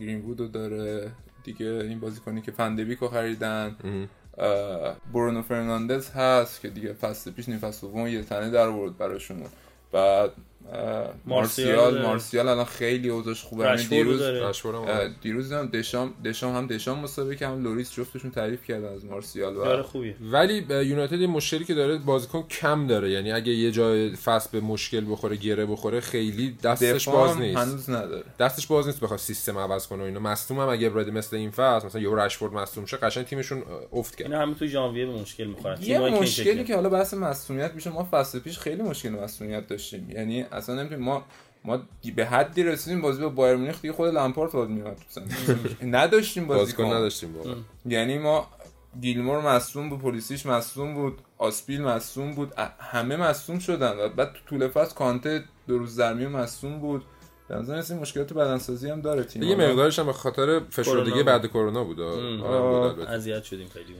گرین 0.00 0.20
وودو 0.20 0.48
داره. 0.48 1.12
دیگه 1.44 1.66
این 1.66 2.00
بازیکنی 2.00 2.42
که 2.42 2.52
فندبیکو 2.52 3.08
خریدن. 3.08 3.76
برونو 5.14 5.42
فرناندز 5.42 6.10
هست 6.10 6.60
که 6.60 6.68
دیگه 6.68 6.92
فصل 6.92 7.30
پیش 7.30 7.48
نیم 7.48 7.58
فصل 7.58 7.86
دوم 7.86 8.06
یه 8.06 8.22
تنه 8.22 8.50
در 8.50 8.68
آورد 8.68 8.98
براشون. 8.98 9.42
بعد 9.92 10.30
مارسیال 11.26 12.02
مارسیال 12.02 12.48
الان 12.48 12.64
خیلی 12.64 13.08
اوضاعش 13.08 13.42
خوبه. 13.42 13.68
همین 13.68 13.86
دیروز 13.86 14.22
دیروز 15.22 15.52
هم 15.52 15.66
دشام 15.66 16.14
دشام 16.24 16.56
هم 16.56 16.66
دشام 16.66 16.98
مصاحبه 16.98 17.36
که 17.36 17.46
هم 17.46 17.62
لوریس 17.62 17.92
جفتشون 17.94 18.30
تعریف 18.30 18.64
کردن 18.64 18.92
از 18.92 19.04
مارسیال 19.04 19.56
و 19.56 19.82
خوبیه. 19.82 20.16
ولی 20.20 20.66
یونایتد 20.70 21.20
یه 21.20 21.26
مشکلی 21.26 21.64
که 21.64 21.74
داره 21.74 21.98
بازیکن 21.98 22.42
کم 22.42 22.86
داره. 22.86 23.10
یعنی 23.10 23.32
اگه 23.32 23.52
یه 23.52 23.70
جای 23.70 24.16
فصل 24.16 24.48
به 24.52 24.60
مشکل 24.60 25.04
بخوره 25.10 25.36
گره 25.36 25.66
بخوره 25.66 26.00
خیلی 26.00 26.56
دستش 26.62 27.08
باز 27.08 27.36
نیست. 27.36 27.58
هنوز 27.58 27.90
نداره. 27.90 28.24
دستش 28.38 28.66
باز 28.66 28.86
نیست 28.86 29.00
بخواد 29.00 29.18
سیستم 29.18 29.58
عوض 29.58 29.86
کنه 29.86 30.02
و 30.02 30.06
اینا. 30.06 30.20
مصدوم 30.20 30.60
هم 30.60 30.68
اگه 30.68 30.90
بده 30.90 31.10
مثل 31.10 31.36
این 31.36 31.50
فصل 31.50 31.86
مثلا 31.86 32.00
یه 32.00 32.10
رشفورد 32.14 32.52
مصدوم 32.52 32.86
شه 32.86 32.96
قشنگ 32.96 33.24
تیمشون 33.24 33.62
افت 33.92 34.16
کرد. 34.16 34.26
اینا 34.26 34.42
همه 34.42 34.54
تو 34.54 34.66
ژانویه 34.66 35.06
به 35.06 35.12
مشکل 35.12 35.44
می‌خورن. 35.44 35.78
یه 35.82 35.98
مشکلی 35.98 36.64
که 36.64 36.74
حالا 36.74 36.88
بحث 36.88 37.14
مصدومیت 37.14 37.72
میشه 37.74 37.90
ما 37.90 38.08
فصل 38.10 38.38
پیش 38.38 38.58
خیلی 38.58 38.82
مشکل 38.82 39.08
مصدومیت 39.08 39.66
داشتیم. 39.66 40.10
یعنی 40.10 40.44
اصلا 40.56 40.74
نمی‌تونیم 40.74 41.04
ما 41.04 41.24
ما 41.64 41.82
به 42.16 42.26
حدی 42.26 42.62
رسیدیم 42.62 43.00
بازی 43.00 43.22
با 43.22 43.28
بایر 43.28 43.56
مونیخ 43.56 43.82
دیگه 43.82 43.94
خود 43.94 44.14
لامپارت 44.14 44.52
بود 44.52 44.68
میاد 44.68 44.96
تو 45.14 45.20
نداشتیم 45.96 46.46
بازی 46.46 46.72
کن 46.72 46.84
نداشتیم 46.84 47.36
واقعا. 47.36 47.54
یعنی 47.86 48.18
ما 48.18 48.48
گیلمور 49.00 49.40
مصوم 49.40 49.90
بود 49.90 50.00
پلیسیش 50.00 50.46
مصوم 50.46 50.94
بود 50.94 51.18
آسپیل 51.38 51.82
مصوم 51.82 52.34
بود 52.34 52.52
همه 52.78 53.16
مصوم 53.16 53.58
شدن. 53.58 53.98
و 53.98 54.08
بعد 54.08 54.32
تو 54.32 54.38
طول 54.46 54.68
فصل 54.68 54.94
کانته 54.94 55.44
دو 55.68 55.78
روز 55.78 55.96
درمی 55.96 56.26
مصوم 56.26 56.80
بود. 56.80 57.04
در 57.48 57.58
نظر 57.58 57.74
این 57.90 58.00
مشکلات 58.00 58.32
بدنسازی 58.32 58.90
هم 58.90 59.00
داره 59.00 59.24
تیم. 59.24 59.42
یه 59.42 59.56
مقدارش 59.56 59.98
هم 59.98 60.06
به 60.06 60.12
خاطر 60.12 60.60
فشردگی 60.70 61.22
بعد 61.22 61.46
کرونا 61.46 61.84
بود. 61.84 62.00
اذیت 62.00 63.42
شدیم 63.44 63.68
خیلی 63.68 63.94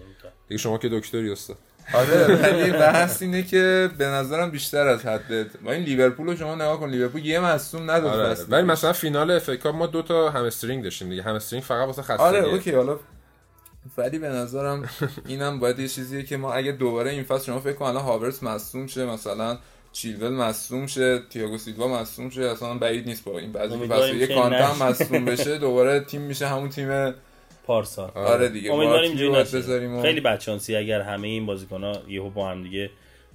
دیگه 0.49 0.59
شما 0.59 0.79
که 0.79 0.89
دکتری 0.89 1.33
استاد 1.33 1.57
آره 1.93 2.27
ولی 2.43 2.71
بحث 2.71 3.23
اینه 3.23 3.43
که 3.43 3.91
به 3.99 4.07
نظرم 4.07 4.51
بیشتر 4.51 4.87
از 4.87 5.07
حد 5.07 5.51
ما 5.63 5.73
این 5.73 5.85
لیورپول 5.85 6.27
رو 6.27 6.37
شما 6.37 6.55
نگاه 6.55 6.81
کن 6.81 6.91
لیورپول 6.91 7.27
یه 7.27 7.41
مصدوم 7.41 7.91
نداد 7.91 8.21
آره. 8.21 8.37
ولی 8.49 8.63
مثلا 8.63 8.93
فینال 8.93 9.31
FA 9.31 9.67
ما 9.67 9.87
دو 9.87 10.03
تا 10.03 10.31
همسترینگ 10.31 10.85
داشتیم 10.85 11.09
دیگه. 11.09 11.23
همسترینگ 11.23 11.65
فقط 11.65 11.87
واسه 11.87 12.03
خستگی 12.03 12.23
آره 12.23 12.39
OK 12.39 12.71
حالا 12.71 12.99
ولی 13.99 14.19
به 14.19 14.29
نظرم 14.29 14.89
اینم 15.27 15.61
باید 15.61 15.79
یه 15.79 15.89
چیزیه 15.89 16.23
که 16.23 16.37
ما 16.37 16.53
اگه 16.53 16.73
دوباره 16.73 17.11
این 17.11 17.25
فصل 17.25 17.47
شما 17.47 17.61
فکر 17.61 17.73
کن 17.73 17.85
الان 17.85 18.03
هاورتز 18.03 18.43
مصدوم 18.43 18.87
شه 18.87 19.07
مثلا 19.07 19.59
چیلول 19.93 20.33
مصدوم 20.33 20.87
شه 20.87 21.19
تییاگو 21.31 21.59
سیلوا 21.59 21.89
مصدوم 21.89 22.31
شه 22.31 22.43
اصلا 22.43 22.75
بعید 22.75 23.07
نیست 23.07 23.25
با 23.25 23.39
این 23.39 23.53
بعضی 23.53 23.87
فصل 23.87 24.15
یه 24.15 24.27
کانتا 24.27 24.75
مصدوم 24.75 25.25
بشه 25.25 25.59
دوباره 25.59 26.01
تیم 26.01 26.21
میشه 26.21 26.47
همون 26.47 26.69
تیم 26.69 27.15
پارسال 27.67 28.11
آره 28.15 28.49
دیگه 28.49 28.73
امیدواریم 28.73 29.11
اینجوری 29.11 30.03
خیلی 30.03 30.21
بدشانسی 30.21 30.77
اگر 30.77 31.01
همه 31.01 31.29
این 31.29 31.47
بازیکن‌ها 31.47 31.93
یهو 32.09 32.31
با 32.31 32.49
هم 32.51 32.63
دیگه 32.63 32.91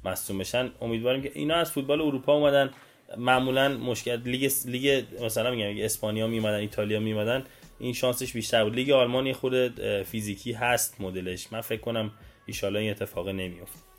مصدوم 0.06 0.38
بشن. 0.38 0.72
امیدواریم 0.82 1.22
که 1.22 1.32
اینا 1.34 1.56
از 1.56 1.72
فوتبال 1.72 2.02
اروپا 2.02 2.34
اومدن. 2.34 2.70
معمولا 3.18 3.70
مشکل 3.70 4.22
لیگ 4.26 4.52
لیگ 4.66 5.04
مثلا 5.24 5.52
میگم 5.52 5.84
اسپانیا 5.86 6.28
میمدن 6.28 6.56
ایتالیا 6.60 7.00
میمدن 7.00 7.44
این 7.80 7.94
شانسش 7.94 8.34
بیشتر 8.34 8.64
بود. 8.64 8.76
لیگ 8.76 8.92
آلمان 8.92 9.34
خود 9.34 9.80
فیزیکی 10.04 10.52
هست 10.52 11.02
مدلش. 11.02 11.48
من 11.52 11.62
فکر 11.62 11.82
کنم 11.82 12.12
ایشالا 12.46 12.80
این 12.80 12.92
اتفاق 12.92 13.30
نمیفته 13.30 13.91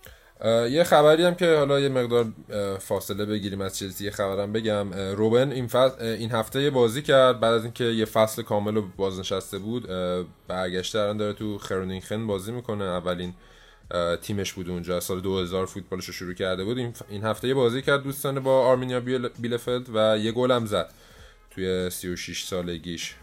یه 0.45 0.85
خبری 0.85 1.25
هم 1.25 1.35
که 1.35 1.57
حالا 1.57 1.81
یه 1.81 1.89
مقدار 1.89 2.33
فاصله 2.79 3.25
بگیریم 3.25 3.61
از 3.61 3.79
چلسی 3.79 4.05
یه 4.05 4.11
خبرم 4.11 4.53
بگم. 4.53 4.93
روبن 4.93 5.53
این, 5.53 5.71
این 6.01 6.31
هفته 6.31 6.71
بازی 6.71 7.03
کرد. 7.03 7.41
بعد 7.41 7.55
از 7.55 7.65
اینکه 7.65 7.85
یه 7.85 8.05
فصل 8.05 8.43
کامل 8.43 8.75
رو 8.75 8.85
بازنشسته 8.97 9.59
بود 9.59 9.89
برگشته 10.49 10.99
الان 10.99 11.17
داره 11.17 11.33
تو 11.33 11.59
خرونینخن 11.59 12.27
بازی 12.27 12.53
می‌کنه. 12.53 12.85
اولین 12.85 13.35
تیمش 14.23 14.53
بود 14.53 14.71
اونجا. 14.71 15.01
سال 15.01 15.21
2000 15.21 15.67
فوتبالش 15.67 16.05
رو 16.05 16.13
شروع 16.13 16.35
کرده 16.35 16.65
بود. 16.65 16.79
این 17.09 17.25
هفته 17.25 17.49
یه 17.49 17.55
بازی 17.55 17.83
کرد 17.83 18.03
دوستانه 18.03 18.41
با 18.41 18.67
آرمینیا 18.67 19.01
بیلفلد 19.41 19.87
و 19.95 20.19
یه 20.19 20.33
گل 20.33 20.51
هم 20.51 20.67
زد 20.67 20.91
توی 21.51 21.91
36 21.91 22.45
سالگیش. 22.45 23.15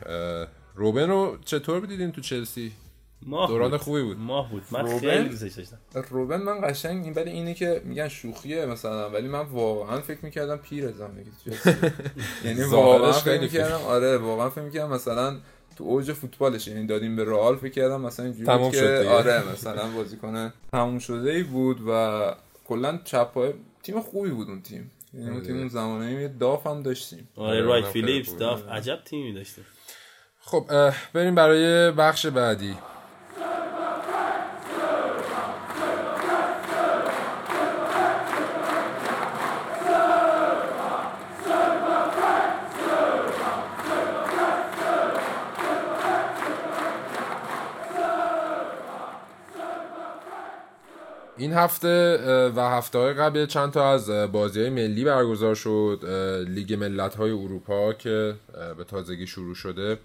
روبن 0.75 1.09
رو 1.09 1.37
چطور 1.45 1.85
دیدین 1.85 2.11
تو 2.11 2.21
چلسی؟ 2.21 2.71
ماه 3.25 3.47
دوران 3.47 3.71
بود. 3.71 3.79
خوبی 3.79 4.01
بود 4.01 4.17
ماه 4.17 4.51
بود 4.51 4.63
من 4.71 4.85
روبن؟ 4.85 4.99
خیلی 4.99 5.29
دوستش 5.29 5.53
داشتم 5.53 5.77
روبن 6.09 6.41
من 6.41 6.61
قشنگ 6.69 7.03
این 7.03 7.13
ولی 7.13 7.31
اینه 7.31 7.53
که 7.53 7.81
میگن 7.85 8.07
شوخیه 8.07 8.65
مثلا 8.65 9.09
ولی 9.09 9.27
من 9.27 9.39
واقعا 9.39 10.01
فکر 10.01 10.25
می‌کردم 10.25 10.57
پیر 10.57 10.91
چلسی. 10.91 11.71
یعنی 12.45 12.63
واقعا 12.63 13.11
فکر 13.11 13.41
می‌کردم 13.41 13.81
آره 13.87 14.17
واقعا 14.17 14.49
فکر 14.49 14.61
می‌کردم 14.61 14.93
مثلا 14.93 15.37
تو 15.75 15.83
اوج 15.83 16.13
فوتبالش 16.13 16.67
یعنی 16.67 16.87
دادیم 16.87 17.15
به 17.15 17.25
رئال 17.25 17.55
فکر 17.55 17.71
کردم 17.71 18.01
مثلا 18.01 18.25
اینجوری 18.25 18.71
که 18.71 18.77
دیگه. 18.77 19.09
آره 19.09 19.51
مثلا 19.51 19.87
بازیکن 19.91 20.53
تموم 20.71 20.99
شده 20.99 21.31
ای 21.31 21.43
بود 21.43 21.77
و 21.87 22.21
کلا 22.67 22.99
چپ 23.03 23.53
تیم 23.83 24.01
خوبی 24.01 24.29
بود 24.29 24.49
اون 24.49 24.61
تیم 24.61 24.91
یعنی 25.13 25.29
اون 25.29 25.41
تیم 25.41 25.57
اون 25.57 25.67
زمانه 25.67 26.11
یه 26.11 26.27
داف 26.27 26.67
هم 26.67 26.83
داشتیم 26.83 27.29
آره 27.35 27.47
آره، 27.47 27.61
رایت 27.61 27.85
فیلیپس. 27.85 28.35
داف 28.37 28.67
عجب 28.67 28.99
تیمی 29.05 29.33
داشته 29.33 29.61
خب 30.39 30.65
بریم 31.13 31.35
برای 31.35 31.91
بخش 31.91 32.25
بعدی 32.25 32.75
این 51.39 51.53
هفته 51.53 52.17
و 52.55 52.61
هفته 52.61 52.99
های 52.99 53.13
قبل 53.13 53.45
چند 53.45 53.71
تا 53.71 53.91
از 53.91 54.09
بازی 54.09 54.61
های 54.61 54.69
ملی 54.69 55.03
برگزار 55.03 55.55
شد 55.55 55.99
لیگ 56.47 56.73
ملت 56.73 57.15
های 57.15 57.31
اروپا 57.31 57.93
که 57.93 58.35
به 58.77 58.83
تازگی 58.83 59.27
شروع 59.27 59.55
شده. 59.55 59.97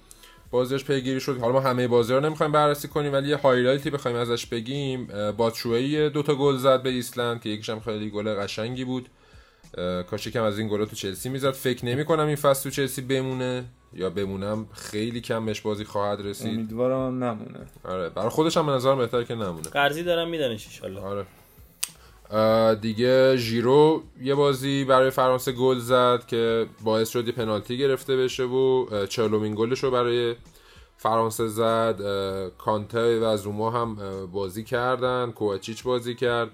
بازیش 0.50 0.84
پیگیری 0.84 1.20
شد. 1.20 1.38
حالا 1.38 1.52
ما 1.52 1.60
همه 1.60 1.88
بازی 1.88 2.12
رو 2.12 2.20
نمی‌خوایم 2.20 2.52
بررسی 2.52 2.88
کنیم 2.88 3.12
ولی 3.12 3.28
یه 3.28 3.36
highlight 3.36 3.85
ی 3.85 3.90
بخوایم 3.90 4.16
ازش 4.16 4.46
بگیم 4.46 5.08
باتشوئی 5.36 6.10
دو 6.10 6.22
تا 6.22 6.34
گل 6.34 6.56
زد 6.56 6.82
به 6.82 6.90
ایسلند 6.90 7.42
که 7.42 7.48
یکیش 7.48 7.68
هم 7.70 7.80
خیلی 7.80 8.10
گل 8.10 8.34
قشنگی 8.34 8.84
بود. 8.84 9.08
کاش 10.10 10.26
یکم 10.26 10.42
از 10.42 10.58
این 10.58 10.68
گلا 10.68 10.84
تو 10.84 10.96
چلسی 10.96 11.28
می‌زد. 11.28 11.50
فکر 11.50 11.84
نمی 11.84 12.04
کنم 12.04 12.26
این 12.26 12.36
فصل 12.36 12.62
تو 12.62 12.70
چلسی 12.70 13.02
بمونه 13.02 13.64
یا 13.92 14.10
بمونه 14.10 14.50
هم 14.50 14.66
خیلی 14.72 15.20
کم 15.20 15.46
بهش 15.46 15.60
بازی 15.60 15.84
خواهد 15.84 16.20
رسید. 16.26 16.54
امیدوارم 16.54 17.24
نمونه. 17.24 17.60
آره 17.84 18.08
برای 18.08 18.28
خودش 18.28 18.56
هم 18.56 18.66
به 18.66 18.72
نظر 18.72 18.94
بهتر 18.94 19.24
که 19.24 19.34
نمونه. 19.34 19.68
قرضی 19.68 20.02
دارم 20.02 20.28
میدنش 20.28 20.80
ان 20.84 20.96
آره. 20.96 21.24
دیگه 22.80 23.36
ژیرو 23.36 24.02
یه 24.22 24.34
بازی 24.34 24.84
برای 24.84 25.10
فرانسه 25.10 25.52
گل 25.52 25.78
زد 25.78 26.26
که 26.26 26.66
باعث 26.84 27.08
شد 27.08 27.30
پنالتی 27.30 27.78
گرفته 27.78 28.16
بشه 28.16 28.42
و 28.42 28.86
چهلمین 29.06 29.54
گلش 29.54 29.84
رو 29.84 29.90
برای 29.90 30.36
فرانسه 30.96 31.48
زد. 31.48 32.00
کانته 32.58 33.20
و 33.20 33.36
زوما 33.36 33.70
هم 33.70 33.96
بازی 34.32 34.64
کردن 34.64 35.30
کوچیچ 35.30 35.82
بازی 35.82 36.14
کرد. 36.14 36.50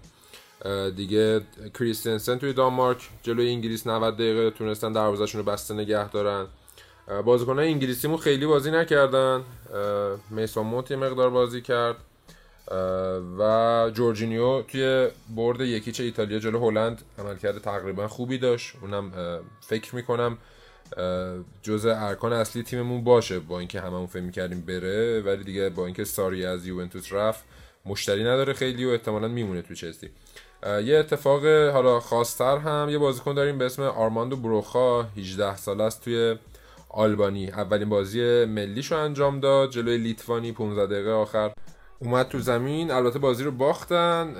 دیگه 0.97 1.41
کریستنسن 1.79 2.39
توی 2.39 2.53
دانمارک 2.53 3.09
جلوی 3.23 3.51
انگلیس 3.51 3.87
90 3.87 4.15
دقیقه 4.15 4.51
تونستن 4.51 4.93
دروازه‌شون 4.93 5.39
رو 5.41 5.53
بسته 5.53 5.75
نگه 5.75 6.09
دارن. 6.11 6.47
بازیکنان 7.25 7.65
انگلیسیمون 7.65 8.17
خیلی 8.17 8.47
بازی 8.47 8.71
نکردن. 8.71 9.43
میسون 10.31 10.67
مونت 10.67 10.93
مقدار 10.93 11.31
بازی 11.31 11.63
کرد. 11.63 11.97
و 13.39 13.91
جورجینیو 13.95 14.63
توی 14.63 15.09
برد 15.37 15.61
یکیچ 15.61 16.01
ایتالیا 16.01 16.39
جلو 16.39 16.71
هلند 16.71 17.03
عملکرد 17.19 17.59
تقریبا 17.59 18.09
خوبی 18.09 18.39
داشت. 18.39 18.77
اونم 18.83 19.13
فکر 19.61 19.95
می‌کنم 19.95 20.39
جزء 21.63 21.95
ارکان 21.97 22.33
اصلی 22.33 22.63
تیممون 22.63 23.05
باشه 23.05 23.39
با 23.39 23.59
اینکه 23.59 23.81
هممون 23.81 24.07
فکر 24.07 24.23
می‌کردیم 24.23 24.61
بره 24.61 25.21
ولی 25.21 25.45
دیگه 25.45 25.69
با 25.69 25.87
اینکه 25.87 26.05
ساری 26.05 26.47
از 26.47 26.67
یوونتوس 26.67 27.13
رفت 27.13 27.45
مشتری 27.87 28.25
نداره 28.25 28.53
خیلی 28.53 28.85
و 28.85 28.89
احتمالا 28.89 29.29
میمونه 29.29 29.63
تو 29.63 29.75
چلسی. 29.75 30.11
یه 30.67 30.97
اتفاق 30.97 31.47
حالا 31.47 32.01
خاصتر 32.01 32.57
هم 32.57 32.89
یه 32.91 32.99
بازیکن 32.99 33.35
داریم 33.35 33.59
به 33.59 33.65
اسم 33.65 33.83
آرماندو 33.83 34.37
بروخا 34.37 35.03
18 35.03 35.57
ساله 35.57 35.85
است 35.85 36.05
توی 36.05 36.37
آلبانی. 36.89 37.51
اولین 37.51 37.89
بازی 37.89 38.45
ملیشو 38.45 38.97
انجام 38.97 39.41
داد 39.41 39.71
جلوی 39.71 39.99
لیتوانی 39.99 40.53
15 40.53 40.87
دقیقه 40.87 41.11
آخر. 41.11 41.53
اومد 42.03 42.29
تو 42.29 42.39
زمین 42.39 42.91
البته 42.91 43.19
بازی 43.19 43.45
رو 43.45 43.51
باختن 43.51 44.35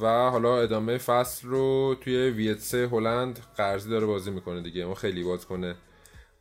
و 0.00 0.30
حالا 0.30 0.58
ادامه 0.58 0.98
فصل 0.98 1.48
رو 1.48 1.96
توی 2.00 2.30
ویتسه 2.30 2.88
هلند 2.92 3.38
قرضی 3.56 3.90
داره 3.90 4.06
بازی 4.06 4.30
می‌کنه 4.30 4.62
دیگه. 4.62 4.84
ما 4.84 4.94
خیلی 4.94 5.24
بازیکن 5.24 5.74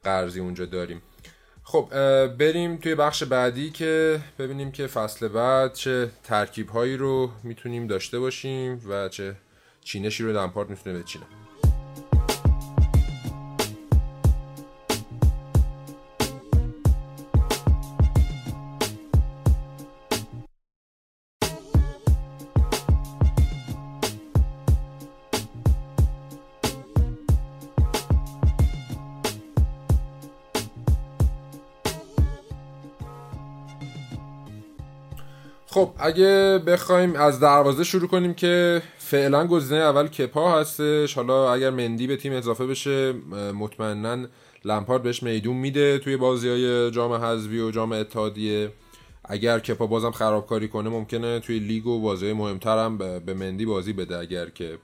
قرضی 0.04 0.40
اونجا 0.40 0.66
داریم. 0.66 1.02
خب 1.64 1.90
بریم 2.28 2.78
توی 2.78 2.96
بخش 2.96 3.24
بعدی 3.24 3.70
که 3.70 4.20
ببینیم 4.40 4.72
که 4.72 4.88
فصل 4.88 5.28
بعد 5.28 5.74
چه 5.74 6.10
ترکیب 6.24 6.70
هایی 6.70 6.98
رو 6.98 7.32
می‌تونیم 7.44 7.88
داشته 7.88 8.20
باشیم 8.20 8.82
و 8.90 9.10
چه 9.10 9.36
چینشی 9.82 10.24
رو 10.24 10.38
لمپارد 10.38 10.70
می‌تونه 10.70 11.00
بچینه. 11.00 11.26
خب 35.70 35.92
اگه 36.00 36.62
بخوایم 36.68 37.16
از 37.16 37.40
دروازه 37.40 37.84
شروع 37.84 38.08
کنیم 38.08 38.34
که 38.34 38.82
فعلا 38.98 39.48
گزینه 39.48 39.80
اول 39.80 40.08
کپا 40.08 40.60
هستش. 40.60 41.14
حالا 41.14 41.54
اگر 41.54 41.70
مندی 41.70 42.08
به 42.08 42.18
تیم 42.18 42.34
اضافه 42.34 42.66
بشه 42.66 43.14
مطمئنا 43.54 44.28
لمپارد 44.66 45.04
بهش 45.04 45.24
میدون 45.24 45.58
میده 45.58 46.00
توی 46.00 46.18
بازی 46.18 46.50
های 46.50 46.92
جام 46.92 47.14
حذفی 47.14 47.60
و 47.60 47.72
جام 47.72 47.92
اتحادیه. 47.92 48.72
اگر 49.26 49.60
کپا 49.60 49.88
بازم 49.88 50.12
خرابکاری 50.12 50.68
کنه 50.68 50.90
ممکنه 50.90 51.40
توی 51.40 51.60
لیگ 51.60 51.88
و 51.88 52.02
بازی 52.02 52.34
مهمتر 52.34 52.78
هم 52.78 52.98
به 52.98 53.34
مندی 53.34 53.66
بازی 53.66 53.94
بده 53.94 54.18
اگر 54.18 54.50
که 54.50 54.78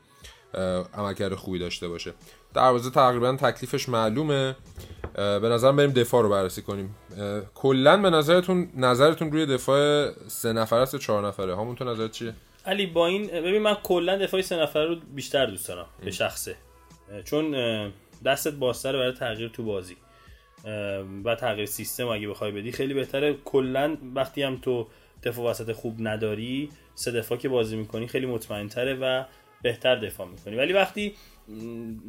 عملکرد 0.93 1.35
خوبی 1.35 1.59
داشته 1.59 1.87
باشه. 1.87 2.13
دروازه 2.53 2.89
تقریبا 2.89 3.35
تکلیفش 3.35 3.89
معلومه. 3.89 4.55
به 5.15 5.49
نظرم 5.49 5.75
بریم 5.75 5.91
دفاع 5.91 6.23
رو 6.23 6.29
بررسی 6.29 6.61
کنیم. 6.61 6.95
کلا 7.55 7.97
به 7.97 8.09
نظرتون 8.09 8.69
نظرتون 8.75 9.31
روی 9.31 9.45
دفاع 9.45 10.11
سه 10.27 10.53
نفره 10.53 10.79
است 10.79 10.95
چهار 10.95 11.27
نفره؟ 11.27 11.57
همون 11.57 11.75
تو 11.75 11.85
نظرت 11.85 12.11
چیه؟ 12.11 12.33
علی 12.65 12.85
با 12.85 13.07
این 13.07 13.27
ببین 13.27 13.61
من 13.61 13.73
کلا 13.73 14.17
دفاع 14.17 14.41
سه 14.41 14.61
نفره 14.61 14.85
رو 14.85 14.95
بیشتر 15.15 15.45
دوست 15.45 15.67
دارم 15.67 15.85
به 16.05 16.11
شخصه. 16.11 16.55
چون 17.25 17.51
دستت 18.25 18.53
بازتره 18.53 18.99
برای 18.99 19.11
تغییر 19.11 19.49
تو 19.49 19.63
بازی. 19.63 19.97
و 21.25 21.35
تغییر 21.35 21.65
سیستم 21.65 22.07
اگه 22.07 22.27
بخوای 22.27 22.51
بدی 22.51 22.71
خیلی 22.71 22.93
بهتره. 22.93 23.33
کلا 23.45 23.97
وقتی 24.15 24.43
هم 24.43 24.57
تو 24.57 24.87
دفاع 25.23 25.49
وسط 25.49 25.71
خوب 25.71 25.95
نداری 25.99 26.69
سه 26.95 27.11
دفاع 27.11 27.37
که 27.37 27.49
بازی 27.49 27.75
می‌کنی 27.75 28.07
خیلی 28.07 28.25
مطمئن 28.25 28.67
تره 28.67 28.93
و 28.93 29.23
بهتر 29.61 29.95
دفاع 29.95 30.27
می‌کنی. 30.27 30.55
ولی 30.55 30.73
وقتی 30.73 31.15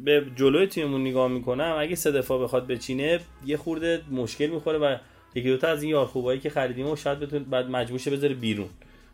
به 0.03 0.25
جلوی 0.35 0.67
تیممون 0.67 1.01
نگاه 1.01 1.27
می‌کنم 1.27 1.75
اگه 1.79 1.95
سه 1.95 2.11
دفاع 2.11 2.43
بخواد 2.43 2.67
بچینه 2.67 3.19
یه 3.45 3.57
خورده 3.57 4.01
مشکل 4.11 4.47
می‌خوره 4.47 4.77
و 4.77 4.97
یکی 5.35 5.49
دوتا 5.49 5.67
از 5.67 5.83
این 5.83 5.91
یار 5.91 6.05
خوبایی 6.05 6.39
که 6.39 6.49
خریدیم 6.49 6.87
و 6.87 6.95
شاید 6.95 7.19
بتون 7.19 7.43
بعد 7.43 7.69
مجبور 7.69 7.99
شه 7.99 8.11
بذاره 8.11 8.33
بیرون. 8.33 8.69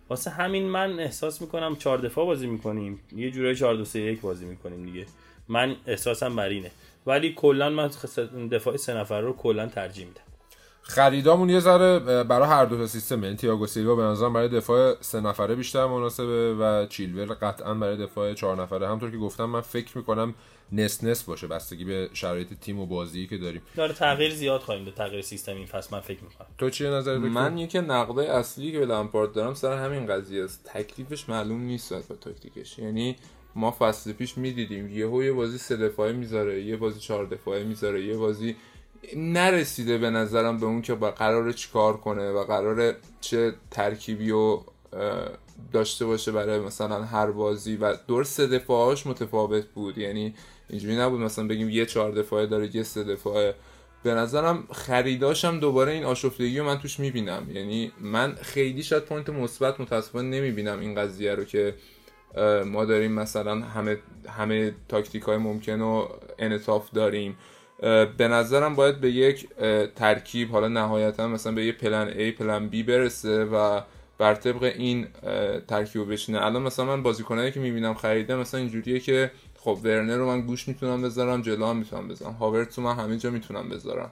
واسه 0.09 0.29
همین 0.29 0.63
من 0.63 0.99
احساس 0.99 1.41
می‌کنم 1.41 1.75
چهار 1.75 1.97
دفاع 1.97 2.25
بازی 2.25 2.47
می‌کنیم. 2.47 2.99
یه 3.15 3.31
جورایی 3.31 3.55
چهار 3.55 3.75
دو 3.75 3.85
سه 3.85 3.99
یک 3.99 4.21
بازی 4.21 4.45
می‌کنیم 4.45 4.85
دیگه. 4.85 5.05
من 5.47 5.75
احساسم 5.87 6.35
بر 6.35 6.49
اینه. 6.49 6.71
ولی 7.05 7.33
کلا 7.33 7.69
من 7.69 7.89
دفاع 8.51 8.77
سه 8.77 8.93
نفر 8.93 9.21
رو 9.21 9.33
کلا 9.33 9.67
ترجیح 9.67 10.05
میدم. 10.05 10.21
خریدامون 10.81 11.49
یه 11.49 11.59
ذره 11.59 12.23
برای 12.23 12.47
هر 12.47 12.65
دو 12.65 12.77
تا 12.77 12.87
سیستم 12.87 13.23
یعنی 13.23 13.35
تییاگو 13.35 13.67
سیلوا 13.67 13.95
به 13.95 14.03
نظرم 14.03 14.33
برای 14.33 14.49
دفاع 14.49 14.95
سه 15.01 15.21
نفره 15.21 15.55
بیشتر 15.55 15.85
مناسبه 15.85 16.55
و 16.55 16.85
چیلول 16.85 17.33
قطعا 17.33 17.73
برای 17.73 17.97
دفاع 17.97 18.33
چهار 18.33 18.61
نفره. 18.61 18.87
همطور 18.87 19.11
که 19.11 19.17
گفتم 19.17 19.45
من 19.45 19.61
فکر 19.61 19.97
می‌کنم 19.97 20.35
نس 20.71 21.03
نس 21.03 21.23
باشه 21.23 21.47
بستگی 21.47 21.85
به 21.85 22.09
شرایط 22.13 22.53
تیم 22.53 22.79
و 22.79 22.85
بازی 22.85 23.27
که 23.27 23.37
داریم. 23.37 23.61
داره 23.75 23.93
تغییر 23.93 24.31
زیاد 24.31 24.61
خواهیم 24.61 24.85
داد 24.85 24.93
تغییر 24.93 25.21
سیستم 25.21 25.55
این 25.55 25.65
فصل 25.65 25.95
من 25.95 26.01
فکر 26.01 26.23
می‌کنم. 26.23 26.47
تو 26.57 26.69
چیه 26.69 26.89
نظر 26.89 27.15
دکتر؟ 27.17 27.29
من 27.29 27.57
یکی 27.57 27.79
نقده 27.79 28.33
اصلی 28.33 28.71
که 28.71 28.79
به 28.79 28.85
لامپارد 28.85 29.33
دارم 29.33 29.53
سر 29.53 29.77
همین 29.77 30.05
قضیه 30.05 30.43
است. 30.43 30.69
تکلیفش 30.73 31.29
معلوم 31.29 31.61
نیست 31.61 31.93
با 31.93 32.15
تاکتیکش. 32.15 32.79
یعنی 32.79 33.15
ما 33.55 33.75
فصل 33.79 34.13
پیش 34.13 34.37
می‌دیدیم 34.37 34.89
یهو 34.89 35.23
یه 35.23 35.33
بازی 35.33 35.57
سه 35.57 35.77
دفاعه 35.77 36.13
می‌ذاره 36.13 36.63
یه 36.63 36.77
بازی 36.77 36.99
چهار 36.99 37.25
دفاعه 37.25 37.63
می‌ذاره 37.63 38.05
یه 38.05 38.17
بازی 38.17 38.55
نرسیده 39.15 39.97
به 39.97 40.09
نظرم 40.09 40.57
به 40.57 40.65
اون 40.65 40.81
که 40.81 40.95
با 40.95 41.11
قرار 41.11 41.51
چیکار 41.51 41.97
کنه 41.97 42.31
و 42.31 42.43
قرار 42.43 42.95
چه 43.21 43.53
ترکیبی 43.71 44.31
و 44.31 44.59
داشته 45.73 46.05
باشه 46.05 46.31
برای 46.31 46.59
مثلا 46.59 47.03
هر 47.03 47.31
بازی. 47.31 47.77
و 47.77 47.95
دور 48.07 48.23
سه 48.23 48.47
دفاعاش 48.47 49.07
متفاوت 49.07 49.65
بود. 49.65 49.97
یعنی 49.97 50.33
اینجوری 50.69 50.95
نبود 50.95 51.21
مثلا 51.21 51.47
بگیم 51.47 51.69
یه 51.69 51.85
چهار 51.85 52.11
دفاعه 52.11 52.45
داره 52.45 52.75
یه 52.75 52.83
سه 52.83 53.03
دفاعه. 53.03 53.55
به 54.03 54.13
نظرم 54.13 54.67
خریداشم 54.71 55.59
دوباره 55.59 55.91
این 55.91 56.03
آشفتگی 56.03 56.59
رو 56.59 56.65
من 56.65 56.79
توش 56.79 56.99
می‌بینم. 56.99 57.47
یعنی 57.53 57.91
من 57.99 58.35
خیلی 58.41 58.83
شاید 58.83 59.03
point 59.03 59.29
مثبت 59.29 59.79
متاسفانه 59.79 60.27
نمی‌بینم 60.27 60.79
این 60.79 60.95
قضیه 60.95 61.35
رو 61.35 61.43
که 61.43 61.75
ما 62.65 62.85
داریم 62.85 63.11
مثلا 63.11 63.55
همه 63.55 63.97
همه 64.29 64.75
تاکتیک 64.89 65.23
های 65.23 65.37
ممکن 65.37 65.81
و 65.81 66.07
انعطاف 66.39 66.91
داریم. 66.91 67.37
به 68.17 68.27
نظرم 68.27 68.75
باید 68.75 69.01
به 69.01 69.11
یک 69.11 69.47
ترکیب 69.95 70.51
حالا 70.51 70.67
نهایتا 70.67 71.27
مثلا 71.27 71.51
به 71.51 71.65
یه 71.65 71.71
plan 71.71 72.11
A 72.11 72.37
plan 72.37 72.69
B 72.73 72.75
برسه 72.83 73.45
و 73.45 73.81
بر 74.17 74.35
طبق 74.35 74.63
این 74.63 75.07
ترکیب 75.67 76.11
بشینه. 76.11 76.45
الان 76.45 76.61
مثلا 76.61 76.85
من 76.85 77.03
بازیکنایی 77.03 77.51
که 77.51 77.59
می‌بینم 77.59 77.93
خریده 77.93 78.35
مثلا 78.35 78.59
اینجوریه 78.59 78.99
که 78.99 79.31
خب 79.55 79.77
ورنر 79.83 80.17
رو 80.17 80.25
من 80.25 80.41
گوش 80.41 80.67
می‌تونم 80.67 81.01
بذارم 81.01 81.41
جلو 81.41 81.73
می‌تونم 81.73 82.07
بذارم 82.07 82.33
هاورتس 82.33 82.79
رو 82.79 82.85
من 82.85 82.95
همه 82.95 83.17
جا 83.17 83.29
می‌تونم 83.29 83.69
بذارم. 83.69 84.11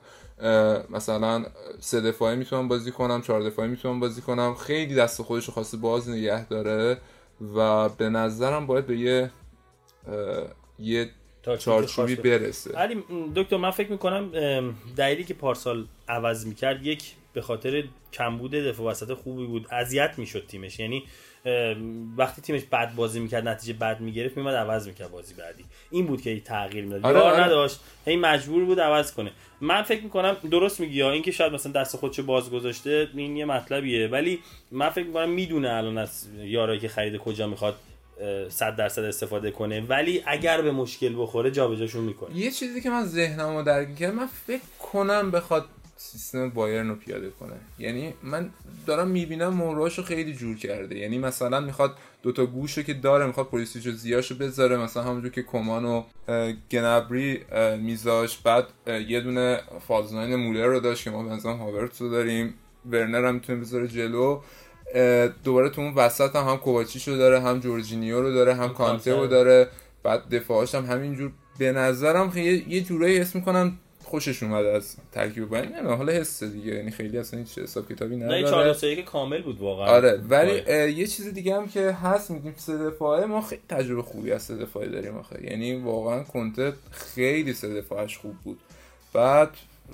مثلا 0.89 1.45
سه 1.79 2.01
دفاعی 2.01 2.35
می‌تونم 2.35 2.67
بازی 2.67 2.91
کنم 2.91 3.21
چهار 3.21 3.41
دفاعی 3.41 3.69
می‌تونم 3.69 3.99
بازی 3.99 4.21
کنم. 4.21 4.55
خیلی 4.55 4.95
دست 4.95 5.21
خودش 5.21 5.45
رو 5.45 5.53
خواسته 5.53 5.77
باز 5.77 6.09
نگه 6.09 6.47
داره 6.47 6.97
و 7.55 7.89
به 7.89 8.09
نظرم 8.09 8.65
باید 8.67 8.87
به 8.87 8.97
یه 8.97 9.31
یه 10.79 11.09
چارچوبی 11.59 12.15
برسه. 12.15 12.77
علی 12.77 13.03
دکتر 13.35 13.57
من 13.57 13.71
فکر 13.71 13.91
می‌کنم 13.91 14.31
دلیلی 14.95 15.23
که 15.23 15.33
پارسال 15.33 15.85
عوض 16.07 16.45
می‌کرد 16.45 16.85
یک 16.85 17.03
به 17.33 17.41
خاطر 17.41 17.83
کمبود 18.13 18.51
دفاع 18.51 18.91
وسط 18.91 19.13
خوبی 19.13 19.45
بود 19.45 19.67
اذیت 19.71 20.13
می‌شد 20.17 20.45
تیمش. 20.47 20.79
یعنی 20.79 21.03
وقتی 22.17 22.41
تیمش 22.41 22.61
بد 22.71 22.95
بازی 22.95 23.19
می‌کرد 23.19 23.47
نتیجه 23.47 23.73
بد 23.73 23.99
می‌گرفت 23.99 24.37
میومد 24.37 24.55
عوض 24.55 24.87
می‌کرد 24.87 25.11
بازی 25.11 25.33
بعدی. 25.33 25.65
این 25.91 26.05
بود 26.05 26.21
که 26.21 26.39
تغییر 26.39 26.83
می‌داد. 26.83 27.05
آره 27.05 27.19
آره. 27.19 27.43
نداشت. 27.43 27.79
هی 28.05 28.15
مجبور 28.15 28.65
بود 28.65 28.79
عوض 28.79 29.13
کنه. 29.13 29.31
من 29.61 29.81
فکر 29.81 30.03
می‌کنم 30.03 30.37
درست 30.51 30.79
میگی 30.79 31.03
این 31.03 31.21
که 31.21 31.31
شاید 31.31 31.53
مثلا 31.53 31.71
دست 31.71 31.97
خودشو 31.97 32.23
باز 32.23 32.51
گذاشته 32.51 33.07
این 33.15 33.37
یه 33.37 33.45
مطلبیه. 33.45 34.07
ولی 34.07 34.39
من 34.71 34.89
فکر 34.89 35.05
می‌کنم 35.05 35.29
می‌دونه 35.29 35.69
الان 35.69 35.97
از 35.97 36.27
یارایی 36.37 36.79
که 36.79 36.87
خریده 36.87 37.17
کجا 37.17 37.47
می‌خواد 37.47 37.75
صد 38.49 38.75
درصد 38.75 39.03
استفاده 39.03 39.51
کنه. 39.51 39.81
ولی 39.81 40.23
اگر 40.25 40.61
به 40.61 40.71
مشکل 40.71 41.15
بخوره 41.17 41.51
جابجاشون 41.51 42.03
می‌کنه. 42.03 42.37
یه 42.37 42.51
چیزی 42.51 42.81
که 42.81 42.89
من 42.89 43.05
ذهنمو 43.05 43.63
درگیر 43.63 43.95
کرد 43.95 44.13
من 44.13 44.27
فکر 44.47 44.61
کنم 44.91 45.31
بخواد 45.31 45.65
سیستم 45.97 46.49
بایرن 46.49 46.89
رو 46.89 46.95
پیاده 46.95 47.29
کنه. 47.29 47.53
یعنی 47.79 48.13
من 48.23 48.49
دارم 48.85 49.07
می‌بینم 49.07 49.47
موراش 49.47 49.97
رو 49.97 50.03
خیلی 50.03 50.33
جور 50.33 50.57
کرده. 50.57 50.97
یعنی 50.97 51.17
مثلا 51.17 51.59
می‌خواد 51.59 51.95
دوتا 52.23 52.45
گوش 52.45 52.77
رو 52.77 52.83
که 52.83 52.93
داره 52.93 53.25
می‌خواد 53.25 53.47
پلیسیش 53.47 53.85
رو 53.85 53.91
زیاشو 53.91 54.35
بذاره. 54.35 54.77
مثلا 54.77 55.03
همونجور 55.03 55.31
که 55.31 55.43
کمان 55.43 55.85
و 55.85 56.03
گنبری 56.71 57.41
میذاش. 57.77 58.37
بعد 58.37 58.65
یه 59.07 59.21
دونه 59.21 59.61
فالزناین 59.87 60.35
مولر 60.35 60.65
رو 60.65 60.79
داشت 60.79 61.03
که 61.03 61.09
ما 61.09 61.23
بنظرم 61.23 61.57
هاورتس 61.57 62.01
رو 62.01 62.09
داریم. 62.09 62.53
ورنر 62.89 63.25
هم 63.25 63.33
می‌تونه 63.33 63.59
بذاره 63.59 63.87
جلو. 63.87 64.41
دوباره 65.43 65.69
تو 65.69 65.81
اون 65.81 65.93
وسط 65.93 66.35
هم 66.35 66.47
هم 66.47 66.57
کوواچیش 66.57 67.07
رو 67.07 67.17
داره 67.17 67.39
هم 67.39 67.59
جورجینیو 67.59 68.21
رو 68.21 68.33
داره 68.33 68.53
هم 68.53 68.73
کانته 68.73 69.15
رو 69.15 69.27
داره. 69.27 69.67
بعد 70.03 70.29
دفاعش 70.29 70.75
هم 70.75 70.85
همینجور. 70.85 71.31
به 71.59 71.71
نظرم 71.71 72.37
یه 72.67 72.81
جورایی 72.81 73.19
اسم 73.19 73.39
می‌کنم 73.39 73.77
خوشش 74.03 74.43
اومد 74.43 74.65
از 74.65 74.95
ترکیب 75.11 75.49
باید 75.49 75.71
نه 75.71 75.95
حالا 75.95 76.13
حس 76.13 76.43
دیگه. 76.43 76.75
یعنی 76.75 76.91
خیلی 76.91 77.17
اصلا 77.17 77.39
هیچ 77.39 77.57
حساب 77.57 77.91
کتابی 77.91 78.15
نداره. 78.15 78.41
نه 78.41 78.73
4 78.73 78.95
که 78.95 79.01
کامل 79.01 79.41
بود 79.41 79.59
واقعا. 79.59 79.87
آره 79.87 80.21
ولی 80.29 80.53
یه 80.91 81.07
چیز 81.07 81.33
دیگه 81.33 81.55
هم 81.55 81.67
که 81.67 81.91
هست 81.91 82.31
میگیم 82.31 82.53
سه 82.57 82.77
دفاعه 82.77 83.25
ما 83.25 83.41
خیلی 83.41 83.61
تجربه 83.69 84.01
خوبی 84.01 84.31
از 84.31 84.43
سه 84.43 84.55
دفاعه 84.55 84.87
داریم 84.87 85.17
آخه. 85.17 85.45
یعنی 85.45 85.75
واقعا 85.75 86.23
کنته 86.23 86.73
خیلی 86.91 87.53
سه 87.53 87.81
دفاعش 87.81 88.17
خوب 88.17 88.35
بود. 88.43 88.59
بعد 89.13 89.49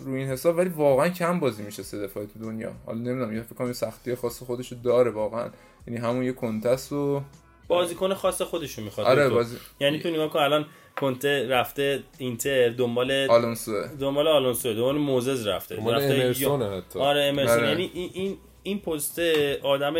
روی 0.05 0.19
این 0.19 0.29
حساب 0.29 0.57
ولی 0.57 0.69
واقعا 0.69 1.09
کم 1.09 1.39
بازی 1.39 1.63
میشه 1.63 1.83
سه 1.83 2.01
دفاعه 2.01 2.25
تو 2.25 2.39
دنیا. 2.39 2.71
حالا 2.85 2.97
نمی‌دونم 2.97 3.35
یه 3.35 3.41
فکر 3.41 3.55
کنم 3.55 3.73
سختی 3.73 4.15
خاص 4.15 4.43
خودش 4.43 4.73
داره 4.83 5.11
واقعا. 5.11 5.49
یعنی 5.87 5.99
همون 5.99 6.23
یه 6.23 6.31
کنتس 6.31 6.91
و 6.91 7.21
بازیکن 7.67 8.13
خاص 8.13 8.41
خودشو 8.41 8.81
می‌خواد. 8.81 9.07
آره 9.07 9.29
بازی... 9.29 9.55
یعنی 9.79 9.99
تو 9.99 10.09
نگاه 10.09 10.29
کن 10.29 10.39
الان 10.39 10.65
کنته 10.95 11.47
رفته 11.47 12.03
اینتر 12.17 12.69
دنبال 12.69 13.11
آلونسو. 13.11 13.71
دنبال 13.99 14.27
آلونسو 14.27 14.73
دنبال 14.73 14.97
موزز 14.97 15.47
رفته. 15.47 15.75
دنبال 15.75 16.03
امرسون 16.03 16.61
حتی. 16.61 16.99
آره 16.99 17.23
امرسون. 17.23 17.57
آره. 17.57 17.69
یعنی 17.69 17.91
این 17.93 18.09
این 18.13 18.37
این 18.63 18.79
پست 18.79 19.19
آدم 19.63 19.93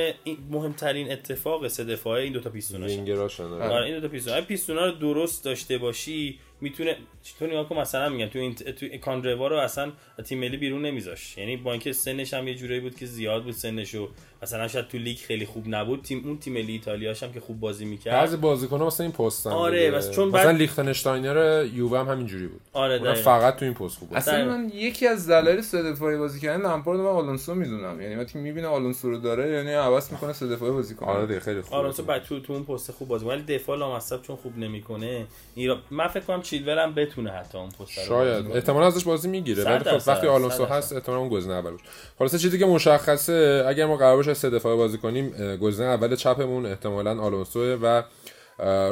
مهمترین 0.52 1.12
اتفاق 1.12 1.68
سه 1.68 1.84
دفاعه 1.84 2.24
این 2.24 2.34
دوتا 2.34 2.50
پیستوناش 2.50 2.92
آره. 2.92 3.86
این 3.86 3.96
دوتا 3.96 4.08
پیستون 4.08 4.42
پیستونا 4.42 4.86
رو 4.86 4.92
درست 4.92 5.46
داشته 5.46 5.78
باشی 5.78 6.40
می‌تونه 6.62 6.98
تو 7.40 7.48
نگاه 7.48 7.70
کن 7.70 7.78
مثلا 7.78 8.10
میگم 8.10 8.28
تو 8.28 8.40
این 8.40 8.54
تو 8.54 8.98
کانروا 8.98 9.48
رو 9.48 9.58
اصلا 9.58 9.92
تیم 10.26 10.40
ملی 10.40 10.58
بیرون 10.58 10.86
نمیذاش 10.86 11.38
یعنی 11.38 11.58
با 11.58 11.72
اینکه 11.72 11.94
سنش 11.94 12.34
هم 12.34 12.48
یه 12.48 12.56
جورایی 12.56 12.80
بود 12.80 12.96
که 12.96 13.06
زیاد 13.06 13.44
بود 13.44 13.54
سنش 13.54 13.96
و 13.96 14.10
مثلا 14.44 14.68
شاید 14.68 14.88
تو 14.88 14.98
لیگ 14.98 15.18
خیلی 15.18 15.46
خوب 15.46 15.64
نبود 15.68 16.02
تیم 16.02 16.22
اون 16.26 16.38
تیم 16.38 16.54
ملی 16.54 16.72
ایتالیاش 16.72 17.24
هم 17.24 17.34
که 17.34 17.40
خوب 17.40 17.60
بازی 17.60 17.86
می‌کرد. 17.86 18.14
بعضی 18.14 18.38
بازیکن‌ها 18.38 18.88
مثلا 18.88 19.06
این 19.06 19.14
پستن 19.14 19.50
آره 19.50 19.92
بس 19.92 20.12
چون 20.12 20.28
مثلا 20.28 20.44
بعد... 20.44 20.56
لیختنشتاینر 20.56 21.68
یووه 21.74 22.00
هم 22.00 22.08
همینجوری 22.08 22.48
بود. 22.48 22.62
آره 22.74 23.14
فقط 23.14 23.56
تو 23.56 23.66
این 23.66 23.74
پست 23.74 23.98
خوب 23.98 24.10
بود. 24.10 24.18
اصلا 24.18 24.46
من 24.46 24.72
یکی 24.74 25.08
از 25.08 25.30
دلایل 25.30 25.62
سه 25.62 25.84
دفاعی 25.84 26.18
بازی 26.18 26.40
کردن 26.40 26.64
لامپارد 26.64 27.00
و 27.00 27.08
آلونسو 27.08 27.56
می‌دونم. 27.56 28.02
یعنی 28.02 28.16
وقتی 28.16 28.40
می‌بینه 28.40 28.68
آلونسو 28.68 29.10
رو 29.10 29.18
داره 29.18 29.50
یعنی 29.50 29.74
عوض 29.74 30.12
می‌کنه 30.12 30.34
سه 30.34 30.48
دفاعی 30.48 30.72
بازی 30.72 30.96
کنه. 30.96 31.10
آره 31.10 31.40
خیلی 31.40 31.62
خوب. 31.62 31.74
آلونسو 31.74 32.04
بعد 32.04 32.24
تو 32.24 32.40
تو 32.40 32.54
اون 32.54 32.64
پست 32.64 32.92
خوب 32.92 33.08
بازی 33.08 33.26
ولی 33.26 33.42
دفاع 33.42 33.78
لامصب 33.78 34.22
چون 34.22 34.36
خوب 34.36 34.58
نمی‌کنه. 34.58 35.26
ایرا 35.56 35.78
من 35.92 36.08
فکر 36.08 36.24
کنم 36.24 36.42
چیلور 36.46 36.80
هم 36.80 36.94
بتونه 36.94 37.32
حتی 37.32 37.58
اون 37.58 37.70
پست 37.70 37.92
شاید. 38.08 38.52
احتمالاً 38.52 38.88
ازش 38.88 39.04
بازی 39.04 39.28
می‌گیره. 39.28 39.64
ولی 39.64 40.00
خب 40.00 40.08
وقتی 40.08 40.28
آلونسو 40.28 40.66
هست 40.66 40.94
احتمالاً 40.94 41.22
اون 41.22 41.30
گزینه 41.30 41.54
اول 41.54 41.72
باشه 41.72 41.84
خلاص 42.20 42.36
چیزی 42.36 42.60
که 42.60 42.66
مشخصه 42.66 43.66
اگر 43.68 43.86
ما 43.86 43.98
قرار 43.98 44.16
باشه 44.16 44.34
سه 44.34 44.50
دفاعه 44.50 44.76
بازی 44.76 44.98
کنیم 44.98 45.58
گزینه 45.58 45.88
اول 45.88 46.16
چپمون 46.16 46.66
احتمالاً 46.66 47.22
آلونسو 47.22 47.76
و 47.76 48.04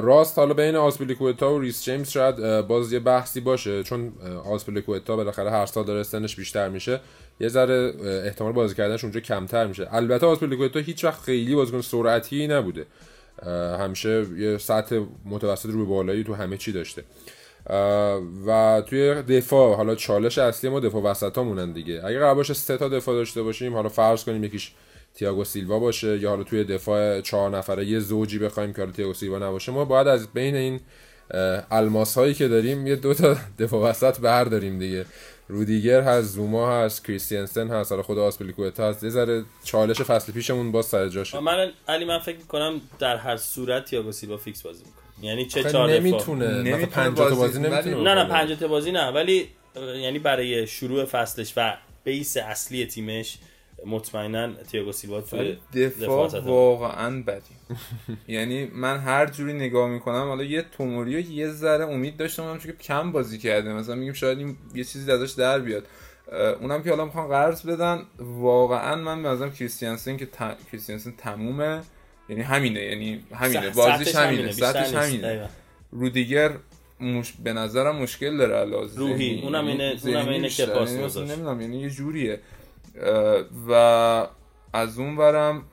راست 0.01 0.39
حالا 0.39 0.54
بین 0.54 0.76
آسپلیکوتا 0.76 1.54
و 1.54 1.60
ریس 1.60 1.84
جیمز 1.84 2.10
شاید 2.10 2.62
باز 2.62 2.93
یه 2.93 2.99
بحثی 2.99 3.39
باشه. 3.39 3.84
چون 3.84 4.14
آسپلیکوتا 4.45 5.16
بالاخره 5.16 5.51
هر 5.51 5.66
سال 5.66 5.86
داره 5.86 6.04
سنش 6.04 6.36
بیشتر 6.36 6.70
میشه. 6.70 6.99
یه 7.39 7.47
ذره 7.47 7.93
احتمال 8.26 8.51
بازی 8.51 8.76
کردنش 8.76 9.04
اونجا 9.04 9.20
کمتر 9.20 9.68
میشه. 9.68 9.88
البته 9.91 10.26
آسپلیکوتا 10.26 10.80
هیچ 10.80 11.04
وقت 11.06 11.22
خیلی 11.22 11.56
بازیکن 11.56 11.82
سرعتی 11.82 12.47
نبوده. 12.47 12.86
همیشه 13.80 14.26
یه 14.38 14.58
سطح 14.58 14.99
متوسط 15.26 15.70
رو 15.70 15.86
بالایی 15.86 16.24
تو 16.24 16.34
همه 16.34 16.58
چی 16.58 16.72
داشته. 16.72 17.04
و 18.45 18.84
توی 18.88 19.14
دفاع 19.14 19.76
حالا 19.76 19.95
چالش 19.95 20.38
اصلی 20.38 20.70
ما 20.70 20.80
دفاع 20.80 21.01
وسط 21.01 21.38
مونن 21.38 21.72
دیگه. 21.72 22.01
اگه 22.05 22.20
قرار 22.20 22.36
باشه 22.36 22.53
سه 22.53 22.78
تا 22.78 22.89
دفاع 22.89 23.16
داشته 23.16 23.43
باشیم 23.43 23.74
حالا 23.74 23.89
فرض 23.89 24.24
کنیم 24.24 24.43
یکیش 24.43 24.72
تییاگو 25.16 25.43
سیلوا 25.43 25.80
باشه 25.80 26.18
یا 26.18 26.30
حالا 26.30 26.43
توی 26.43 26.64
دفاع 26.64 27.22
چهار 27.22 27.57
نفره 27.57 27.86
یه 27.86 27.99
زوجی 27.99 28.39
بخوایم 28.39 28.74
که 28.74 28.82
حالا 28.82 28.91
تییاگو 28.91 29.14
سیلوا 29.14 29.39
نباشه 29.39 29.72
ما 29.72 29.86
باید 29.86 30.07
از 30.07 30.28
بین 30.34 30.55
این 30.55 30.80
الماس 31.72 32.18
هایی 32.18 32.34
که 32.34 32.47
داریم 32.47 32.88
یه 32.88 32.95
دو 32.95 33.14
تا 33.14 33.36
دفاع 33.59 33.89
وسط 33.89 34.20
برداریم 34.20 34.80
دیگه. 34.80 35.05
رودیگر 35.47 36.01
هست 36.01 36.28
زوما 36.28 36.72
هست 36.72 37.05
کریستیانسن 37.05 37.68
هست 37.68 37.91
حالا 37.91 38.03
خود 38.03 38.18
آسپلیکوتا 38.18 38.89
هست. 38.89 39.03
یه 39.03 39.09
ذره 39.09 39.43
چالش 39.64 40.01
فصل 40.01 40.32
پیشمون 40.32 40.72
باز 40.72 40.86
سر 40.86 41.09
جاشه. 41.09 41.39
من 41.39 41.72
علی 41.88 42.05
من 42.05 42.20
فکر 42.20 42.38
کنم 42.38 42.82
در 42.99 43.18
هر 43.18 43.38
صورت 43.38 43.86
تییاگو 43.86 44.11
سیلوا 44.11 44.38
فیکس 44.38 44.61
بازی 44.61 44.84
می‌کنه. 44.86 45.03
یعنی 45.24 45.45
چه 45.45 45.63
چهار 45.63 45.89
نمی‌تونه. 45.89 46.47
نمی‌تونه 46.47 46.86
پنجاه 46.86 47.36
بازی 47.36 47.59
نمی‌تونه 47.59 47.95
نه 47.95 48.15
نه 48.15 48.26
پنجاه 48.26 48.69
بازی 48.69 48.91
نه 48.91 49.11
ولی 49.11 49.47
یعنی 50.01 50.19
برای 50.19 50.67
شروع 50.67 51.05
فصلش 51.05 51.53
و 51.57 51.78
بیس 52.03 52.38
اصلی 52.38 52.86
تیمش 52.86 53.38
مطمئنا 53.86 54.53
تییاگو 54.63 54.91
سیلوا 54.91 55.21
تو 55.21 55.38
دفاع 55.74 56.39
واقعا 56.39 57.24
بدی 57.28 57.78
یعنی 58.28 58.65
من 58.65 58.97
هر 58.97 59.26
جوری 59.26 59.53
نگاه 59.53 59.89
می‌کنم 59.89 60.28
حالا 60.28 60.43
یه 60.43 60.65
توموریو 60.78 61.19
یه 61.19 61.47
ذره 61.47 61.86
امید 61.86 62.17
داشتم 62.17 62.43
چون 62.43 62.71
که 62.71 62.78
کم 62.78 63.11
بازی 63.11 63.38
کرده. 63.38 63.74
مثلا 63.74 63.95
میگیم 63.95 64.13
شاید 64.13 64.38
این 64.38 64.57
یه 64.76 64.84
چیزی 64.84 65.11
ازش 65.11 65.32
در 65.32 65.59
بیاد. 65.59 65.86
اونم 66.61 66.84
که 66.84 66.89
حالا 66.89 67.05
می‌خوان 67.05 67.28
قرض 67.28 67.61
بدن 67.65 68.01
واقعا 68.19 68.95
من 68.95 69.39
به 69.39 69.49
کریستیانسن 69.49 70.17
که 70.17 70.26
ت... 70.26 70.57
کریستیانسن 70.71 71.13
تمومه. 71.17 71.82
یعنی 72.30 72.41
همینه 72.41 72.82
یعنی 72.82 73.24
همینه 73.36 73.69
بازیش 73.69 74.15
همینه 74.15 74.51
سطحش 74.51 74.93
همینه. 74.93 75.49
رودیگر 75.91 76.51
مش... 76.99 77.34
به 77.43 77.53
نظرم 77.53 77.95
مشکل 77.95 78.38
داره 78.38 78.55
علاوه 78.55 78.89
روحی 78.95 79.26
یعنی 79.26 79.41
اونم 79.41 79.67
اینه 79.67 79.95
اونم 80.03 80.30
اینه 80.30 80.49
که 80.49 80.65
پاس 80.65 80.91
یعنی 80.91 81.32
نمی‌دونم 81.32 81.61
یعنی 81.61 81.80
یه 81.80 81.89
جوریه. 81.89 82.39
و 83.69 84.28
از 84.74 84.99
اون 84.99 85.15
برم 85.15 85.63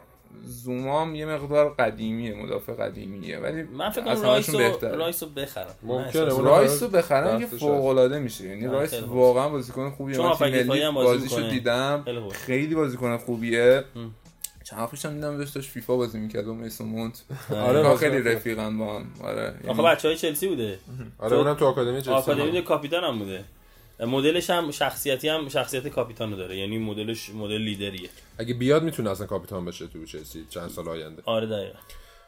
زومام 0.44 1.14
یه 1.14 1.26
مقدار 1.26 1.74
قدیمیه 1.74 2.34
مدافع 2.34 2.72
قدیمیه 2.72 3.38
ولی 3.38 3.62
من 3.62 3.90
فکر 3.90 4.04
کنم 4.04 4.22
رایسو 4.22 4.58
رایسو 4.82 5.26
بخرم 5.26 5.74
ممکنه 5.82 6.24
رایسو 6.24 6.88
بخرم 6.88 7.40
که 7.40 7.46
فوق 7.46 7.86
العاده 7.86 8.18
میشه. 8.18 8.48
یعنی 8.48 8.66
رایس 8.66 8.94
واقعا 8.94 9.48
بازیکن 9.48 9.90
خوبیه. 9.90 10.18
من 10.18 10.32
ملی 10.40 10.90
بازیشو 10.90 11.50
دیدم. 11.50 12.04
خیلی 12.32 12.74
بازیکن 12.74 13.16
خوبیه. 13.16 13.84
چند 14.70 14.80
وقت 14.80 15.06
هم 15.06 15.14
دیدم 15.14 15.38
داشت 15.38 15.58
فیفا 15.58 15.96
بازی 15.96 16.18
می‌کرد 16.18 16.48
و 16.48 16.54
میسون 16.54 16.88
مونت. 16.88 17.22
آره 17.50 17.96
خیلی 17.96 18.22
رفیقن 18.22 18.78
با 18.78 18.98
هم. 18.98 19.06
آره 19.24 19.54
آخه 19.68 19.82
بچهای 19.82 20.16
چلسی 20.16 20.48
بوده. 20.48 20.78
آره 21.18 21.36
اونم 21.36 21.54
تو 21.54 21.66
آکادمی 21.66 22.02
چلسی 22.02 22.10
آکادمی 22.10 22.62
کاپیتان 22.62 23.04
هم 23.04 23.18
بوده. 23.18 23.44
مدلش 24.00 24.50
هم 24.50 24.70
شخصیتی 24.70 25.28
هم 25.28 25.48
شخصیت 25.48 25.88
کاپیتانو 25.88 26.36
داره. 26.36 26.56
یعنی 26.56 26.78
مدلش 26.78 27.30
مدل 27.30 27.58
لیدریه. 27.58 28.08
اگه 28.38 28.54
بیاد 28.54 28.82
می‌تونه 28.82 29.10
اصلا 29.10 29.26
کاپیتان 29.26 29.64
بشه 29.64 29.86
تو 29.86 30.04
چلسی 30.04 30.46
چند 30.50 30.70
سال 30.70 30.88
آینده. 30.88 31.22
آره 31.24 31.46
دقیقاً. 31.46 31.78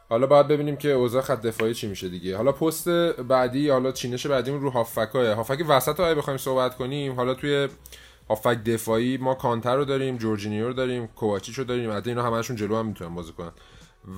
حالا 0.08 0.26
باید 0.26 0.48
ببینیم 0.48 0.76
که 0.76 0.92
اوضاع 0.92 1.22
خط 1.22 1.42
دفاعی 1.42 1.74
چی 1.74 1.86
میشه 1.86 2.08
دیگه. 2.08 2.36
حالا 2.36 2.52
پست 2.52 2.88
بعدی 3.28 3.68
حالا 3.68 3.92
چینش 3.92 4.26
بعدیمون 4.26 4.60
رو 4.60 4.70
هافکای 4.70 5.32
هافک 5.32 5.64
وسط 5.68 6.00
رو 6.00 6.14
بخوایم 6.14 6.38
صحبت 6.38 6.76
کنیم 6.76 7.12
حالا 7.12 7.34
توی 7.34 7.68
هافک 8.28 8.64
دفاعی 8.64 9.16
ما 9.16 9.34
کانتر 9.34 9.76
رو 9.76 9.84
داریم 9.84 10.16
جورجینیو 10.16 10.66
رو 10.66 10.72
داریم 10.72 11.06
کوواچیچ 11.06 11.58
رو 11.58 11.64
داریم 11.64 11.90
البته 11.90 12.10
اینا 12.10 12.22
همشون 12.22 12.56
جلو 12.56 12.76
هم 12.76 12.86
می‌تونن 12.86 13.14
بازی 13.14 13.32
کنن. 13.32 13.52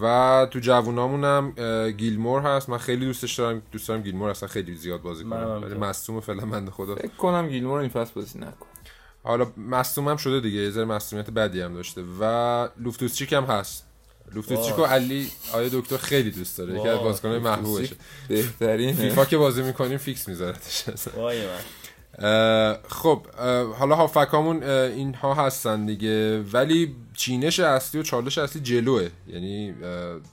و 0.03 0.47
تو 0.51 0.59
جوونامون 0.59 1.25
هم 1.25 1.55
گیلمور 1.91 2.41
هست. 2.41 2.69
من 2.69 2.79
خیلی 2.79 3.07
دوستش 3.07 3.35
دارم 3.35 3.63
دوست 3.73 3.89
دارم 3.89 4.03
گیلمور 4.03 4.31
اصلا 4.31 4.49
خیلی 4.49 4.75
زیاد 4.75 5.03
بازی 5.03 5.25
کنه. 5.25 5.45
ولی 5.45 5.75
مصدوم 5.75 6.21
فعلا 6.21 6.47
بنده 6.47 6.71
خدا. 6.71 6.95
فکر 6.95 7.09
کنم 7.09 7.49
گیلمور 7.49 7.81
این 7.81 7.89
فصل 7.89 8.13
بازی 8.15 8.39
نکن 8.39 8.67
حالا 9.23 9.47
مصدوم 9.57 10.09
هم 10.09 10.17
شده 10.17 10.41
دیگه. 10.41 10.61
یه 10.61 10.71
ذره 10.71 10.85
مصدومیت 10.85 11.31
بدی 11.31 11.61
هم 11.61 11.75
داشته. 11.75 12.05
و 12.21 12.69
لوفتوسچیک 12.81 13.33
هم 13.33 13.45
هست. 13.45 13.87
لوفتوسچیک 14.35 14.79
و 14.79 14.83
علی 14.83 15.31
آیا 15.53 15.69
دکتر 15.73 15.97
خیلی 15.97 16.31
دوست 16.31 16.59
داره؟ 16.59 16.79
یکی 16.79 16.89
از 16.89 16.99
بازیکن‌های 16.99 17.39
محبوبشه. 17.39 17.97
بهترین 18.29 18.95
فیفا 18.95 19.25
که 19.25 19.37
بازی 19.37 19.63
می‌کنیم 19.63 19.99
فیکس 19.99 20.29
میذارتش. 20.29 20.85
وای 21.17 21.47
من. 21.47 21.61
خب 22.89 23.27
حالا 23.79 23.95
هافبکامون 23.95 24.63
اینها 24.63 25.35
هستن 25.35 25.87
دیگه 25.87 26.41
ولی 26.41 26.97
چینش 27.15 27.61
اصلی 27.61 28.01
و 28.01 28.03
چالش 28.03 28.39
اصلی 28.39 28.63
جلوه. 28.63 29.09
یعنی 29.29 29.75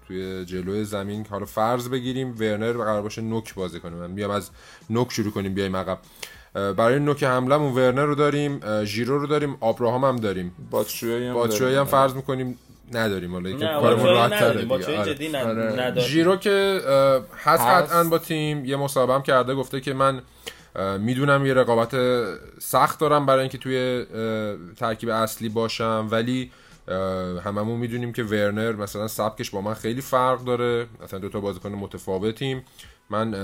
توی 0.08 0.46
جلوی 0.46 0.86
زمین 0.86 1.26
حالا 1.30 1.46
فرض 1.46 1.90
بگیریم 1.90 2.36
ورنر 2.40 2.72
قرار 2.72 3.02
باشه 3.02 3.22
نوک 3.22 3.54
بازی 3.54 3.80
کنه. 3.80 3.96
من 3.96 4.16
بیام 4.16 4.32
از 4.32 4.50
نوک 4.90 5.12
شروع 5.12 5.32
کنیم 5.32 5.54
بیایم 5.54 5.76
عقب. 5.76 6.00
برای 6.54 7.00
نوک 7.00 7.24
حملمون 7.24 7.74
ورنر 7.74 8.06
رو 8.06 8.16
داریم 8.16 8.84
ژیرو 8.84 9.20
رو 9.20 9.28
داریم 9.28 9.58
آبراهام 9.60 10.06
هم 10.06 10.16
داریم. 10.16 10.52
باتشوی 10.72 11.76
هم 11.76 11.86
فرض 11.86 12.14
می‌کنیم 12.14 12.60
نداریم. 12.94 13.32
حالا 13.32 13.52
که 13.52 13.66
کارمون 13.66 14.06
راحت 14.06 14.40
تره 14.40 15.46
آره. 15.46 16.00
ژیرو 16.00 16.36
که 16.36 16.82
هست. 17.44 17.64
قطعا 17.64 18.04
با 18.04 18.18
تیم 18.18 18.66
یه 18.66 18.76
مصاحبه 18.76 19.14
هم 19.14 19.22
کرده 19.22 19.56
گفته 19.56 19.82
که 19.82 19.94
من 19.94 20.22
می‌دونم 21.00 21.46
یه 21.46 21.54
رقابت 21.54 21.96
سخت 22.60 23.00
دارم 23.00 23.26
برای 23.26 23.40
اینکه 23.40 23.58
توی 23.58 24.06
ترکیب 24.76 25.10
اصلی 25.10 25.50
باشم 25.50 26.08
ولی 26.12 26.52
هممون 27.44 27.80
می‌دونیم 27.80 28.14
که 28.14 28.24
ورنر 28.24 28.72
مثلا 28.72 29.08
سبکش 29.08 29.50
با 29.50 29.62
من 29.62 29.74
خیلی 29.74 30.02
فرق 30.02 30.44
داره. 30.44 30.88
مثلا 31.04 31.20
دو 31.20 31.30
تا 31.30 31.40
بازیکن 31.40 31.70
متفاوتیم. 31.70 32.64
من 33.10 33.36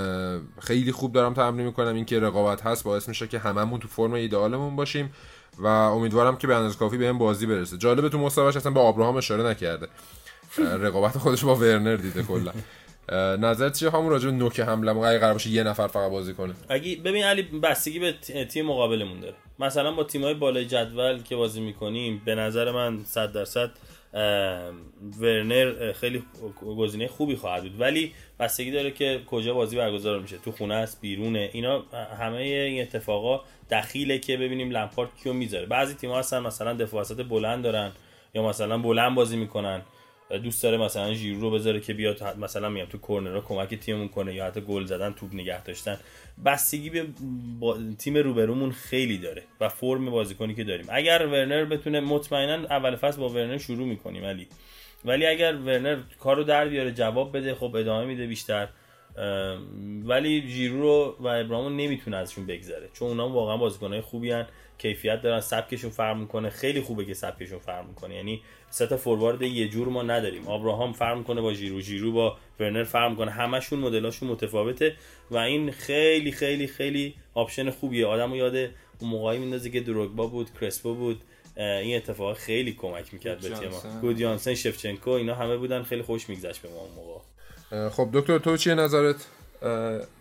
خیلی 0.60 0.92
خوب 0.92 1.12
دارم 1.12 1.34
تمرین 1.34 1.66
می‌کنم. 1.66 1.94
اینکه 1.94 2.20
رقابت 2.20 2.62
هست 2.62 2.84
باعث 2.84 3.08
میشه 3.08 3.26
که 3.26 3.38
هممون 3.38 3.80
تو 3.80 3.88
فرم 3.88 4.12
ایدئالمون 4.12 4.76
باشیم 4.76 5.12
و 5.58 5.66
امیدوارم 5.66 6.36
که 6.36 6.46
به 6.46 6.54
اندازه 6.54 6.78
کافی 6.78 6.98
بهم 6.98 7.18
بازی 7.18 7.46
برسه. 7.46 7.76
جالبه 7.78 8.08
تو 8.08 8.18
مصاحبهش 8.18 8.56
اصلا 8.56 8.72
به 8.72 8.80
ابراهام 8.80 9.16
اشاره 9.16 9.44
نکرده. 9.44 9.88
رقابت 10.58 11.18
خودش 11.18 11.44
با 11.44 11.54
ورنر 11.54 11.96
دیده 11.96 12.22
کلا. 12.22 12.52
نظرت 13.12 13.78
چیه 13.78 13.90
همون 13.90 14.10
راجع 14.10 14.26
به 14.26 14.36
نوک 14.36 14.60
حمله 14.60 14.96
اگه 14.96 15.18
قرار 15.18 15.32
باشه 15.32 15.50
یه 15.50 15.62
نفر 15.62 15.86
فقط 15.86 16.10
بازی 16.10 16.34
کنه. 16.34 16.54
اگه 16.68 16.96
ببین 16.96 17.24
علی 17.24 17.42
بستگی 17.42 17.98
به 17.98 18.12
تیم 18.44 18.66
مقابلمون 18.66 19.20
داره. 19.20 19.34
مثلا 19.58 19.92
با 19.92 20.04
تیمای 20.04 20.34
بالای 20.34 20.64
جدول 20.66 21.22
که 21.22 21.36
بازی 21.36 21.60
می‌کنیم 21.60 22.22
به 22.24 22.34
نظر 22.34 22.70
من 22.70 23.04
100 23.04 23.32
درصد 23.32 23.70
ورنر 25.20 25.92
خیلی 25.92 26.24
گزینه 26.76 27.08
خوبی 27.08 27.36
خواهد 27.36 27.62
بود. 27.62 27.80
ولی 27.80 28.12
بستگی 28.40 28.70
داره 28.70 28.90
که 28.90 29.20
کجا 29.26 29.54
بازی 29.54 29.76
برگزار 29.76 30.20
میشه. 30.20 30.38
تو 30.38 30.52
خونه 30.52 30.74
است 30.74 31.00
بیرونه. 31.00 31.50
اینا 31.52 31.82
همه 32.20 32.36
این 32.36 32.82
اتفاقا 32.82 33.40
دخیله 33.70 34.18
که 34.18 34.36
ببینیم 34.36 34.70
لمپارد 34.70 35.08
کیو 35.22 35.32
می‌ذاره. 35.32 35.66
بعضی 35.66 35.94
تیم‌ها 35.94 36.18
هستن 36.18 36.38
مثلا 36.38 36.74
دفاع 36.74 37.04
بلند 37.04 37.64
دارن 37.64 37.92
یا 38.34 38.48
مثلا 38.48 38.78
بلند 38.78 39.14
بازی 39.14 39.36
می‌کنن. 39.36 39.82
دوست 40.36 40.62
داره 40.62 40.76
مثلا 40.76 41.14
ژیرو 41.14 41.40
رو 41.40 41.50
بذاره 41.50 41.80
که 41.80 41.94
بیاد 41.94 42.36
مثلا 42.38 42.68
میام 42.68 42.88
تو 42.88 42.98
کورنرها 42.98 43.40
کمک 43.40 43.74
تیممون 43.74 44.08
کنه 44.08 44.34
یا 44.34 44.46
حتی 44.46 44.60
گل 44.60 44.84
زدن 44.84 45.12
توپ 45.12 45.34
نگه 45.34 45.62
داشتن. 45.62 45.98
بستگی 46.44 46.90
به 46.90 47.06
با... 47.60 47.78
تیم 47.98 48.16
روبرومون 48.16 48.72
خیلی 48.72 49.18
داره 49.18 49.42
و 49.60 49.68
فرم 49.68 50.10
بازیکنی 50.10 50.54
که 50.54 50.64
داریم. 50.64 50.86
اگر 50.88 51.26
ورنر 51.26 51.64
بتونه 51.64 52.00
مطمئنا 52.00 52.54
اول 52.54 52.96
فصل 52.96 53.20
با 53.20 53.28
ورنر 53.28 53.58
شروع 53.58 53.86
می‌کنیم 53.86 54.24
ولی 54.24 54.46
ولی 55.04 55.26
اگر 55.26 55.56
ورنر 55.56 55.96
کارو 56.20 56.44
در 56.44 56.68
بیاره 56.68 56.92
جواب 56.92 57.36
بده 57.36 57.54
خب 57.54 57.76
ادامه 57.76 58.04
میده 58.04 58.26
بیشتر. 58.26 58.68
ولی 60.04 60.48
ژیرو 60.48 61.16
و 61.20 61.26
آبراهامو 61.26 61.70
نمی‌تونه 61.70 62.16
ازشون 62.16 62.46
بگذره. 62.46 62.88
چون 62.92 63.08
اونا 63.08 63.28
واقعا 63.28 63.56
بازیکنهای 63.56 64.00
خوبی 64.00 64.30
هن. 64.30 64.46
کیفیت 64.78 65.22
دارن 65.22 65.40
سبکشون 65.40 65.90
فرق 65.90 66.16
می‌کنه. 66.16 66.50
خیلی 66.50 66.80
خوبه 66.80 67.04
که 67.04 67.14
سبکشون 67.14 67.58
فرق 67.58 67.88
می‌کنه. 67.88 68.14
یعنی 68.14 68.42
سه 68.70 68.86
تا 68.86 68.96
فوروارد 68.96 69.42
یه 69.42 69.68
جور 69.68 69.88
ما 69.88 70.02
نداریم. 70.02 70.48
آبراهام 70.48 70.92
فرق 70.92 71.18
می‌کنه 71.18 71.40
با 71.40 71.52
ژیرو 71.52 71.80
ژیرو 71.80 72.12
با 72.12 72.36
ورنر 72.60 72.84
فرق 72.84 73.10
می‌کنه. 73.10 73.30
همشون 73.30 73.78
مدلاشون 73.78 74.28
متفاوته 74.28 74.96
و 75.30 75.36
این 75.36 75.70
خیلی 75.70 76.32
خیلی 76.32 76.66
خیلی 76.66 77.14
option 77.34 77.70
خوبیه. 77.70 78.06
آدمو 78.06 78.36
یاد 78.36 78.56
اون 78.56 79.10
موقعی 79.10 79.38
میندازه 79.38 79.70
که 79.70 79.80
دروگبا 79.80 80.26
بود 80.26 80.50
کرسپو 80.60 80.94
بود. 80.94 81.22
این 81.56 81.96
اتفاق 81.96 82.36
خیلی 82.36 82.72
کمک 82.72 83.14
می‌کرد 83.14 83.40
به 83.40 83.48
تیم 83.48 83.68
ما. 83.68 84.00
گودیانسن 84.00 84.54
شفچنکو 84.54 85.10
اینا 85.10 85.34
همه 85.34 85.56
بودن 85.56 85.82
خیلی 85.82 86.02
خوش 86.02 86.28
میگذشت 86.28 86.62
به 86.62 86.68
ما 86.68 86.80
اون 86.80 86.90
موقع. 86.94 87.88
خب 87.88 88.08
دکتر 88.12 88.38
تو 88.38 88.56
چیه 88.56 88.74
نظرت؟ 88.74 89.26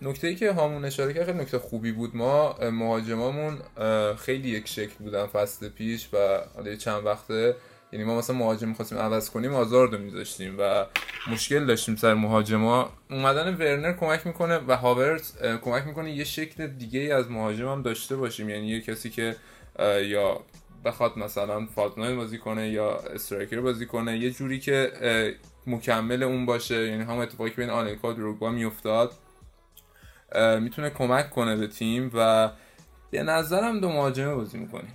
نکته 0.02 0.28
ای 0.28 0.36
که 0.36 0.54
همون 0.54 0.86
اشاره 0.86 1.14
کرد 1.14 1.30
نکته 1.30 1.60
خوبی 1.60 1.92
بود. 1.92 2.16
ما 2.16 2.56
مهاجمامون 2.72 3.58
خیلی 4.16 4.50
یک 4.50 4.68
شکل 4.68 4.94
بودن 5.00 5.26
فصل 5.26 5.70
پیش 5.70 6.10
و 6.14 6.18
حالا 6.56 6.76
چند 6.76 7.06
وقته 7.06 7.56
یعنی 7.92 8.06
ما 8.06 8.18
مثلا 8.18 8.36
مهاجم 8.36 8.68
می‌خواستیم 8.68 8.98
عوض 8.98 9.30
کنیم 9.30 9.54
آزار 9.54 9.92
رو 9.92 9.98
میذاشتیم 9.98 10.56
و 10.60 10.86
مشکل 11.32 11.66
داشتیم 11.66 11.96
سر 11.96 12.14
مهاجما. 12.14 12.90
اومدن 13.10 13.56
ورنر 13.56 13.94
کمک 13.94 14.28
می‌کنه 14.28 14.58
و 14.68 14.78
هاورت 14.78 15.34
کمک 15.62 15.88
می‌کنه 15.88 16.12
یه 16.12 16.24
شکل 16.24 16.68
دیگه 16.68 17.00
ای 17.00 17.12
از 17.12 17.32
مهاجم 17.32 17.68
هم 17.68 17.82
داشته 17.82 18.16
باشیم. 18.16 18.50
یعنی 18.50 18.68
یه 18.68 18.82
کسی 18.82 19.10
که 19.10 19.36
یا 20.04 20.42
بخواد 20.86 21.18
مثلا 21.18 21.66
فالتناین 21.66 22.18
بازی 22.18 22.38
کنه 22.38 22.70
یا 22.70 22.98
استرایکر 22.98 23.62
بازی 23.62 23.86
کنه 23.86 24.18
یه 24.18 24.32
جوری 24.32 24.60
که 24.60 24.92
مکمل 25.68 26.24
اون 26.24 26.46
باشه. 26.46 26.88
یعنی 26.88 27.04
هم 27.04 27.18
اتفاقی 27.18 27.50
بین 27.50 27.70
آنلکا 27.70 28.10
و 28.10 28.14
دروگبا 28.14 28.50
میافتاد. 28.50 29.12
می‌تونه 30.60 30.90
کمک 30.90 31.30
کنه 31.30 31.56
به 31.56 31.68
تیم 31.68 32.12
و 32.14 32.52
به 33.12 33.24
نظرم 33.24 33.80
دو 33.80 33.90
مهاجمه 33.90 34.36
بازی 34.36 34.58
می‌کنیم 34.58 34.94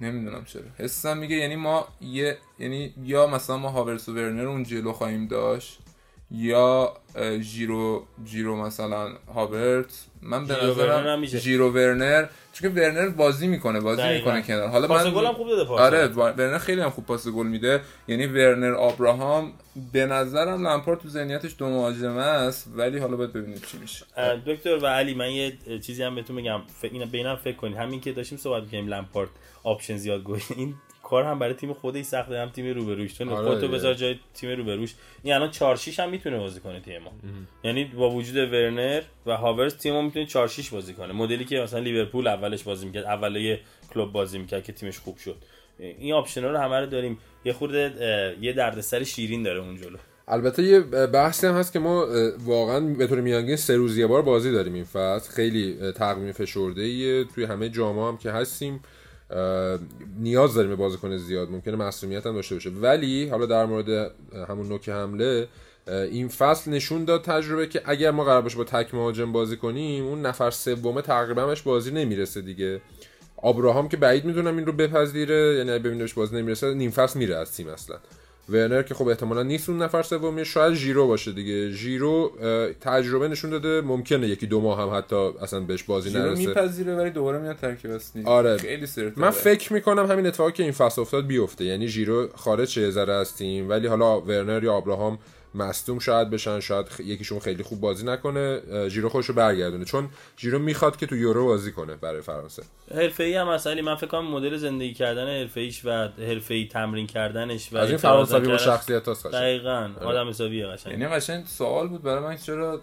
نمی‌دونم 0.00 0.44
چرا. 0.44 0.62
حسم 0.78 1.18
میگه 1.18 1.36
یعنی 1.36 1.56
ما 1.56 1.88
یه 2.00 2.38
یعنی 2.58 2.94
یا 3.02 3.26
مثلا 3.26 3.56
ما 3.56 3.68
هاورس 3.68 4.08
و 4.08 4.14
ورنر 4.14 4.46
اون 4.46 4.62
جلو 4.62 4.92
خواهیم 4.92 5.26
داشت. 5.26 5.80
یا 6.30 6.94
جیرو 7.40 8.06
جیرو 8.24 8.56
مثلا 8.56 9.08
هاورت 9.34 10.04
من 10.22 10.46
به 10.46 10.64
نظرم 10.64 11.24
جیرو 11.24 11.70
ورنر 11.70 12.26
چون 12.52 12.74
که 12.74 12.80
ورنر 12.80 13.08
بازی 13.08 13.46
می‌کنه 13.46 13.80
بازی 13.80 14.02
دقیقا. 14.02 14.34
می‌کنه 14.34 14.42
کنار. 14.42 14.68
حالا 14.68 14.88
پاس 14.88 15.06
گل 15.06 15.26
هم 15.26 15.32
خوب 15.32 15.48
داده 15.48 15.64
پاس. 15.64 15.80
آره 15.80 16.06
ورنر 16.06 16.58
خیلی 16.58 16.80
هم 16.80 16.90
خوب 16.90 17.06
پاس 17.06 17.28
گل 17.28 17.46
میده. 17.46 17.80
یعنی 18.08 18.26
ورنر 18.26 18.74
آبراهام 18.74 19.52
به 19.92 20.06
نظرم 20.06 20.62
لامپارد 20.62 21.00
تو 21.00 21.08
ذهنیتش 21.08 21.54
دو 21.58 21.68
مهاجمه 21.68 22.20
است 22.22 22.68
ولی 22.76 22.98
حالا 22.98 23.16
باید 23.16 23.32
ببینیم 23.32 23.60
چی 23.72 23.78
میشه. 23.78 24.06
دکتر 24.46 24.78
و 24.82 24.86
علی 24.86 25.14
من 25.14 25.30
یه 25.30 25.52
چیزی 25.86 26.02
هم 26.02 26.14
بهتون 26.14 26.36
میگم 26.36 26.60
اینا 26.82 27.06
بینم 27.06 27.36
فکر 27.36 27.56
کنید. 27.56 27.76
همین 27.76 28.00
که 28.00 28.12
داشتیم 28.12 28.38
صحبت 28.38 28.62
می‌کنیم 28.62 28.88
لامپارد 28.88 29.30
آپشن 29.62 29.96
زیاد 29.96 30.22
گوش 30.22 30.50
این 30.56 30.74
کار 31.08 31.24
هم 31.24 31.38
برای 31.38 31.54
تیم 31.54 31.72
خودش 31.72 32.04
سخته 32.04 32.38
هم 32.38 32.48
تیم 32.48 32.74
روبروش 32.74 33.12
تو 33.12 33.34
آره 33.34 33.48
خودتو. 33.48 33.68
بذار 33.68 33.94
جای 33.94 34.18
تیم 34.34 34.50
روبروش 34.50 34.94
این 35.22 35.34
الان 35.34 35.50
4 35.50 35.76
6 35.76 36.00
هم 36.00 36.10
می‌تونه 36.10 36.38
بازی 36.38 36.60
کنه 36.60 36.80
تیم 36.80 37.02
ما. 37.02 37.12
یعنی 37.64 37.84
با 37.84 38.10
وجود 38.10 38.36
ورنر 38.36 39.02
و 39.26 39.36
هاورز 39.36 39.76
تیم 39.76 39.94
ما 39.94 40.02
می‌تونه 40.02 40.26
4 40.26 40.48
6 40.48 40.70
بازی 40.70 40.94
کنه. 40.94 41.12
مدلی 41.12 41.44
که 41.44 41.60
مثلا 41.60 41.80
لیورپول 41.80 42.26
اولش 42.26 42.62
بازی 42.62 42.86
می‌کرد 42.86 43.04
اولای 43.04 43.58
کلوب 43.94 44.12
بازی 44.12 44.38
می‌کرد 44.38 44.64
که 44.64 44.72
تیمش 44.72 44.98
خوب 44.98 45.18
شد. 45.18 45.36
این 45.78 46.14
option 46.14 46.44
رو 46.44 46.56
همه 46.56 46.80
رو 46.80 46.86
داریم. 46.86 47.18
یه 47.44 47.52
خورده 47.52 48.36
یه 48.40 48.52
دردسر 48.52 49.04
شیرین 49.04 49.42
داره 49.42 49.60
اون 49.60 49.76
جلو. 49.76 49.96
البته 50.28 50.62
یه 50.62 50.80
بحثی 51.06 51.46
هم 51.46 51.54
هست 51.54 51.72
که 51.72 51.78
ما 51.78 52.06
واقعا 52.44 52.80
به 52.80 53.06
طور 53.06 53.20
میانگین 53.20 53.56
سه 53.56 53.76
روز 53.76 53.98
یه 53.98 54.06
بار 54.06 54.22
بازی 54.22 54.52
داریم 54.52 54.74
این 54.74 54.84
فصل. 54.84 55.32
خیلی 55.32 55.92
تقویم 55.92 56.32
فشرده 56.32 56.82
ایه 56.82 57.24
توی 57.24 57.44
همه 57.44 57.68
جام‌ها 57.68 58.04
هم 58.04 58.16
که 58.16 58.30
هستیم. 58.30 58.80
نیاز 60.18 60.54
داریم 60.54 60.70
به 60.70 60.76
بازیکن 60.76 61.16
زیاد 61.16 61.50
ممکنه 61.50 61.76
مصدومیت 61.76 62.26
هم 62.26 62.34
داشته 62.34 62.54
باشه. 62.54 62.70
ولی 62.70 63.28
حالا 63.28 63.46
در 63.46 63.66
مورد 63.66 64.12
همون 64.48 64.68
نوک 64.68 64.88
حمله 64.88 65.48
این 65.86 66.28
فصل 66.28 66.70
نشون 66.70 67.04
داد 67.04 67.24
تجربه 67.24 67.66
که 67.66 67.82
اگر 67.84 68.10
ما 68.10 68.24
قرار 68.24 68.42
باشه 68.42 68.56
با 68.56 68.64
تک 68.64 68.94
مهاجم 68.94 69.32
بازی 69.32 69.56
کنیم 69.56 70.06
اون 70.06 70.22
نفر 70.22 70.50
سومه 70.50 71.02
تقریبا 71.02 71.46
بهش 71.46 71.62
بازی 71.62 71.90
نمی‌رسه 71.90 72.40
دیگه. 72.40 72.80
آبراهام 73.36 73.88
که 73.88 73.96
بعید 73.96 74.24
می‌دونم 74.24 74.56
این 74.56 74.66
رو 74.66 74.72
بپذیره 74.72 75.54
یعنی 75.66 75.78
بهش 75.78 76.14
بازی 76.14 76.36
نمی‌رسه 76.36 76.74
نیم 76.74 76.90
فصل 76.90 77.18
میره 77.18 77.36
از 77.36 77.56
تیم 77.56 77.68
اصلا. 77.68 77.96
ورنر 78.48 78.82
که 78.82 78.94
خب 78.94 79.08
احتمالا 79.08 79.42
نیست 79.42 79.68
اون 79.68 79.82
نفر 79.82 80.02
سومی 80.02 80.44
شاید 80.44 80.74
ژیرو 80.74 81.06
باشه 81.06 81.32
دیگه. 81.32 81.70
ژیرو 81.70 82.32
تجربه 82.80 83.28
نشون 83.28 83.50
داده 83.50 83.80
ممکنه 83.80 84.28
یکی 84.28 84.46
دو 84.46 84.60
ماه 84.60 84.82
هم 84.82 84.98
حتی 84.98 85.16
اصلا 85.16 85.60
بهش 85.60 85.82
بازی 85.82 86.10
نرسه. 86.10 86.46
میپذیره 86.46 86.94
ولی 86.96 87.10
دوباره 87.10 87.38
میاد 87.38 87.56
ترکیب 87.56 87.90
اصلی. 87.90 88.22
آره. 88.24 88.56
خیلی 88.56 88.86
سرت 88.86 89.18
من 89.18 89.30
فکر 89.30 89.72
می‌کنم 89.72 90.06
همین 90.06 90.26
اتفاقی 90.26 90.52
که 90.52 90.62
این 90.62 90.72
فصل 90.72 91.00
افتاد 91.00 91.26
بیفته. 91.26 91.64
یعنی 91.64 91.88
ژیرو 91.88 92.28
خارج 92.34 92.78
یه 92.78 92.90
ذره 92.90 93.12
از 93.12 93.36
تیم 93.36 93.68
ولی 93.68 93.86
حالا 93.86 94.20
ورنر 94.20 94.64
یا 94.64 94.76
ابراهام 94.76 95.18
مصدوم 95.58 95.98
شاید 95.98 96.30
بشن 96.30 96.60
شاید 96.60 96.86
خ- 96.86 97.00
یکیشون 97.00 97.38
خیلی 97.38 97.62
خوب 97.62 97.80
بازی 97.80 98.06
نکنه 98.06 98.60
اه، 98.70 98.88
ژیرو 98.88 99.08
خودشو 99.08 99.32
برگردونه. 99.32 99.84
چون 99.84 100.08
ژیرو 100.38 100.58
می‌خواد 100.58 100.96
که 100.96 101.06
تو 101.06 101.16
یورو 101.16 101.44
بازی 101.46 101.72
کنه 101.72 101.96
برای 101.96 102.20
فرانسه. 102.20 102.62
حرفه‌ای 102.94 103.34
هم 103.34 103.48
مسئله 103.48 103.82
من 103.82 103.94
فکر 103.94 104.06
کنم 104.06 104.26
مدل 104.30 104.56
زندگی 104.56 104.94
کردن 104.94 105.26
حرفه‌ایش 105.40 105.84
و 105.84 105.90
حرفه‌ای 106.18 106.68
تمرین 106.68 107.06
کردنش 107.06 107.72
و 107.72 107.76
از 107.76 107.88
این 107.88 107.96
فرانسوی 107.98 108.48
با 108.48 108.58
شخصیت 108.58 109.08
هست 109.08 109.26
دقیقاً. 109.26 109.90
آدم 110.00 110.28
حسابیه 110.28 110.66
قشنگ 110.66 110.92
یعنی 110.92 111.06
قشنگ 111.14 111.46
سوال 111.46 111.88
بود 111.88 112.02
برای 112.02 112.20
من 112.24 112.36
چرا 112.36 112.80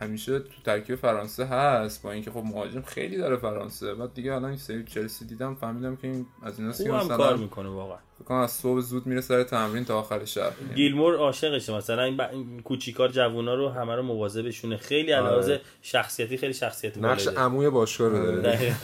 همیشه 0.00 0.38
تو 0.38 0.62
ترکیب 0.64 0.96
فرانسه 0.96 1.44
هست 1.44 2.02
با 2.02 2.12
اینکه 2.12 2.30
خب 2.30 2.42
مهاجم 2.44 2.82
خیلی 2.82 3.16
داره 3.16 3.36
فرانسه. 3.36 3.94
بعد 3.94 4.14
دیگه 4.14 4.34
الان 4.34 4.50
این 4.50 4.58
سری 4.58 4.84
چلسی 4.84 5.24
دیدم 5.24 5.54
فهمیدم 5.54 5.96
که 5.96 6.08
این 6.08 6.26
از 6.42 6.58
ایناست 6.58 6.84
که 6.84 6.92
هم 6.92 7.08
کار 7.08 7.18
مثلا 7.18 7.36
می‌کنه 7.36 7.68
واقعا. 7.68 7.98
فکر 8.24 8.34
از 8.34 8.50
صبح 8.50 8.80
زود 8.80 9.06
میره 9.06 9.20
سر 9.20 9.42
تمرین 9.42 9.84
تا 9.84 9.98
آخر 9.98 10.24
شب 10.24 10.52
گیلمور 10.74 11.16
عاشقشه. 11.16 11.76
مثلا 11.76 12.02
این, 12.02 12.16
ب... 12.16 12.20
این 12.20 12.62
کوچیکار 12.62 13.08
جوونا 13.08 13.54
رو 13.54 13.68
همه 13.68 13.94
رو 13.94 14.02
مواظبشونه. 14.02 14.76
خیلی 14.76 15.12
آره. 15.12 15.26
علاوه 15.26 15.60
شخصیتی 15.82 16.36
خیلی 16.36 16.54
شخصیت 16.54 16.98
نقش. 16.98 17.28
عموی 17.28 17.70
باشگاه 17.70 18.08
رو 18.08 18.42
داره 18.42 18.76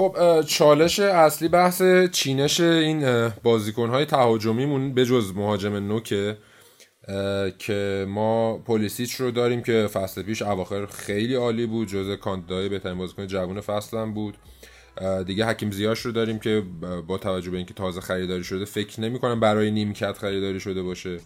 خب 0.00 0.42
چالش 0.46 1.00
اصلی 1.00 1.48
بحث 1.48 1.82
چینش 2.12 2.60
این 2.60 3.28
بازیکنهای 3.28 4.04
تهاجمیمون 4.04 4.94
به 4.94 5.04
جز 5.04 5.32
مهاجم 5.36 5.74
نوکه 5.74 6.36
که 7.58 8.06
ما 8.08 8.58
پولیسیچ 8.58 9.14
رو 9.14 9.30
داریم 9.30 9.62
که 9.62 9.86
فصل 9.92 10.22
پیش 10.22 10.42
اواخر 10.42 10.86
خیلی 10.86 11.34
عالی 11.34 11.66
بود 11.66 11.88
جز 11.88 12.16
کاندیدای 12.16 12.68
بهترین 12.68 12.98
بازیکن 12.98 13.26
جوون 13.26 13.60
فصل 13.60 13.96
هم 13.96 14.14
بود. 14.14 14.36
دیگه 15.26 15.46
حکیم 15.46 15.70
زیاش 15.70 16.00
رو 16.00 16.12
داریم 16.12 16.38
که 16.38 16.62
با 17.06 17.18
توجه 17.18 17.50
به 17.50 17.56
اینکه 17.56 17.74
تازه 17.74 18.00
خریداری 18.00 18.44
شده 18.44 18.64
فکر 18.64 19.00
نمی 19.00 19.18
کنم 19.18 19.40
برای 19.40 19.70
نیمکت 19.70 20.18
خریداری 20.18 20.60
شده 20.60 20.82
باشه. 20.82 21.18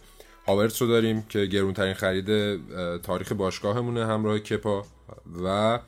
هاورتس 0.47 0.81
رو 0.81 0.87
داریم 0.87 1.25
که 1.29 1.45
گرونترین 1.45 1.93
خرید 1.93 2.59
تاریخ 3.01 3.31
باشگاهمونه 3.31 4.05
همراه 4.05 4.39
کپا. 4.39 4.85
و 5.43 5.79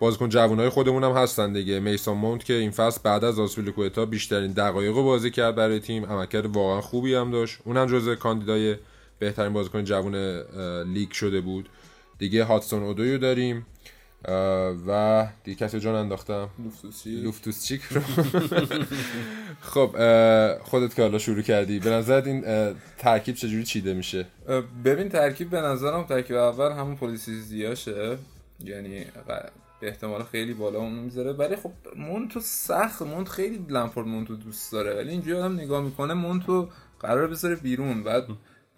بازیکن 0.00 0.28
جوانای 0.28 0.68
خودمون 0.68 1.04
هم 1.04 1.12
هستن 1.12 1.52
دیگه. 1.52 1.80
میسون 1.80 2.16
مونت 2.16 2.44
که 2.44 2.52
این 2.52 2.70
فصل 2.70 3.00
بعد 3.04 3.24
از 3.24 3.38
آسپیلیکوئتا 3.38 4.06
بیشترین 4.06 4.52
دقایق 4.52 4.94
رو 4.96 5.04
بازی 5.04 5.30
کرد 5.30 5.54
برای 5.54 5.80
تیم. 5.80 6.04
عملکرد 6.04 6.56
واقعا 6.56 6.80
خوبی 6.80 7.14
هم 7.14 7.30
داشت. 7.30 7.58
اونم 7.64 7.86
جزو 7.86 8.14
کاندیدای 8.14 8.76
بهترین 9.18 9.52
بازیکن 9.52 9.84
جوان 9.84 10.14
لیگ 10.82 11.10
شده 11.10 11.40
بود. 11.40 11.68
دیگه 12.18 12.44
هاتسون 12.44 12.82
اودویو 12.82 13.18
داریم. 13.18 13.66
و 14.86 15.26
دیگه 15.44 15.66
کسی 15.66 15.80
جان 15.80 15.94
انداختم؟ 15.94 16.48
لوفتوسی 16.64 17.10
لوفتوس 17.10 17.64
چیک 17.64 17.82
رو. 17.82 18.00
خب 19.72 19.90
خودت 20.62 20.94
که 20.94 21.02
حالا 21.02 21.18
شروع 21.18 21.42
کردی. 21.42 21.78
به 21.78 21.90
نظرت 21.90 22.26
این 22.26 22.44
ترکیب 22.98 23.34
چجوری 23.34 23.64
چیده 23.64 23.94
میشه؟ 23.94 24.26
ببین 24.84 25.08
ترکیب 25.08 25.50
به 25.50 25.60
نظرم 25.60 26.04
ترکیب 26.04 26.36
اول 26.36 26.72
همون 26.72 26.96
پلیسی 26.96 27.40
زیاشه. 27.40 28.18
یعنی 28.64 29.04
به 29.80 29.88
احتمال 29.88 30.22
خیلی 30.22 30.54
بالا 30.54 30.78
اون 30.78 30.92
می‌ذاره 30.92 31.32
ولی 31.32 31.56
خب 31.56 31.72
مونتو 31.96 32.40
سخت 32.40 33.02
مونت 33.02 33.28
خیلی 33.28 33.66
لمپارد 33.68 34.06
مونتو 34.06 34.36
دوست 34.36 34.72
داره. 34.72 34.94
ولی 34.94 35.10
اینجوری 35.10 35.36
آدم 35.38 35.54
نگاه 35.54 35.82
می‌کنه 35.82 36.14
مونتو 36.14 36.68
قرار 37.00 37.26
بذاره 37.26 37.56
بیرون. 37.56 38.02
بعد 38.02 38.28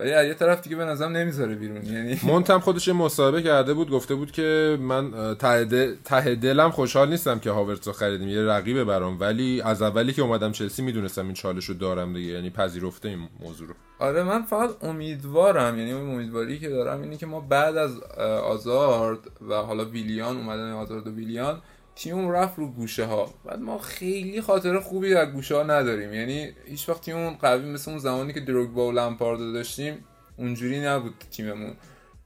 ولی 0.01 0.13
از 0.13 0.27
یه 0.27 0.35
طرف 0.35 0.63
دیگه 0.63 0.77
به 0.77 0.85
نظرم 0.85 1.13
نمی‌ذاره 1.13 1.55
بیرون 1.55 1.85
یعنی 1.85 2.21
مونت 2.33 2.51
هم 2.51 2.61
خودش 2.61 2.89
یه 2.89 2.95
مصاحبه 2.95 3.43
کرده 3.43 3.75
بود 3.75 3.91
گفته 3.91 4.15
بود 4.15 4.33
که 4.33 4.79
من 4.81 5.35
ته 5.35 5.65
دل- 5.65 5.95
ته 6.05 6.35
دلم 6.35 6.71
خوشحال 6.71 7.09
نیستم 7.09 7.39
که 7.39 7.51
هاورتس 7.51 7.87
رو 7.87 7.93
خریدیم 7.93 8.29
یه 8.29 8.43
رقیبه 8.43 8.85
برام. 8.85 9.21
ولی 9.21 9.61
از 9.63 9.83
اولی 9.83 10.13
که 10.13 10.23
اومدم 10.23 10.53
چلسی 10.53 10.83
می‌دونستم 10.83 11.25
این 11.25 11.35
چالش 11.35 11.65
رو 11.65 11.75
دارم 11.75 12.13
دیگه 12.13 12.33
یعنی 12.33 12.51
پذیرفته 12.51 13.09
این 13.09 13.19
موضوع 13.41 13.69
رو. 13.69 13.75
آره 13.99 14.23
من 14.23 14.43
فقط 14.43 14.71
امیدوارم 14.85 15.79
یعنی 15.79 15.93
اون 15.93 16.11
امیدواری 16.15 16.59
که 16.59 16.69
دارم 16.69 17.03
اینه 17.03 17.17
که 17.17 17.27
ما 17.27 17.41
بعد 17.41 17.77
از 17.77 18.01
آزارد 18.45 19.19
و 19.49 19.55
حالا 19.55 19.85
ویلیان 19.85 20.37
اومدن 20.37 20.73
آزارد 20.73 21.07
و 21.07 21.11
ویلیان 21.11 21.61
تیممون 21.97 22.33
رفت 22.33 22.59
رو 22.59 22.67
گوشه 22.67 23.05
ها 23.05 23.35
بعد 23.45 23.61
ما 23.61 23.79
خیلی 23.79 24.41
خاطر 24.41 24.81
خوبی 24.81 25.15
از 25.15 25.29
گوشه 25.29 25.57
ها 25.57 25.63
نداریم. 25.63 26.15
یعنی 26.15 26.49
هیچ 26.67 26.89
وقت 26.89 27.01
تیممون 27.01 27.35
قوی 27.35 27.73
مثل 27.73 27.91
اون 27.91 28.01
زمانی 28.01 28.33
که 28.33 28.41
دروگبا 28.41 28.89
و 28.89 28.93
لمپارد 28.93 29.41
رو 29.41 29.53
داشتیم 29.53 30.05
اونجوری 30.37 30.81
نبود 30.81 31.15
تیممون. 31.31 31.73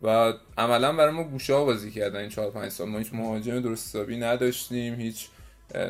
و 0.03 0.33
عملا 0.59 0.93
برای 0.93 1.13
ما 1.13 1.25
گوشه 1.25 1.55
ها 1.55 1.65
بازی 1.65 1.91
کردن 1.91 2.21
این 2.21 2.29
4 2.29 2.51
5 2.51 2.73
سال. 2.73 2.89
ما 2.89 2.99
هیچ 2.99 3.15
مهاجم 3.15 3.61
درست 3.61 3.89
حسابی 3.89 4.17
نداشتیم 4.17 4.95
هیچ 4.95 5.29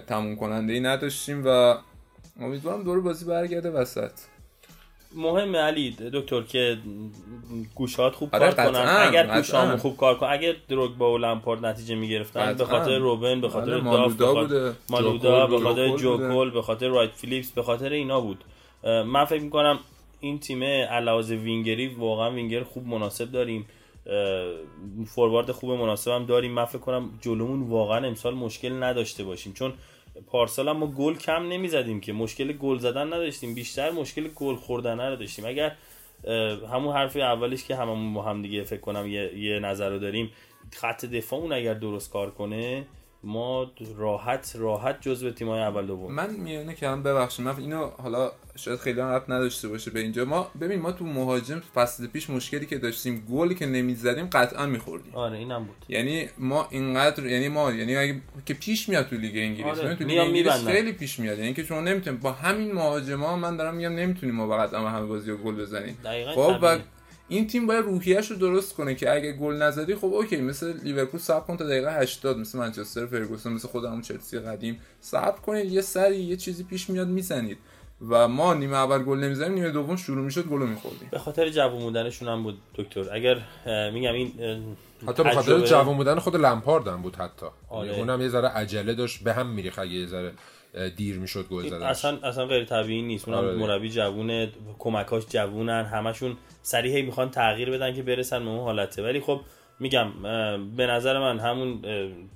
تموم 0.06 0.36
کننده 0.36 0.72
ای 0.72 0.80
نداشتیم 0.80 1.42
و 1.46 1.74
امیدوارم 2.40 2.82
دور 2.82 3.00
بازی 3.00 3.24
برگرده 3.24 3.70
وسط. 3.70 4.10
مهم 5.16 5.56
علی 5.56 5.90
دکتر 5.90 6.42
که 6.42 6.78
گوشات 7.74 8.14
خوب 8.14 8.28
آره، 8.32 8.52
کار 8.52 8.66
کنن 8.66 8.96
اگر 9.08 9.22
قطعاً. 9.26 9.76
خوب 9.76 9.96
کار 9.96 10.18
کنن 10.18 10.28
اگر 10.32 10.54
دروگبا 10.68 11.14
و 11.14 11.18
لمپارد 11.18 11.66
نتیجه 11.66 11.94
می‌گرفتن 11.94 12.54
به. 12.54 12.64
خاطر 12.64 12.98
روبن 12.98 13.40
به 13.40 13.48
خاطر 13.48 13.74
آره، 13.74 13.80
داف 13.80 13.84
مالودا 13.84 14.34
خاطر 14.34 14.40
بوده، 14.40 14.72
مالودا 14.90 15.46
به 15.46 15.58
خاطر. 15.58 15.96
جوکول 15.96 16.50
به 16.50 16.62
خاطر 16.62 16.88
رایت 16.88 17.10
فیلیپس 17.10 17.52
به 17.52 17.62
خاطر 17.62 17.92
اینا 17.92 18.20
بود 18.20 18.44
من 18.84 19.24
فکر 19.24 19.42
می‌کنم 19.42 19.78
این 20.20 20.38
تیم 20.38 20.62
علاوه 20.62 21.26
وینگری 21.26 21.86
واقعا 21.86 22.30
وینگر 22.30 22.62
خوب 22.62 22.86
مناسب 22.86 23.32
داریم 23.32 23.66
فوروارد 25.06 25.52
خوب 25.52 25.70
مناسب 25.70 26.10
هم 26.10 26.26
داریم 26.26 26.52
من 26.52 26.64
فکر 26.64 26.78
کنم 26.78 27.10
جلومون 27.20 27.62
واقعا 27.62 28.06
امسال 28.06 28.34
مشکل 28.34 28.82
نداشته 28.82 29.24
باشیم 29.24 29.52
چون 29.52 29.72
پارسال 30.26 30.72
ما 30.72 30.86
گل 30.86 31.14
کم 31.14 31.48
نمی‌زدیم 31.48 32.00
که. 32.00 32.12
مشکل 32.12 32.52
گل 32.52 32.78
زدن 32.78 33.06
نداشتیم. 33.06 33.54
بیشتر 33.54 33.90
مشکل 33.90 34.28
گل 34.28 34.54
خوردن 34.54 35.00
رو 35.00 35.16
داشتیم. 35.16 35.44
اگر 35.44 35.76
همون 36.72 36.94
حرف 36.94 37.16
اولش 37.16 37.64
که 37.64 37.76
هممون 37.76 38.14
با 38.14 38.22
هم 38.22 38.42
دیگه 38.42 38.64
فکر 38.64 38.80
کنم 38.80 39.06
یه, 39.06 39.38
یه 39.38 39.58
نظر 39.58 39.90
رو 39.90 39.98
داریم 39.98 40.30
خط 40.72 41.04
دفاعمون 41.04 41.52
اگر 41.52 41.74
درست 41.74 42.12
کار 42.12 42.30
کنه 42.30 42.86
ما 43.24 43.72
راحت 43.96 44.52
راحت 44.58 45.00
جزو 45.00 45.30
تیمای 45.30 45.60
اول 45.60 45.86
دوم. 45.86 46.12
من 46.12 46.30
میونه 46.30 46.74
کردم 46.74 47.02
ببخشید 47.02 47.44
من 47.44 47.56
اینو 47.56 47.86
حالا 47.86 48.32
شاید 48.56 48.78
خیلی 48.78 49.00
هم 49.00 49.06
ربط 49.06 49.30
نداشته 49.30 49.68
باشه 49.68 49.90
به 49.90 50.00
اینجا. 50.00 50.24
ما 50.24 50.50
ببین 50.60 50.80
ما 50.80 50.92
تو 50.92 51.04
مهاجم 51.04 51.62
فصل 51.74 52.06
پیش 52.06 52.30
مشکلی 52.30 52.66
که 52.66 52.78
داشتیم 52.78 53.26
گلی 53.30 53.54
که 53.54 53.66
نمی‌زدیم 53.66 54.26
قطعا 54.26 54.66
میخوردیم. 54.66 55.14
آره 55.14 55.38
اینم 55.38 55.64
بود. 55.64 55.76
یعنی 55.88 56.28
ما 56.38 56.68
اینقدر 56.70 57.26
یعنی 57.26 57.48
ما 57.48 57.72
یعنی 57.72 57.96
اگه 57.96 58.20
که 58.46 58.54
پیش 58.54 58.88
میاد 58.88 59.08
تو 59.08 59.16
لیگ 59.16 59.36
انگلیس 59.36 59.78
آره، 59.78 59.94
تو 59.94 60.04
لیگ 60.04 60.18
انگلیس. 60.18 60.64
خیلی 60.64 60.92
پیش 60.92 61.18
میاد. 61.18 61.38
یعنی 61.38 61.54
که 61.54 61.64
شما 61.64 61.80
نمی‌تونید 61.80 62.20
با 62.20 62.32
همین 62.32 62.72
مهاجما 62.72 63.36
من 63.36 63.56
دارم 63.56 63.74
میگم 63.74 63.92
نمی‌تونیم 63.92 64.34
ما 64.34 64.48
فقط 64.48 64.74
اما 64.74 64.88
همه 64.88 65.06
بازی 65.06 65.32
گل 65.32 65.54
بزنیم. 65.54 65.98
خب 66.34 66.58
و. 66.62 66.78
این 67.28 67.46
تیم 67.46 67.66
باید 67.66 67.84
روحیه‌اش 67.84 68.30
رو 68.30 68.36
درست 68.36 68.74
کنه 68.74 68.94
که 68.94 69.14
اگه 69.14 69.32
گل 69.32 69.54
نزدی 69.54 69.94
خب 69.94 70.04
OK 70.04 70.36
مثل 70.36 70.80
لیورپول 70.82 71.20
صبر 71.20 71.40
کن 71.40 71.56
تا 71.56 71.64
دقیقه 71.64 72.00
80 72.00 72.38
مثل 72.38 72.58
منچستر 72.58 73.06
فرگوسن 73.06 73.52
مثل 73.52 73.68
خودمون 73.68 74.00
چلسی 74.00 74.38
قدیم. 74.38 74.80
صبر 75.00 75.40
کنید 75.40 75.72
یه 75.72 75.80
سری 75.80 76.16
یه 76.16 76.36
چیزی 76.36 76.64
پیش 76.64 76.90
میاد 76.90 77.08
می‌زنید. 77.08 77.58
و 78.08 78.28
ما 78.28 78.54
نیمه 78.54 78.76
اول 78.76 79.02
گل 79.02 79.18
نمی‌زنیم 79.18 79.54
نیمه 79.54 79.70
دوم 79.70 79.96
شروع 79.96 80.24
می‌شد 80.24 80.46
گل 80.46 80.62
میخوردیم. 80.62 81.08
به 81.10 81.18
خاطر 81.18 81.48
جوون 81.48 81.82
بودنشون 81.82 82.28
هم 82.28 82.42
بود 82.42 82.58
دکتر. 82.74 83.14
اگر 83.14 83.42
میگم 83.90 84.12
این 84.12 84.32
حتی 85.08 85.22
به 85.22 85.30
خاطر 85.30 85.60
جوان 85.60 85.96
بودن 85.96 86.18
خود 86.18 86.36
لمپارد 86.36 86.88
هم 86.88 87.02
بود 87.02 87.16
حتی. 87.16 87.46
آره. 87.68 87.98
اونم 87.98 88.20
یه 88.20 88.28
ذره 88.28 88.48
عجله 88.48 88.94
داشت 88.94 89.24
به 89.24 89.32
هم 89.32 89.46
میریخت 89.46 89.78
اگه 89.78 89.92
یه 89.92 90.06
ذره. 90.06 90.32
دیر 90.96 91.18
می‌شد 91.18 91.48
گل 91.48 91.68
زدن 91.68 91.82
اصلا 91.82 92.18
اصلا 92.22 92.46
غیر 92.46 92.64
طبیعی 92.64 93.02
نیست 93.02 93.28
اونم 93.28 93.40
آره. 93.40 93.56
مربی 93.56 93.90
جوونه 93.90 94.52
کمکاش 94.78 95.24
جوونن 95.28 95.84
همشون 95.84 96.36
سریع 96.62 97.04
می‌خوان 97.04 97.30
تغییر 97.30 97.70
بدن 97.70 97.94
که 97.94 98.02
برسن 98.02 98.44
به 98.44 98.50
اون 98.50 98.60
حالته 98.60 99.02
ولی 99.02 99.20
خب 99.20 99.40
میگم 99.80 100.12
به 100.76 100.86
نظر 100.86 101.18
من 101.18 101.38
همون 101.38 101.82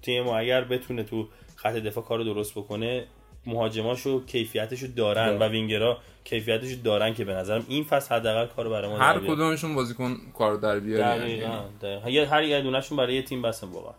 تیم 0.03 0.29
اگر 0.29 0.65
بتونه 0.65 1.03
تو 1.03 1.29
خط 1.57 1.75
دفاع 1.75 2.05
کارو 2.05 2.25
درست 2.25 2.53
بکنه 2.53 3.05
مهاجماشو 3.47 4.25
کیفیتشو 4.25 4.87
دارن 4.87 5.39
و 5.39 5.49
وینگرها 5.49 5.99
کیفیتشو 6.25 6.83
دارن 6.85 7.15
که 7.15 7.25
به 7.25 7.35
نظرم 7.35 7.65
این 7.69 7.85
فصل 7.85 8.15
حداقل 8.15 8.47
کارو 8.47 8.71
برای 8.71 8.91
ما 8.91 8.99
هر. 8.99 9.19
کدومشون 9.19 9.75
بازیکن 9.75 10.17
کار 10.39 10.57
در 10.57 10.81
بیاره. 10.81 11.19
دقیقاً، 11.19 12.31
هر 12.31 12.43
یه 12.43 12.61
دونهشون 12.61 12.99
برای 12.99 13.15
یه 13.15 13.23
تیم 13.23 13.43
بسن 13.43 13.67
واقعا 13.67 13.95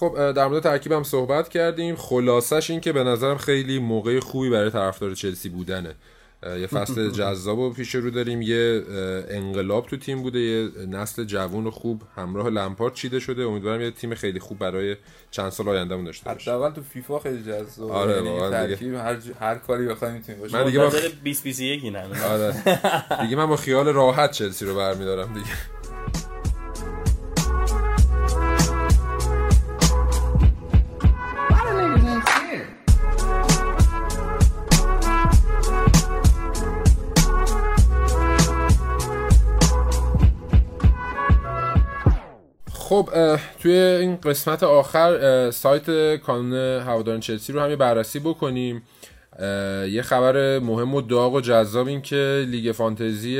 خب 0.00 0.32
در 0.32 0.46
مورد 0.46 0.62
ترکیبم 0.62 1.02
صحبت 1.02 1.48
کردیم. 1.48 1.96
خلاصش 1.96 2.70
این 2.70 2.80
که 2.80 2.92
به 2.92 3.04
نظرم 3.04 3.36
خیلی 3.38 3.78
موقع 3.78 4.20
خوبی 4.20 4.50
برای 4.50 4.70
طرفدار 4.70 5.14
چلسی 5.14 5.48
بودنه. 5.48 5.94
یه 6.60 6.66
فصل 6.66 7.10
جذاب 7.20 7.58
و 7.58 7.70
پیش 7.70 7.94
رو 7.94 8.10
داریم. 8.10 8.42
یه 8.42 8.82
انقلاب 9.28 9.86
تو 9.86 9.96
تیم 9.96 10.22
بوده. 10.22 10.38
یه 10.38 10.68
نسل 10.88 11.24
جوون 11.24 11.66
و 11.66 11.70
خوب 11.70 12.02
همراه 12.16 12.48
لمپارد 12.50 12.94
چیده 12.94 13.20
شده. 13.20 13.42
امیدوارم 13.42 13.80
یه 13.80 13.90
تیم 13.90 14.14
خیلی 14.14 14.38
خوب 14.38 14.58
برای 14.58 14.96
چند 15.30 15.50
سال 15.50 15.68
آیندهمون 15.68 16.04
داشته 16.04 16.32
باشیم 16.34 16.52
حداقل 16.52 16.74
تو 16.74 16.82
فیفا 16.82 17.18
خیلی 17.18 17.42
جذابه. 17.42 17.92
آره، 17.92 18.14
یعنی. 18.16 18.50
ترکیب 18.50 18.94
هر 18.94 19.16
ج- 19.20 19.42
هر 19.42 19.54
کاری 19.54 19.86
بخوایم 19.86 20.14
می‌تونیم 20.14 20.40
باشه. 20.40 20.56
من 20.58 20.64
دیگه 20.64 20.78
با 20.78 20.84
منتظر 20.84 21.00
2021 21.00 21.84
اینم 21.84 22.10
آره. 22.30 22.54
دیگه 23.22 23.36
من 23.36 23.46
با 23.46 23.56
خیال 23.56 23.88
راحت 23.88 24.30
چلسی 24.30 24.64
رو 24.64 24.74
برمیدارم 24.76 25.34
دیگه. 25.34 25.46
خب 42.90 43.08
توی 43.62 43.72
این 43.72 44.16
قسمت 44.16 44.62
آخر 44.62 45.50
سایت 45.50 46.16
کانون 46.16 46.52
هواداران 46.80 47.20
چلسی 47.20 47.52
رو 47.52 47.60
هم 47.60 47.76
بررسی 47.76 48.18
بکنیم. 48.18 48.82
یه 49.88 50.02
خبر 50.02 50.58
مهم 50.58 50.94
و 50.94 51.00
داغ 51.00 51.34
و 51.34 51.40
جذاب 51.40 51.86
این 51.86 52.02
که 52.02 52.44
لیگ 52.48 52.72
فانتزی 52.72 53.36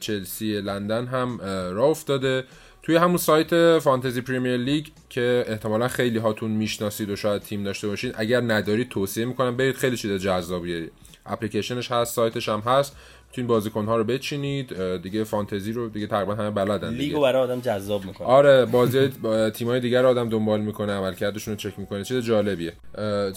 چلسی 0.00 0.60
لندن 0.60 1.06
هم 1.06 1.40
اه، 1.40 1.70
راه 1.70 1.88
افتاده. 1.88 2.44
توی 2.82 2.96
همون 2.96 3.16
سایت 3.16 3.78
فانتزی 3.78 4.20
پریمیر 4.20 4.56
لیگ 4.56 4.86
که 5.08 5.44
احتمالا 5.46 5.88
خیلی 5.88 6.18
هاتون 6.18 6.50
می‌شناسید 6.50 7.10
و 7.10 7.16
شاید 7.16 7.42
تیم 7.42 7.64
داشته 7.64 7.88
باشین 7.88 8.12
اگر 8.14 8.40
ندارید 8.40 8.88
توصیه 8.88 9.24
می‌کنم 9.24 9.56
برید. 9.56 9.74
خیلی 9.74 9.96
چیز 9.96 10.22
جذابیه. 10.22 10.90
اپلیکیشنش 11.26 11.92
هست 11.92 12.14
سایتش 12.14 12.48
هم 12.48 12.60
هست. 12.60 12.96
می‌تونید 13.36 13.48
بازیکن‌ها 13.48 13.96
رو 13.96 14.04
بچینید 14.04 14.96
دیگه 15.02 15.24
فانتزی 15.24 15.72
رو 15.72 15.88
دیگه 15.88 16.06
تقریبا 16.06 16.34
همه 16.34 16.50
بلدن 16.50 16.90
دیگه. 16.90 17.02
لیگو 17.02 17.20
برای 17.20 17.42
آدم 17.42 17.60
جذاب 17.60 18.04
می‌کنه. 18.04 18.28
آره 18.28 18.64
بازی 18.64 19.08
تیمای 19.54 19.80
دیگر 19.80 20.02
رو 20.02 20.08
آدم 20.08 20.28
دنبال 20.28 20.60
می‌کنه 20.60 20.92
عملکردشون 20.92 21.54
رو 21.54 21.58
چک 21.58 21.78
می‌کنه. 21.78 22.04
چیز 22.04 22.24
جالبیه. 22.24 22.72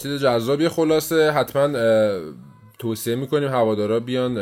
چیز 0.02 0.22
جذابیه 0.22 0.68
خلاصه 0.68 1.30
حتما 1.30 1.78
توصیه 2.78 3.14
می‌کنیم 3.14 3.48
هوادارا 3.48 4.00
بیان 4.00 4.38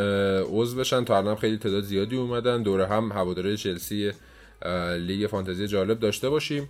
عضو 0.53 0.77
بشن. 0.77 1.05
تا 1.05 1.19
الان 1.19 1.37
خیلی 1.37 1.59
تعداد 1.59 1.83
زیادی 1.83 2.17
اومدن. 2.17 2.63
دوره 2.63 2.87
هم 2.87 3.13
هواداره 3.13 3.57
چلسی 3.57 4.13
لیگ 4.99 5.27
فانتزی 5.27 5.67
جالب 5.67 6.01
داشته 6.01 6.29
باشیم. 6.29 6.69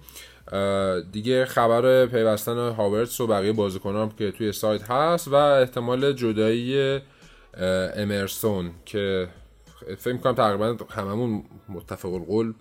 دیگه 1.12 1.44
خبر 1.44 2.06
پیوستن 2.06 2.56
هاورتس 2.56 3.20
و 3.20 3.26
بقیه 3.26 3.52
بازیکنان 3.52 4.12
که 4.18 4.30
توی 4.30 4.52
سایت 4.52 4.82
هست 4.82 5.28
و 5.28 5.34
احتمال 5.34 6.12
جدایی 6.12 6.98
امرسون 7.96 8.70
که 8.84 9.28
فکر 9.98 10.12
می‌کنم 10.12 10.34
تقریبا 10.34 10.76
هممون 10.90 11.44
متفق 11.68 12.14
القول 12.14 12.54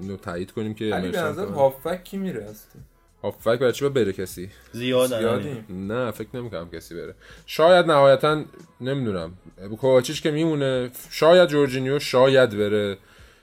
اینو 0.00 0.16
تایید 0.16 0.50
کنیم 0.50 0.74
که 0.74 0.84
علی 0.84 1.08
به 1.08 1.20
نظر. 1.20 1.46
هافک 1.46 2.04
کی 2.04 2.16
میره 2.16 2.44
هستی 2.44 2.78
هافبک 3.22 3.58
برای 3.58 3.72
چی 3.72 3.88
بره 3.88 4.12
کسی؟ 4.12 4.50
زیاد 4.72 5.18
زیادی؟ 5.18 5.64
نه 5.68 6.10
فکر 6.10 6.28
نمی‌کنم 6.34 6.70
کسی 6.70 6.94
بره. 6.94 7.14
شاید 7.46 7.86
نهایتا 7.86 8.44
نمی‌دونم. 8.80 9.32
کوواچیچ 9.80 10.22
که 10.22 10.30
میمونه 10.30 10.90
شاید 11.10 11.48
جورجینیو 11.48 11.98
شاید 11.98 12.50
بره. 12.50 12.98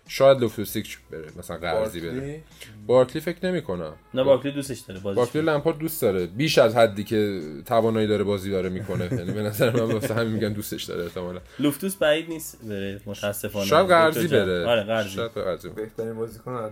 شاید 0.08 0.42
لوفتوسیک 0.42 0.98
بره 1.12 1.26
مثلا 1.40 1.58
قرضی 1.58 2.02
بره. 2.02 2.12
بارکلی؟ 2.12 2.44
بارکلی 2.88 3.22
فکر 3.22 3.46
نمی‌کنم. 3.46 3.94
نه 4.14 4.24
باکلی 4.24 4.52
دوستش 4.52 4.80
داره 4.80 5.00
بازیش 5.00 5.18
بارکلی 5.18 5.42
لمپارد 5.42 5.78
دوست 5.78 6.02
داره. 6.02 6.26
بیش 6.26 6.58
از 6.58 6.76
حدی 6.76 7.04
که 7.04 7.42
توانایی 7.66 8.08
داره 8.08 8.24
بازی 8.24 8.52
داره 8.52 8.70
می‌کنه. 8.70 9.10
یعنی 9.12 9.32
به 9.32 9.42
نظر 9.42 9.70
من 9.72 9.92
واسه 9.92 10.14
همین 10.14 10.34
میگن 10.34 10.54
دوستش 10.54 10.84
داره 10.84 11.04
احتمالاً. 11.04 11.40
لوفتوس 11.60 11.96
بعید 11.96 12.30
نیست 12.30 12.58
بره 12.66 13.02
متاسفانه. 13.06 13.66
شاید 13.66 13.88
قرضی. 13.88 14.28
بره. 14.28 14.66
آره 14.66 14.84
قرضی. 14.84 15.10
شاید 15.10 15.32
قرضی 15.32 15.70
بره. 15.70 15.86
بهترین 15.86 16.14
بازیکن. 16.14 16.72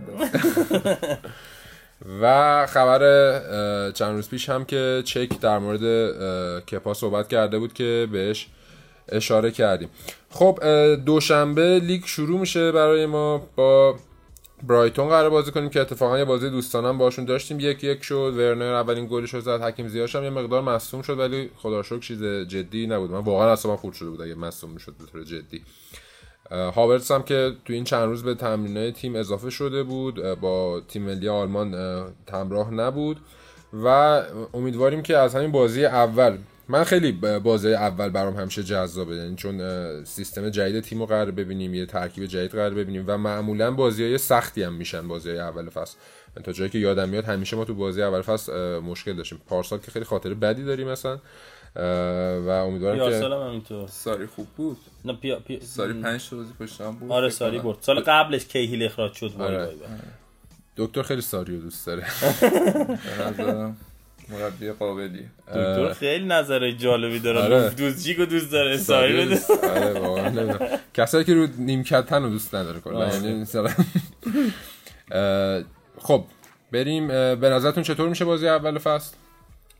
و 2.22 2.66
خبر 2.66 3.00
چند 3.90 4.14
روز 4.14 4.28
پیش 4.28 4.48
هم 4.48 4.64
که 4.64 5.02
چک 5.04 5.40
در 5.40 5.58
مورد 5.58 5.80
کپا 6.64 6.94
صحبت 6.94 7.28
کرده 7.28 7.58
بود 7.58 7.72
که 7.72 8.08
بهش 8.12 8.48
اشاره 9.08 9.50
کردیم. 9.50 9.88
خب 10.32 10.58
دوشنبه 11.06 11.78
لیگ 11.78 12.04
شروع 12.04 12.40
میشه 12.40 12.72
برای 12.72 13.06
ما. 13.06 13.42
با 13.56 13.96
برایتون 14.62 15.08
قرار 15.08 15.30
بازی 15.30 15.50
کنیم 15.50 15.70
که 15.70 15.80
اتفاقا 15.80 16.18
یه 16.18 16.24
بازی 16.24 16.50
دوستانم 16.50 16.98
باشون 16.98 17.24
داشتیم. 17.24 17.60
یک 17.60 17.84
یک 17.84 18.02
شد 18.02 18.34
ورنر 18.36 18.74
اولین 18.74 19.06
گلش 19.06 19.34
رو 19.34 19.40
زد 19.40 19.62
حکیم 19.62 19.88
زیاش 19.88 20.16
هم 20.16 20.24
یه 20.24 20.30
مقدار 20.30 20.62
مصوم 20.62 21.02
شد 21.02 21.18
ولی 21.18 21.50
خدا 21.56 21.82
شکر 21.82 21.98
چیز 21.98 22.22
جدی 22.24 22.86
نبود. 22.86 23.10
من 23.10 23.18
واقعا 23.18 23.52
اصلا 23.52 23.76
خورد 23.76 23.94
شده 23.94 24.10
بود 24.10 24.22
اگه 24.22 24.34
مصوم 24.34 24.70
می‌شد 24.70 24.94
به 24.98 25.04
طور 25.12 25.24
جدی. 25.24 25.62
هاورتس 26.50 27.10
هم 27.10 27.22
که 27.22 27.52
تو 27.64 27.72
این 27.72 27.84
چند 27.84 28.08
روز 28.08 28.22
به 28.22 28.34
تمرینای 28.34 28.92
تیم 28.92 29.16
اضافه 29.16 29.50
شده 29.50 29.82
بود 29.82 30.34
با 30.40 30.80
تیم 30.88 31.02
ملی 31.02 31.28
آلمان 31.28 31.74
اه، 31.74 32.06
همراه 32.32 32.74
نبود. 32.74 33.20
و 33.84 33.86
امیدواریم 34.54 35.02
که 35.02 35.16
از 35.16 35.34
همین 35.34 35.52
بازی 35.52 35.84
اول 35.84 36.36
من 36.72 36.84
خیلی 36.84 37.12
بازی 37.42 37.74
اول 37.74 38.08
برام 38.08 38.36
همیشه 38.36 38.62
جذابه. 38.62 39.16
یعنی 39.16 39.36
چون 39.36 40.04
سیستم 40.04 40.50
جدید 40.50 40.80
تیم 40.80 40.98
رو 40.98 41.06
قرار 41.06 41.30
ببینیم 41.30 41.74
یه 41.74 41.86
ترکیب 41.86 42.26
جدید 42.26 42.50
قرار 42.50 42.74
ببینیم 42.74 43.04
و 43.06 43.18
معمولا 43.18 43.70
بازی 43.70 44.04
های 44.04 44.18
سختی 44.18 44.62
هم 44.62 44.72
میشن 44.72 45.08
بازی 45.08 45.28
های 45.30 45.38
اول 45.38 45.68
فصل. 45.68 45.96
تا 46.44 46.52
جایی 46.52 46.70
که 46.70 46.78
یادم 46.78 47.08
میاد 47.08 47.24
همیشه 47.24 47.56
ما 47.56 47.64
تو 47.64 47.74
بازی 47.74 48.02
اول 48.02 48.22
فصل 48.22 48.78
مشکل 48.78 49.12
داشتیم. 49.12 49.40
پارسال 49.48 49.78
که 49.78 49.90
خیلی 49.90 50.04
خاطر 50.04 50.34
بدی 50.34 50.64
داریم 50.64 50.88
مثلا 50.88 51.18
و 52.46 52.48
امیدوارم 52.66 53.10
که 53.10 53.26
هم 53.26 53.32
همینطور. 53.32 53.88
ساری 53.88 54.26
خوب 54.26 54.46
بود؟ 54.56 54.76
نه 55.04 55.12
پیا 55.12 55.40
پیا 55.40 55.60
ساری 55.60 55.92
پنج 55.92 56.30
تا 56.30 56.36
بازی 56.36 56.52
پشت 56.60 56.80
هم 56.80 56.92
بود. 56.92 57.12
آره 57.12 57.28
ساری. 57.30 57.58
برد. 57.58 57.76
سال 57.80 58.00
قبلش 58.00 58.46
کیهیل 58.46 58.82
اخراج 58.82 59.12
شد. 59.12 59.32
آره. 59.38 59.68
دکتر 60.76 61.02
خیلی 61.02 61.20
ساری 61.20 61.56
رو 61.56 61.62
دوست 61.62 61.86
داره. 61.86 62.06
مربی 64.28 64.70
قابلیه 64.70 65.24
دکتر 65.48 65.92
خیلی 65.92 66.24
نظر 66.24 66.70
جالبی 66.70 67.18
داره. 67.18 67.38
آره. 67.38 67.48
لوفتوس 67.48 68.04
جیگو 68.04 68.24
دوست 68.24 68.52
داره. 68.52 68.76
ساری 68.76 69.26
بده. 69.26 69.40
آره. 69.62 70.80
کسایی 70.94 71.24
که 71.24 71.34
رو 71.34 71.48
نیمکت 71.58 72.06
تن 72.06 72.22
رو 72.22 72.30
دوست 72.30 72.54
نداره 72.54 72.80
کلا. 72.80 73.08
یعنی 73.08 73.34
مثلا 73.34 73.70
خب 75.98 76.24
بریم. 76.72 77.08
به 77.08 77.50
نظرتون 77.50 77.82
چطور 77.82 78.08
میشه 78.08 78.24
بازی 78.24 78.48
اول 78.48 78.78
فصل؟ 78.78 79.16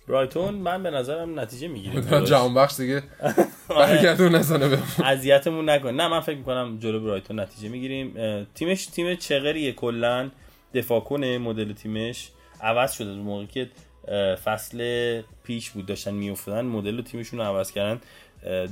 برایتون 0.08 0.54
من 0.54 0.82
به 0.82 0.90
نظرم 0.90 1.40
نتیجه 1.40 1.68
می‌گیره. 1.68 2.24
جهان 2.30 2.54
بخش 2.54 2.76
دیگه. 2.76 3.02
آره. 3.68 3.96
برگردون 3.96 4.34
نزنه 4.34 4.68
به 4.68 4.78
اذیتمون 5.04 5.70
نکن. 5.70 5.88
نه 5.90 6.08
من 6.08 6.20
فکر 6.20 6.36
می‌کنم 6.36 6.78
جلو 6.78 7.00
برایتون 7.00 7.40
نتیجه 7.40 7.68
می‌گیریم. 7.68 8.14
تیمش 8.54 8.86
تیم 8.86 9.14
چغریه 9.14 9.72
کلا. 9.72 10.30
دفاع 10.74 11.00
کنه 11.00 11.38
مدل 11.38 11.72
تیمش. 11.72 12.28
عوض 12.60 12.92
شده 12.92 13.12
موقعی 13.12 13.46
که 13.46 13.70
فصل 14.44 15.22
پیش 15.44 15.70
بود 15.70 15.86
داشتن 15.86 16.14
میافتادن 16.14 16.64
مدل 16.64 17.02
تیمشون 17.02 17.38
رو 17.38 17.44
عوض 17.44 17.72
کردن. 17.72 18.00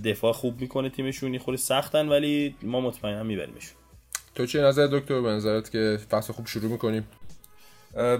دفاع 0.04 0.32
خوب 0.32 0.60
می‌کنه 0.60 0.90
تیمشون 0.90 1.34
یه 1.34 1.56
سختن 1.56 2.08
ولی 2.08 2.54
ما 2.62 2.80
مطمئنا 2.80 3.22
میبریمشون 3.22 3.76
تو 4.34 4.46
چه 4.46 4.60
نظر 4.60 4.86
دکتر 4.86 5.20
به 5.20 5.28
نظرت 5.28 5.70
که 5.70 5.98
فصل 6.10 6.32
خوب 6.32 6.46
شروع 6.46 6.70
می‌کنیم؟ 6.70 7.08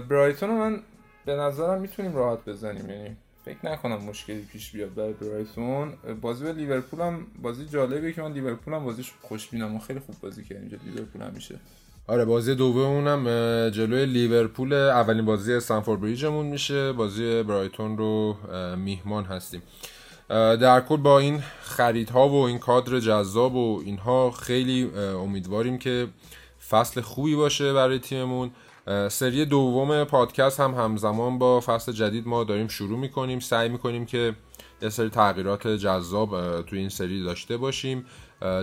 برایتون 0.09 0.49
رو 0.49 0.55
من 0.55 0.79
به 1.25 1.35
نظرم 1.35 1.81
می‌تونیم 1.81 2.15
راحت 2.15 2.45
بزنیم. 2.45 2.89
یعنی 2.89 3.15
فکر 3.45 3.57
نکنم 3.63 4.03
مشکلی 4.03 4.41
پیش 4.41 4.71
بیاد 4.71 4.93
برای 4.93 5.13
برایتون. 5.13 5.93
بازی 6.21 6.43
به 6.43 6.53
لیورپول 6.53 7.01
هم 7.01 7.27
بازی 7.41 7.65
جالبیه 7.65 8.13
که 8.13 8.21
من 8.21 8.33
لیورپول 8.33 8.73
هم 8.73 8.83
بازیش 8.83 9.11
خوشبینم 9.21 9.71
ما 9.71 9.79
خیلی 9.79 9.99
خوب 9.99 10.15
بازی 10.21 10.43
کردیم. 10.43 10.61
اینجا 10.61 10.77
لیورپول 10.85 11.21
همیشه 11.21 11.55
آره 12.07 12.25
بازی 12.25 12.55
دوممونم 12.55 13.27
اه، 13.27 13.71
جلوی 13.71 14.05
لیورپول 14.05 14.73
اولین 14.73 15.25
بازی 15.25 15.53
استنفورد 15.53 16.01
بریجمون 16.01 16.45
میشه. 16.45 16.91
بازی 16.91 17.43
برایتون 17.43 17.97
رو 17.97 18.35
میهمان 18.75 19.23
هستیم. 19.23 19.61
در 20.29 20.81
کل 20.81 20.97
با 20.97 21.19
این 21.19 21.43
خریدها 21.61 22.29
و 22.29 22.35
این 22.43 22.59
کادر 22.59 22.99
جذاب 22.99 23.55
و 23.55 23.81
اینها 23.85 24.31
خیلی 24.31 24.91
امیدواریم 24.97 25.77
که 25.77 26.07
فصل 26.69 27.01
خوبی 27.01 27.35
باشه 27.35 27.73
برای 27.73 27.99
تیممون. 27.99 28.51
سری 29.09 29.45
دوم 29.45 30.03
پادکست 30.03 30.59
هم 30.59 30.73
همزمان 30.73 31.39
با 31.39 31.59
فصل 31.59 31.91
جدید 31.91 32.27
ما 32.27 32.43
داریم 32.43 32.67
شروع 32.67 32.99
می‌کنیم. 32.99 33.39
سعی 33.39 33.69
می‌کنیم 33.69 34.05
که 34.05 34.35
یه 34.81 34.89
سری 34.89 35.09
تغییرات 35.09 35.67
جذاب 35.67 36.61
توی 36.61 36.79
این 36.79 36.89
سری 36.89 37.23
داشته 37.23 37.57
باشیم. 37.57 38.05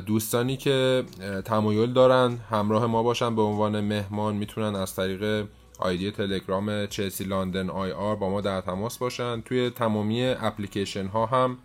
دوستانی 0.07 0.57
که 0.57 1.05
تمایل 1.45 1.93
دارن 1.93 2.39
همراه 2.51 2.87
ما 2.87 3.03
باشن 3.03 3.37
به 3.37 3.43
عنوان 3.43 3.81
مهمان 3.81 4.35
می‌تونن 4.37 4.77
از 4.77 4.95
طریق 4.95 5.47
آیدی 5.79 6.11
تلگرام 6.11 6.87
چلسی 6.87 7.25
لندن 7.25 7.71
آی 7.71 7.93
آر 7.93 8.17
با 8.17 8.31
ما 8.31 8.41
در 8.41 8.61
تماس 8.61 8.99
باشن. 8.99 9.41
توی 9.41 9.71
تمامی 9.71 10.25
اپلیکیشن 10.25 11.07
ها 11.07 11.27
هم 11.27 11.59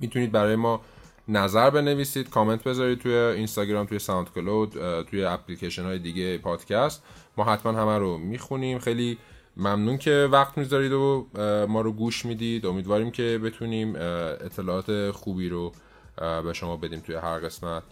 می‌تونید 0.00 0.32
برای 0.32 0.56
ما 0.56 0.80
نظر 1.28 1.70
بنویسید. 1.70 2.30
کامنت 2.30 2.64
بذارید 2.64 2.98
توی 2.98 3.12
اینستاگرام 3.14 3.86
توی 3.86 3.98
ساوند 3.98 4.32
کلود 4.34 5.02
توی 5.02 5.24
اپلیکیشن 5.24 5.84
های 5.84 5.98
دیگه 5.98 6.38
پادکست. 6.38 7.02
ما 7.36 7.44
حتما 7.44 7.72
همه 7.72 7.98
رو 7.98 8.18
می‌خونیم. 8.18 8.78
خیلی 8.78 9.18
ممنون 9.60 9.98
که 9.98 10.28
وقت 10.32 10.58
می‌ذارید 10.58 10.92
و 10.92 11.26
ما 11.68 11.80
رو 11.80 11.92
گوش 11.92 12.26
می‌دید. 12.26 12.66
امیدواریم 12.66 13.10
که 13.10 13.40
بتونیم 13.44 13.96
اطلاعات 13.96 15.10
خوبی 15.10 15.48
رو 15.48 15.72
به 16.16 16.52
شما 16.52 16.76
بدیم 16.76 17.00
توی 17.00 17.14
هر 17.14 17.38
قسمت. 17.38 17.82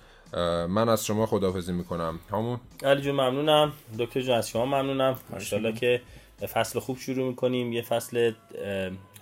من 0.69 0.89
از 0.89 1.07
شما 1.07 1.27
خداحافظی 1.27 1.73
می‌کنم. 1.73 2.19
همون 2.31 2.61
علی 2.83 3.03
جون 3.03 3.14
ممنونم. 3.14 3.73
دکتر 3.99 4.21
جون 4.21 4.35
از 4.35 4.49
شما 4.49 4.66
ممنونم. 4.66 5.16
انشالله 5.33 5.73
که 5.73 6.03
فصل 6.55 6.79
خوب 6.79 6.99
شروع 6.99 7.29
می‌کنیم. 7.29 7.73
یه 7.73 7.83
فصل 7.83 8.33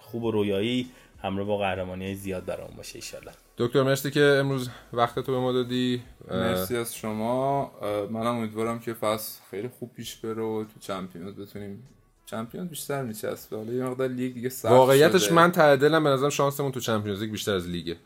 خوب 0.01 0.25
و 0.25 0.31
رویایی. 0.31 0.91
همراه 1.23 1.47
با 1.47 1.59
قهرمانی 1.59 2.15
زیاد 2.15 2.45
برامون 2.45 2.77
باشه 2.77 2.97
ایشالله 2.97 3.33
دکتر 3.59 3.83
مرسی 3.83 4.11
که 4.11 4.21
امروز 4.21 4.71
وقت 4.93 5.19
تو 5.19 5.33
به 5.33 5.39
ما 5.39 5.53
دادی. 5.53 6.03
مرسی 6.31 6.77
از 6.77 6.95
شما. 6.95 7.73
منم 8.11 8.27
امیدوارم 8.27 8.79
که 8.79 8.95
فصل 8.95 9.41
خیلی 9.51 9.69
خوب 9.69 9.95
پیش 9.95 10.17
بره 10.17 10.43
و 10.43 10.65
تو 10.65 10.81
Champions 10.81 11.35
بتونیم 11.35 11.89
Champions 12.27 12.69
بیشتر 12.69 13.03
میچسبه 13.03 13.57
حالا 13.57 13.73
یه 13.73 13.85
مقدار 13.85 14.09
لیگ 14.09 14.35
دیگه 14.35 14.49
سخت 14.49 14.73
واقعیتش 14.73 15.25
شده. 15.25 15.35
من 15.35 15.53
ته 15.53 15.77
دلم 15.77 16.05
به 16.05 16.11
نظرم 16.11 16.31
شانسمون 16.31 16.73
تو 16.73 16.81
Champions 16.81 17.21
League 17.21 17.31
بیشتر 17.31 17.55
از 17.55 17.69
لیگه. 17.69 17.97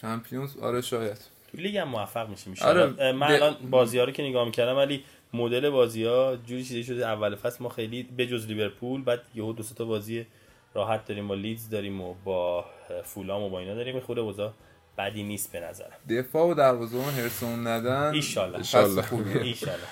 Champions 0.00 0.56
آره 0.56 0.80
شاید. 0.80 1.18
تو 1.52 1.58
لیگ 1.58 1.76
هم 1.76 1.88
موفق 1.88 2.28
میشیم 2.28 2.54
آره، 2.62 2.82
آره 2.82 3.12
من 3.12 3.26
ب- 3.26 3.30
الان 3.30 3.56
بازی 3.70 3.98
ها 3.98 4.04
رو 4.04 4.12
که 4.12 4.22
نگاه 4.22 4.44
می‌کردم 4.44 4.76
ولی 4.76 5.04
مدل 5.32 5.70
بازی 5.70 6.04
ها 6.04 6.36
جوری 6.36 6.64
چیزی 6.64 6.84
شده 6.84 7.06
اول 7.06 7.34
فصل 7.34 7.64
ما 7.64 7.68
خیلی 7.68 8.02
بجز 8.02 8.46
لیورپول 8.46 9.04
بعد 9.04 9.20
یهو 9.34 9.52
دو 9.52 9.62
تا 9.62 9.84
بازی 9.84 10.26
راحت 10.74 11.04
داریم 11.06 11.28
با 11.28 11.34
لیدز 11.34 11.70
داریم 11.70 12.00
و 12.00 12.14
با 12.24 12.64
فولام 13.04 13.42
و 13.42 13.50
با 13.50 13.60
اینا 13.60 13.74
داریم. 13.74 13.94
می‌خوره 13.94 14.22
اوضاع 14.22 14.52
بدی 14.98 15.22
نیست 15.22 15.52
به 15.52 15.60
نظرم. 15.60 15.90
دفاع 16.10 16.50
و 16.50 16.54
دروازه‌بان 16.54 17.14
هرسمون 17.14 17.66
ندن. 17.66 18.14
ایشالله. 18.14 18.58
فصل 18.58 18.78
ایشالله. 18.78 19.02
خوبیه. 19.02 19.42
ایشالله 19.42 19.86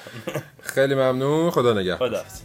خیلی 0.61 0.95
ممنون. 0.95 1.51
خدا 1.51 1.73
نگهدار. 1.73 2.09
خداحافظ. 2.09 2.41